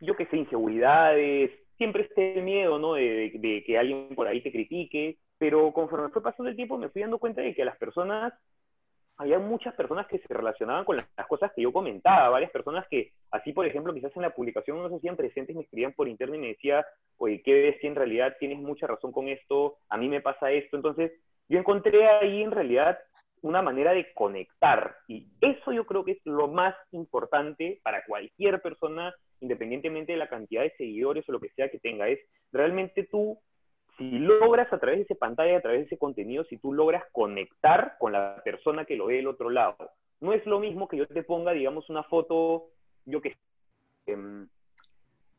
[0.01, 2.95] yo que sé, inseguridades, siempre este miedo, ¿no?
[2.95, 6.89] De, de, que alguien por ahí te critique, pero conforme fue pasando el tiempo me
[6.89, 8.33] fui dando cuenta de que a las personas
[9.17, 13.13] había muchas personas que se relacionaban con las, cosas que yo comentaba, varias personas que,
[13.31, 16.39] así por ejemplo, quizás en la publicación no se hacían presentes, me escribían por internet
[16.39, 16.85] y me decía,
[17.19, 19.77] oye, ¿qué ves si en realidad tienes mucha razón con esto?
[19.89, 20.77] A mí me pasa esto.
[20.77, 21.13] Entonces,
[21.49, 22.99] yo encontré ahí en realidad
[23.43, 28.63] una manera de conectar y eso yo creo que es lo más importante para cualquier
[28.63, 32.19] persona, independientemente de la cantidad de seguidores o lo que sea que tenga, es
[32.53, 33.39] realmente tú
[33.97, 37.05] si logras a través de esa pantalla, a través de ese contenido, si tú logras
[37.13, 39.77] conectar con la persona que lo ve del otro lado.
[40.21, 42.71] No es lo mismo que yo te ponga, digamos, una foto,
[43.05, 43.37] yo que
[44.07, 44.47] eh,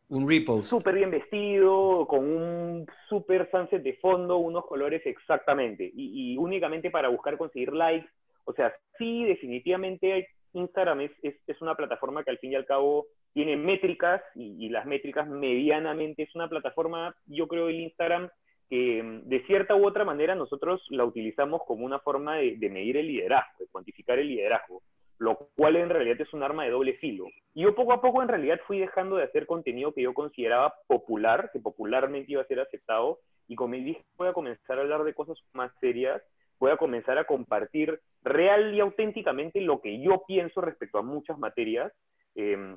[0.08, 0.70] un repost.
[0.70, 7.10] Súper bien vestido, con un super sunset de fondo, unos colores exactamente, y, únicamente para
[7.10, 8.08] buscar conseguir likes.
[8.46, 13.08] O sea, sí, definitivamente Instagram es, es, una plataforma que al fin y al cabo
[13.34, 18.30] tiene métricas, y, y las métricas medianamente es una plataforma, yo creo, el Instagram
[18.70, 23.08] que de cierta u otra manera nosotros la utilizamos como una forma de, medir el
[23.08, 24.82] liderazgo, de cuantificar el liderazgo,
[25.20, 27.26] lo cual en realidad es un arma de doble filo.
[27.54, 30.74] Y yo poco a poco en realidad fui dejando de hacer contenido que yo consideraba
[30.88, 35.04] popular, que popularmente iba a ser aceptado, y como dije, voy a comenzar a hablar
[35.04, 36.22] de cosas más serias,
[36.60, 41.38] voy a comenzar a compartir real y auténticamente lo que yo pienso respecto a muchas
[41.38, 41.94] materias.
[42.34, 42.76] Eh,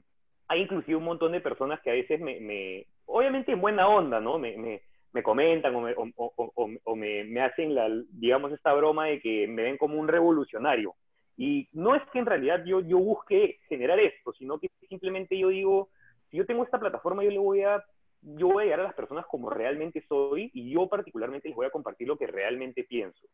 [0.48, 4.20] hay inclusive un montón de personas que a veces me, me obviamente en buena onda,
[4.20, 4.39] ¿no?
[4.39, 4.82] Me,
[5.12, 9.98] me comentan o, me, me, hacen, la, digamos, esta broma de que me ven como
[9.98, 10.94] un revolucionario.
[11.36, 15.48] Y no es que en realidad yo, yo busque generar esto, sino que simplemente yo
[15.48, 15.89] digo,
[16.30, 17.82] si yo tengo esta plataforma, yo le voy a
[18.20, 21.66] yo voy a llegar a las personas como realmente soy y yo particularmente les voy
[21.66, 23.26] a compartir lo que realmente pienso.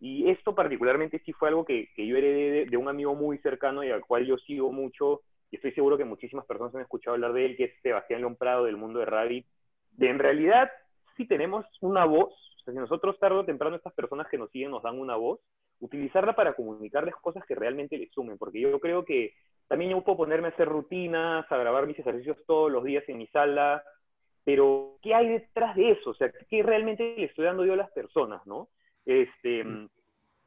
[0.00, 3.82] Y esto particularmente sí fue algo que, que yo heredé de, un amigo muy cercano
[3.82, 7.32] y al cual yo sigo mucho, y estoy seguro que muchísimas personas han escuchado hablar
[7.32, 9.46] de él, que es Sebastián León Prado del mundo de Rabbit.
[9.92, 10.70] De, en realidad,
[11.16, 14.50] si tenemos una voz, o sea, si nosotros tarde o temprano estas personas que nos
[14.50, 15.40] siguen nos dan una voz,
[15.80, 19.34] utilizarla para comunicarles cosas que realmente les sumen, porque yo creo que
[19.68, 23.18] también yo puedo ponerme a hacer rutinas, a grabar mis ejercicios todos los días en
[23.18, 23.82] mi sala,
[24.44, 26.10] pero ¿qué hay detrás de eso?
[26.10, 28.68] O sea, ¿qué realmente le estoy dando yo a las personas, no?
[29.04, 29.88] Este, mm.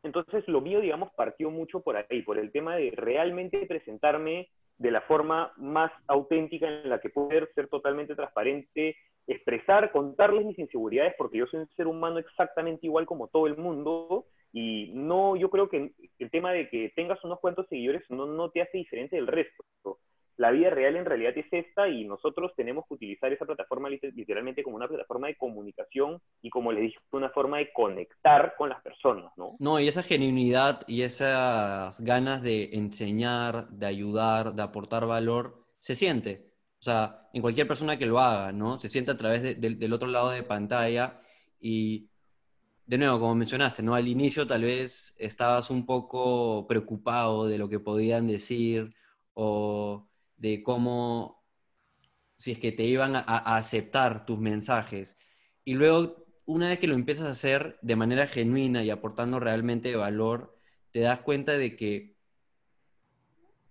[0.04, 4.92] entonces, lo mío, digamos, partió mucho por ahí, por el tema de realmente presentarme de
[4.92, 8.96] la forma más auténtica en la que poder ser totalmente transparente,
[9.28, 13.58] expresar, contarles mis inseguridades, porque yo soy un ser humano exactamente igual como todo el
[13.58, 18.26] mundo, y no, yo creo que el tema de que tengas unos cuantos seguidores no,
[18.26, 19.66] no te hace diferente del resto
[20.40, 24.64] la vida real en realidad es esta y nosotros tenemos que utilizar esa plataforma literalmente
[24.64, 28.82] como una plataforma de comunicación y como les dije, una forma de conectar con las
[28.82, 29.58] personas, ¿no?
[29.60, 35.94] No, y esa genuinidad y esas ganas de enseñar, de ayudar, de aportar valor, se
[35.94, 36.49] siente.
[36.80, 38.80] O sea, en cualquier persona que lo haga, ¿no?
[38.80, 41.22] Se siente a través del otro lado de pantalla
[41.60, 42.10] y
[42.90, 43.96] de nuevo, como mencionaste, ¿no?
[43.96, 48.90] Al inicio tal vez estabas un poco preocupado de lo que podían decir
[49.36, 51.46] o de cómo,
[52.38, 53.22] si es que te iban a,
[53.58, 55.18] aceptar tus mensajes.
[55.66, 59.96] Y luego, una vez que lo empiezas a hacer de manera genuina y aportando realmente
[59.96, 60.58] valor,
[60.92, 62.18] te das cuenta de que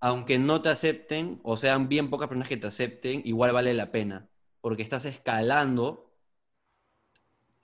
[0.01, 3.91] aunque no te acepten, o sean bien pocas personas que te acepten, igual vale la
[3.91, 4.29] pena,
[4.61, 6.13] porque estás escalando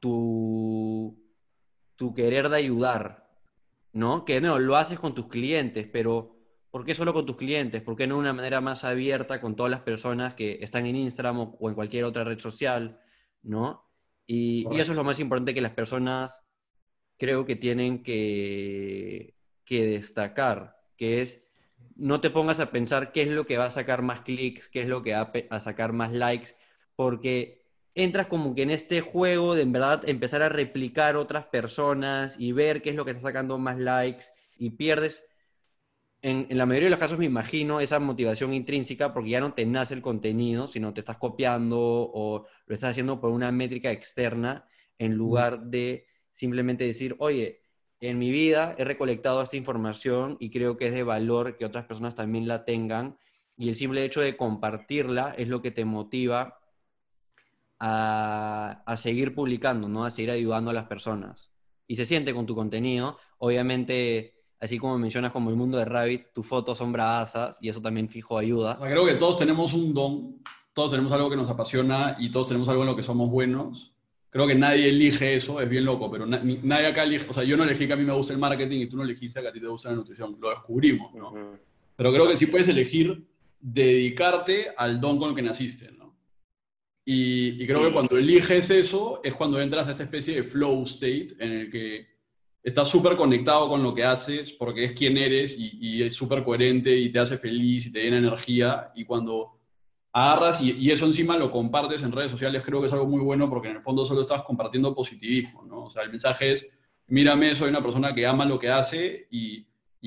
[0.01, 1.23] tu,
[1.97, 3.31] tu querer de ayudar,
[3.93, 4.25] ¿no?
[4.25, 6.35] Que no, lo haces con tus clientes, pero
[6.75, 7.83] ¿Por qué solo con tus clientes?
[7.83, 10.97] ¿Por qué no de una manera más abierta con todas las personas que están en
[10.97, 12.99] Instagram o, en cualquier otra red social?
[13.45, 13.89] ¿no?
[14.27, 16.43] Y, eso es lo más importante que las personas
[17.17, 21.49] creo que tienen que, que destacar, que es
[21.97, 24.83] no te pongas a pensar qué es lo que va a sacar más clics, qué
[24.83, 26.51] es lo que va a sacar más likes,
[26.97, 32.39] porque entras como que en este juego de en verdad empezar a replicar otras personas
[32.39, 34.25] y ver qué es lo que está sacando más likes
[34.57, 35.25] y pierdes.
[36.23, 39.67] En, la mayoría de los casos me imagino esa motivación intrínseca porque ya no te
[39.67, 44.67] nace el contenido, sino te estás copiando o lo estás haciendo por una métrica externa
[44.99, 47.64] en lugar de simplemente decir, oye,
[48.09, 51.87] en mi vida he recolectado esta información y creo que es de valor que otras
[51.87, 53.19] personas también la tengan
[53.57, 56.59] y el simple hecho de compartirla es lo que te motiva
[57.79, 60.05] a, a seguir publicando, ¿no?
[60.05, 61.51] A seguir ayudando a las personas.
[61.87, 63.19] Y se siente con tu contenido.
[63.39, 67.83] Obviamente así como mencionas como el mundo de Rabbit, tus fotos son bravasas y eso
[67.83, 68.79] también fijo ayuda.
[68.81, 72.69] Creo que todos tenemos un don, todos tenemos algo que nos apasiona y todos tenemos
[72.71, 73.94] algo en lo que somos buenos.
[74.35, 77.57] Creo que nadie elige eso, es bien loco, pero nadie acá elige, o sea, yo
[77.57, 79.53] no elegí que a mí me gusta el marketing y tú no elegiste que a
[79.53, 81.33] ti te gusta la nutrición, lo descubrimos, ¿no?
[81.95, 83.25] Pero creo que sí puedes elegir
[83.61, 86.17] dedicarte al don con el que naciste, ¿no?
[87.05, 90.83] Y, y creo que cuando eliges eso es cuando entras a esta especie de flow
[90.83, 92.15] state en el que
[92.65, 96.97] estás súper conectado con lo que haces porque es quien eres y, es súper coherente
[96.97, 98.91] y te hace feliz y te llena energía.
[98.97, 99.61] Y cuando
[100.15, 103.51] agarras y, eso encima lo compartes en redes sociales, creo que es algo muy bueno
[103.51, 105.85] porque en el fondo solo estás compartiendo positivismo, ¿no?
[105.85, 106.69] O sea, el mensaje es,
[107.09, 109.67] mírame, soy una persona que ama lo que hace y,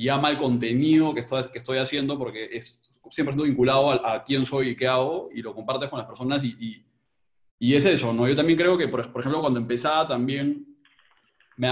[0.10, 4.46] ama el contenido que estoy, que estoy haciendo porque es siempre estoy vinculado a, quién
[4.46, 6.86] soy y qué hago y lo compartes con las personas y,
[7.60, 8.28] y, es eso, ¿no?
[8.28, 10.78] Yo también creo que, por, por ejemplo, cuando empezaba también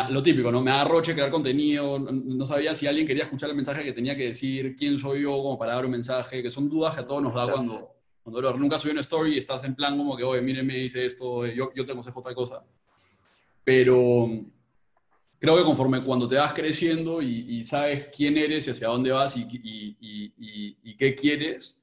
[0.09, 0.61] lo típico, ¿no?
[0.61, 4.17] Me da roche crear contenido, no, sabía si alguien quería escuchar el mensaje que tenía
[4.17, 7.07] que decir, quién soy yo como para dar un mensaje, que son dudas que a
[7.07, 7.94] todos nos da cuando,
[8.25, 11.71] nunca subí una story y estás en plan como que, oye, mírenme, dice esto, yo,
[11.73, 12.63] yo te aconsejo tal cosa.
[13.63, 14.29] Pero
[15.39, 19.37] creo que conforme cuando te vas creciendo y, sabes quién eres y hacia dónde vas
[19.37, 19.95] y, y,
[20.83, 21.81] y, qué quieres,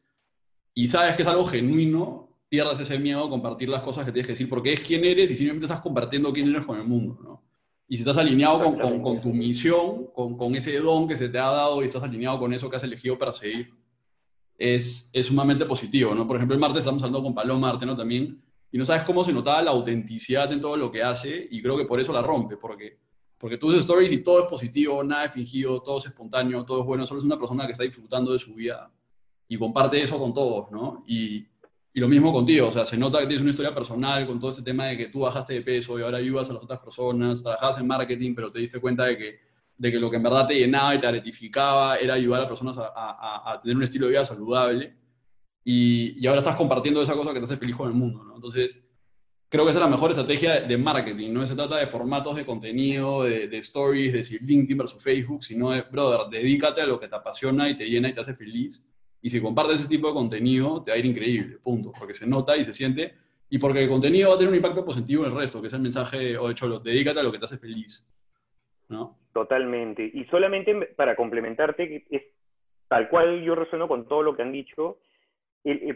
[0.74, 4.26] y sabes que es algo genuino, pierdas ese miedo a compartir las cosas que tienes
[4.26, 7.18] que decir, porque es quién eres y simplemente estás compartiendo quién eres con el mundo,
[7.22, 7.42] ¿no?
[7.88, 11.28] Y si estás alineado con, con, con tu misión, con, con, ese don que se
[11.28, 13.70] te ha dado y estás alineado con eso que has elegido para seguir,
[14.62, 16.26] es, es sumamente positivo, ¿no?
[16.26, 17.96] Por ejemplo, el martes estamos hablando con Paloma Marte, ¿no?
[17.96, 18.40] También,
[18.70, 21.76] y no sabes cómo se notaba la autenticidad en todo lo que hace, y creo
[21.76, 22.98] que por eso la rompe, porque,
[23.38, 26.80] porque tú haces stories y todo es positivo, nada es fingido, todo es espontáneo, todo
[26.80, 28.90] es bueno, solo es una persona que está disfrutando de su vida
[29.48, 31.04] y comparte eso con todos, ¿no?
[31.06, 31.46] Y,
[31.94, 34.48] Y lo mismo contigo, o sea, se nota que tienes una historia personal con todo
[34.48, 37.42] este tema de que tú bajaste de peso y ahora ayudas a las otras personas,
[37.42, 39.40] trabajabas en marketing, pero te diste cuenta de que,
[39.76, 42.78] de que lo que en verdad te llenaba y te gratificaba era ayudar a personas
[42.78, 44.96] a, a, a tener un estilo de vida saludable.
[45.64, 48.34] Y, y, ahora estás compartiendo esa cosa que te hace feliz con el mundo, ¿no?
[48.34, 48.88] Entonces,
[49.48, 52.44] creo que esa es la mejor estrategia de marketing, no se trata de formatos de
[52.44, 56.98] contenido, de, de stories, de si LinkedIn versus Facebook, sino de, brother, dedícate a lo
[56.98, 58.84] que te apasiona y te llena y te hace feliz
[59.22, 61.92] y si compartes ese tipo de contenido, te va a ir increíble, punto.
[61.96, 63.14] Porque se nota y se siente.
[63.48, 65.72] Y porque el contenido va a tener un impacto positivo en el resto, que es
[65.72, 68.04] el mensaje, o de hecho, dedícate a lo que te hace feliz.
[68.88, 69.16] ¿no?
[69.32, 70.10] Totalmente.
[70.12, 72.22] Y solamente para complementarte, es
[72.88, 74.98] tal cual yo resueno con todo lo que han dicho.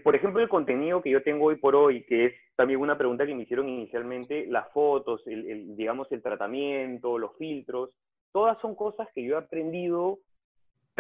[0.03, 3.27] por ejemplo, el contenido que yo tengo hoy por hoy, que es también una pregunta
[3.27, 7.91] que me hicieron inicialmente, las fotos, el, digamos, el tratamiento, los filtros,
[8.33, 10.19] todas son cosas que yo he aprendido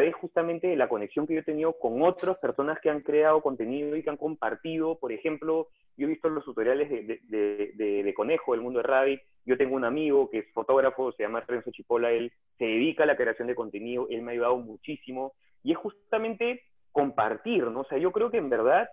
[0.04, 3.96] es justamente la conexión que yo he tenido con otras personas que han creado contenido
[3.96, 4.98] y que han compartido.
[4.98, 9.20] Por ejemplo, yo he visto los tutoriales de, Conejo, del mundo de Rabbit.
[9.46, 13.06] Yo tengo un amigo que es fotógrafo, se llama Renzo Chipola, él se dedica a
[13.06, 15.32] la creación de contenido, él me ha ayudado muchísimo.
[15.62, 16.62] Y es justamente
[16.92, 17.80] compartir, ¿no?
[17.80, 18.88] O sea, yo creo que en verdad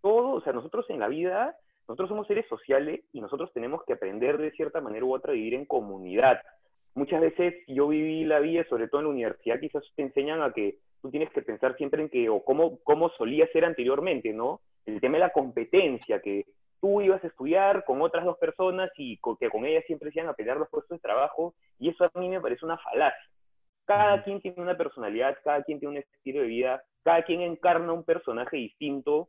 [0.00, 1.56] todo, o sea, nosotros en la vida,
[1.88, 5.34] nosotros somos seres sociales y nosotros tenemos que aprender de cierta manera u otra a
[5.34, 6.40] vivir en comunidad
[6.94, 10.52] muchas veces yo viví la vida, sobre todo en la universidad, quizás te enseñan a
[10.52, 14.60] que tú tienes que pensar siempre en que, o cómo, cómo solía ser anteriormente, ¿no?
[14.86, 16.46] El tema de la competencia, que
[16.80, 20.30] tú ibas a estudiar con otras dos personas y que con ellas siempre se iban
[20.30, 23.30] a pelear los puestos de trabajo, y eso a mí me parece una falacia.
[23.84, 27.92] Cada quien tiene una personalidad, cada quien tiene un estilo de vida, cada quien encarna
[27.92, 29.28] un personaje distinto,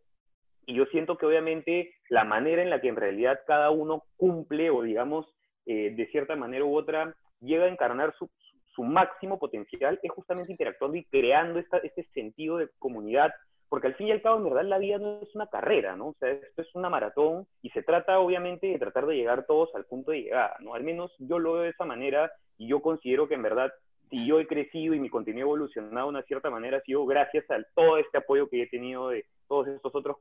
[0.66, 4.70] y yo siento que obviamente la manera en la que en realidad cada uno cumple,
[4.70, 5.28] o digamos,
[5.66, 8.30] eh, de cierta manera u otra, llega a encarnar su,
[8.76, 13.32] su máximo potencial es justamente interactuando y creando esta, este sentido de comunidad,
[13.70, 16.10] porque al fin y al cabo, en verdad, la vida no es una carrera, ¿no?
[16.10, 19.74] O sea, esto es una maratón y se trata, obviamente, de tratar de llegar todos
[19.76, 20.76] al punto de llegada, ¿no?
[20.76, 23.72] Al menos yo lo veo de esa manera y yo considero que, en verdad,
[24.10, 27.06] si yo he crecido y mi contenido ha evolucionado de una cierta manera, ha sido
[27.06, 30.18] gracias a todo este apoyo que he tenido de todos estos otros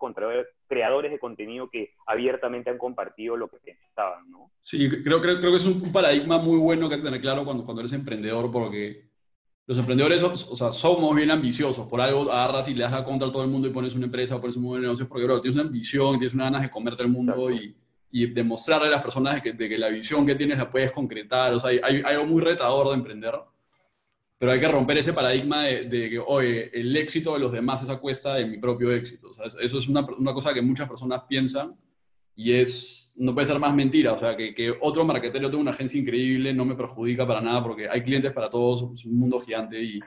[0.68, 4.50] creadores de contenido que abiertamente han compartido lo que pensaban, ¿no?
[4.62, 7.80] Sí, creo, creo, creo que es un paradigma muy bueno que tener claro cuando, cuando
[7.80, 9.12] eres emprendedor, porque
[9.66, 13.28] los emprendedores o sea, somos bien ambiciosos, por algo agarras y le das la contra
[13.28, 15.24] a todo el mundo y pones una empresa o pones un modelo de negocios, porque
[15.24, 17.76] bro, tienes una ambición, tienes una ganas de comerte el mundo y,
[18.10, 20.90] y, demostrarle a las personas de que, de que, la visión que tienes la puedes
[20.90, 23.34] concretar, o sea, hay, hay algo muy retador de emprender
[24.42, 27.88] pero hay que romper ese paradigma de, que, oye, el éxito de los demás es
[27.88, 29.30] a cuesta de mi propio éxito.
[29.30, 31.78] O sea, eso es una, una, cosa que muchas personas piensan
[32.34, 34.14] y es, no puede ser más mentira.
[34.14, 37.62] O sea, que, que otro marketero tenga una agencia increíble no me perjudica para nada
[37.62, 40.00] porque hay clientes para todos, es un mundo gigante y,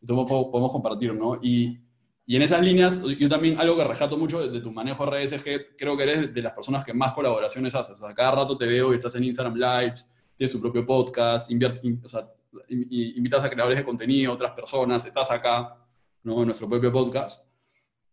[0.00, 1.38] y todos podemos compartir, ¿no?
[1.42, 1.78] Y,
[2.24, 5.32] y, en esas líneas, yo también algo que rescato mucho de, tu manejo de redes
[5.32, 7.96] es que creo que eres de las personas que más colaboraciones haces.
[7.96, 11.50] O sea, cada rato te veo y estás en Instagram Lives, tienes tu propio podcast,
[11.50, 12.26] invierte, o sea,
[12.68, 15.76] invitas a creadores de contenido, otras personas, estás acá,
[16.22, 16.40] ¿no?
[16.40, 17.50] En nuestro propio podcast.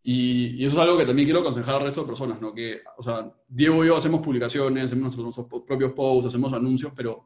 [0.03, 2.53] Y, eso es algo que también quiero aconsejar al resto de personas, ¿no?
[2.53, 7.25] Que, o sea, Diego y yo hacemos publicaciones, hacemos nuestros, propios posts, hacemos anuncios, pero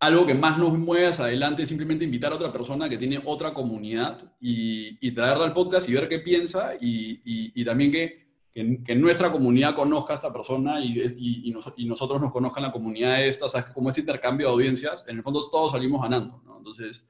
[0.00, 3.20] algo que más nos mueve hacia adelante es simplemente invitar a otra persona que tiene
[3.24, 8.27] otra comunidad y, y traerla al podcast y ver qué piensa y, y también que
[8.52, 13.16] que, nuestra comunidad conozca a esta persona y, y, y, nosotros nos conozcan la comunidad
[13.16, 16.58] de esta, sea, como ese intercambio de audiencias, en el fondo todos salimos ganando, ¿no?
[16.58, 17.06] Entonces,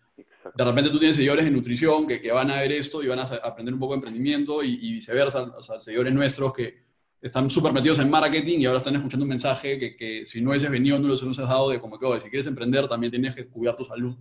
[0.55, 3.20] de repente tú tienes seguidores en nutrición que, que, van a ver esto y van
[3.20, 6.89] a aprender un poco de emprendimiento y, viceversa, o sea, seguidores nuestros que
[7.20, 10.51] están súper metidos en marketing y ahora están escuchando un mensaje que, que si no
[10.51, 13.47] hubieses venido no los hemos dado de como que, si quieres emprender también tienes que
[13.47, 14.16] cuidar tu salud.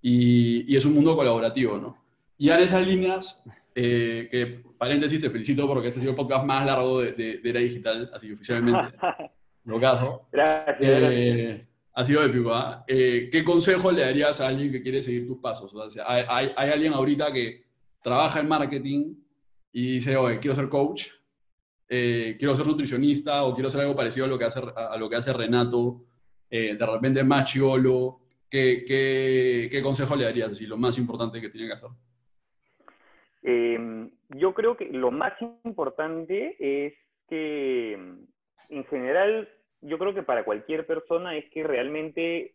[0.00, 2.04] Y, y es un mundo colaborativo, ¿no?
[2.36, 3.42] Y en esas líneas,
[3.74, 7.40] eh, que paréntesis, te felicito porque este ha sido el podcast más largo de, de,
[7.42, 8.96] Era Digital, así oficialmente.
[9.64, 10.28] lo caso.
[10.30, 12.84] Gracias, eh, Ha sido épico, ¿ah?
[12.86, 15.74] eh, ¿Qué consejo le darías a alguien que quiere seguir tus pasos?
[15.74, 17.64] O sea, hay, hay, alguien ahorita que
[18.00, 19.14] trabaja en marketing
[19.72, 21.06] y dice, oye, quiero ser coach,
[21.88, 25.16] quiero ser nutricionista o quiero hacer algo parecido a lo que hace, a lo que
[25.16, 26.04] hace Renato,
[26.48, 28.20] de repente más chiolo.
[28.48, 30.52] ¿Qué, qué, qué consejo le darías?
[30.52, 31.90] Así, lo más importante que tiene que hacer.
[33.44, 35.34] Eh, yo creo que lo más
[35.64, 36.94] importante es
[37.28, 39.48] que, en general,
[39.82, 42.54] yo creo que para cualquier persona es que realmente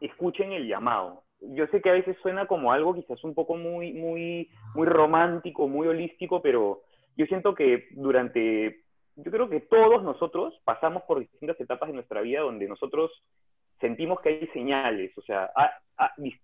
[0.00, 1.22] escuchen el llamado.
[1.40, 5.68] Yo sé que a veces suena como algo quizás un poco muy, muy, muy romántico,
[5.68, 6.82] muy holístico, pero
[7.16, 8.82] yo siento que durante,
[9.16, 13.12] yo creo que todos nosotros pasamos por distintas etapas de nuestra vida donde nosotros
[13.80, 15.50] sentimos que hay señales, o sea,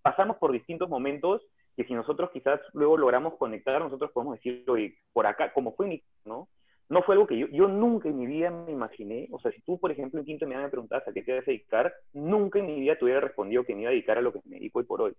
[0.02, 1.42] pasamos por distintos momentos
[1.80, 5.86] que si nosotros quizás luego logramos conectar, nosotros podemos decir, oye, por acá, como fue
[5.86, 6.46] mi, ¿no?
[6.90, 9.62] no fue algo que yo, yo nunca en mi vida me imaginé, o sea, si
[9.62, 12.66] tú, por ejemplo, en quinto me preguntabas a qué te vas a dedicar, nunca en
[12.66, 14.80] mi vida te hubiera respondido que me iba a dedicar a lo que me dedico
[14.80, 15.14] hoy por hoy.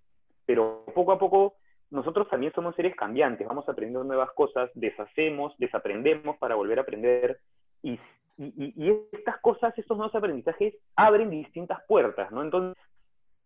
[0.46, 1.56] Pero poco a poco,
[1.90, 7.40] nosotros también somos seres cambiantes, vamos aprendiendo nuevas cosas, deshacemos, desaprendemos para volver a aprender,
[7.82, 7.94] y,
[8.38, 12.44] y, y estas cosas, estos nuevos aprendizajes abren distintas puertas, ¿no?
[12.44, 12.84] Entonces,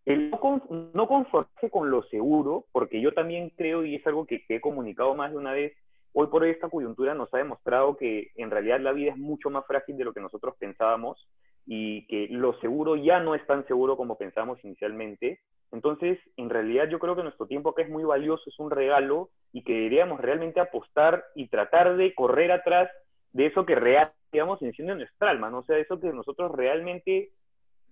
[0.06, 5.14] no, conformarse con lo seguro, porque yo también creo, y es algo que, he comunicado
[5.14, 5.72] más de una vez,
[6.18, 9.66] Hoy por esta coyuntura nos ha demostrado que en realidad la vida es mucho más
[9.66, 11.28] frágil de lo que nosotros pensábamos
[11.66, 15.40] y que lo seguro ya no es tan seguro como pensábamos inicialmente.
[15.72, 19.28] Entonces, en realidad yo creo que nuestro tiempo acá es muy valioso, es un regalo
[19.52, 22.88] y que deberíamos realmente apostar y tratar de correr atrás
[23.32, 25.58] de eso que realmente, digamos, enciende nuestra alma, ¿no?
[25.58, 27.30] O sea, eso que nosotros realmente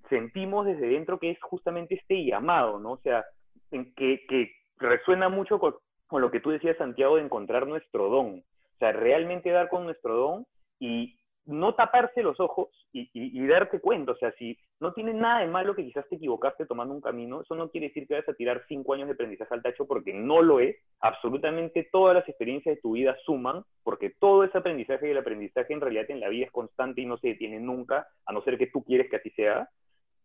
[0.09, 2.93] sentimos desde dentro que es justamente este llamado, ¿no?
[2.93, 3.25] O sea,
[3.71, 5.75] que, que resuena mucho con,
[6.07, 8.39] con lo que tú decías, Santiago, de encontrar nuestro don.
[8.39, 10.47] O sea, realmente dar con nuestro don
[10.79, 11.17] y
[11.47, 14.13] no taparse los ojos y, darte cuenta.
[14.13, 17.43] O sea, si no tiene nada de malo que quizás te equivocaste tomando un camino,
[17.43, 20.15] eso no quiere decir que vas a tirar cinco años de aprendizaje al tacho porque
[20.15, 20.77] no lo es.
[21.01, 25.73] Absolutamente todas las experiencias de tu vida suman porque todo ese aprendizaje y el aprendizaje
[25.73, 28.57] en realidad en la vida es constante y no se detiene nunca, a no ser
[28.57, 29.69] que tú quieres que así sea.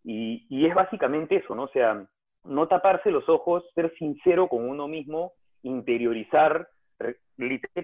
[0.03, 1.63] Y, es básicamente eso, ¿no?
[1.63, 2.05] O sea,
[2.45, 6.69] no taparse los ojos, ser sincero con uno mismo interiorizar,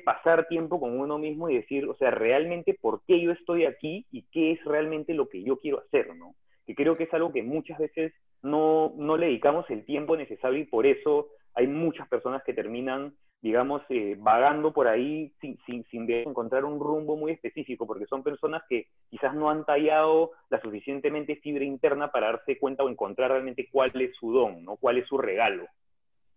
[0.03, 4.05] pasar tiempo con uno mismo y decir, o sea, realmente por qué yo estoy aquí
[4.11, 6.35] y qué es realmente lo que yo quiero hacer, ¿no?
[6.65, 10.59] Que creo que es algo que muchas veces no, no le dedicamos el tiempo necesario
[10.59, 13.13] y por eso hay muchas personas que terminan,
[13.45, 18.23] digamos, eh, vagando por ahí sin, sin, sin encontrar un rumbo muy específico, porque son
[18.23, 23.30] personas que quizás no han tallado la suficientemente fibra interna para darse cuenta o encontrar
[23.30, 24.77] realmente cuál es su don, ¿no?
[24.77, 25.67] Cuál es su regalo.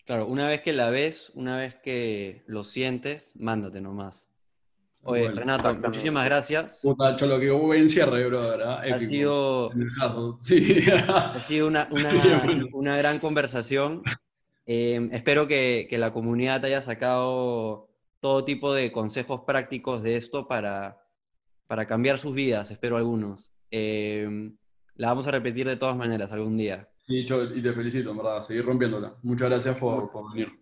[0.05, 4.30] Claro, una vez que la ves, una vez que lo sientes, mándate nomás.
[5.05, 6.80] Oye, Renato, muchísimas gracias.
[6.82, 8.80] Puta, lo que hubo en cierre, bro, ¿verdad?
[8.80, 9.70] Ha sido,
[10.02, 14.02] ha sido una, una, gran conversación.
[14.70, 17.89] Em, espero que, que, la comunidad haya sacado
[18.20, 20.99] todo tipo de consejos prácticos de esto para,
[21.66, 23.51] para cambiar sus vidas, espero algunos.
[23.70, 24.59] Em,
[24.95, 26.86] la vamos a repetir de todas maneras algún día.
[27.07, 29.15] Sí, y te felicito, en verdad, seguir rompiéndola.
[29.23, 30.53] Muchas gracias por, por venir.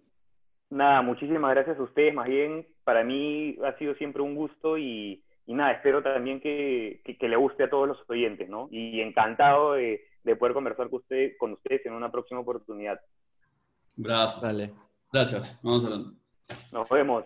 [0.70, 5.24] Nada, muchísimas gracias a ustedes, más bien, para mí ha sido siempre un gusto y,
[5.46, 8.68] y nada, espero también que, que, le guste a todos los oyentes, ¿no?
[8.70, 13.00] Y encantado de, de poder conversar con, usted, con ustedes en una próxima oportunidad.
[13.96, 14.40] Gracias.
[14.40, 14.74] Vale.
[15.12, 16.12] Gracias, vamos hablando.
[16.72, 17.24] Nos vemos.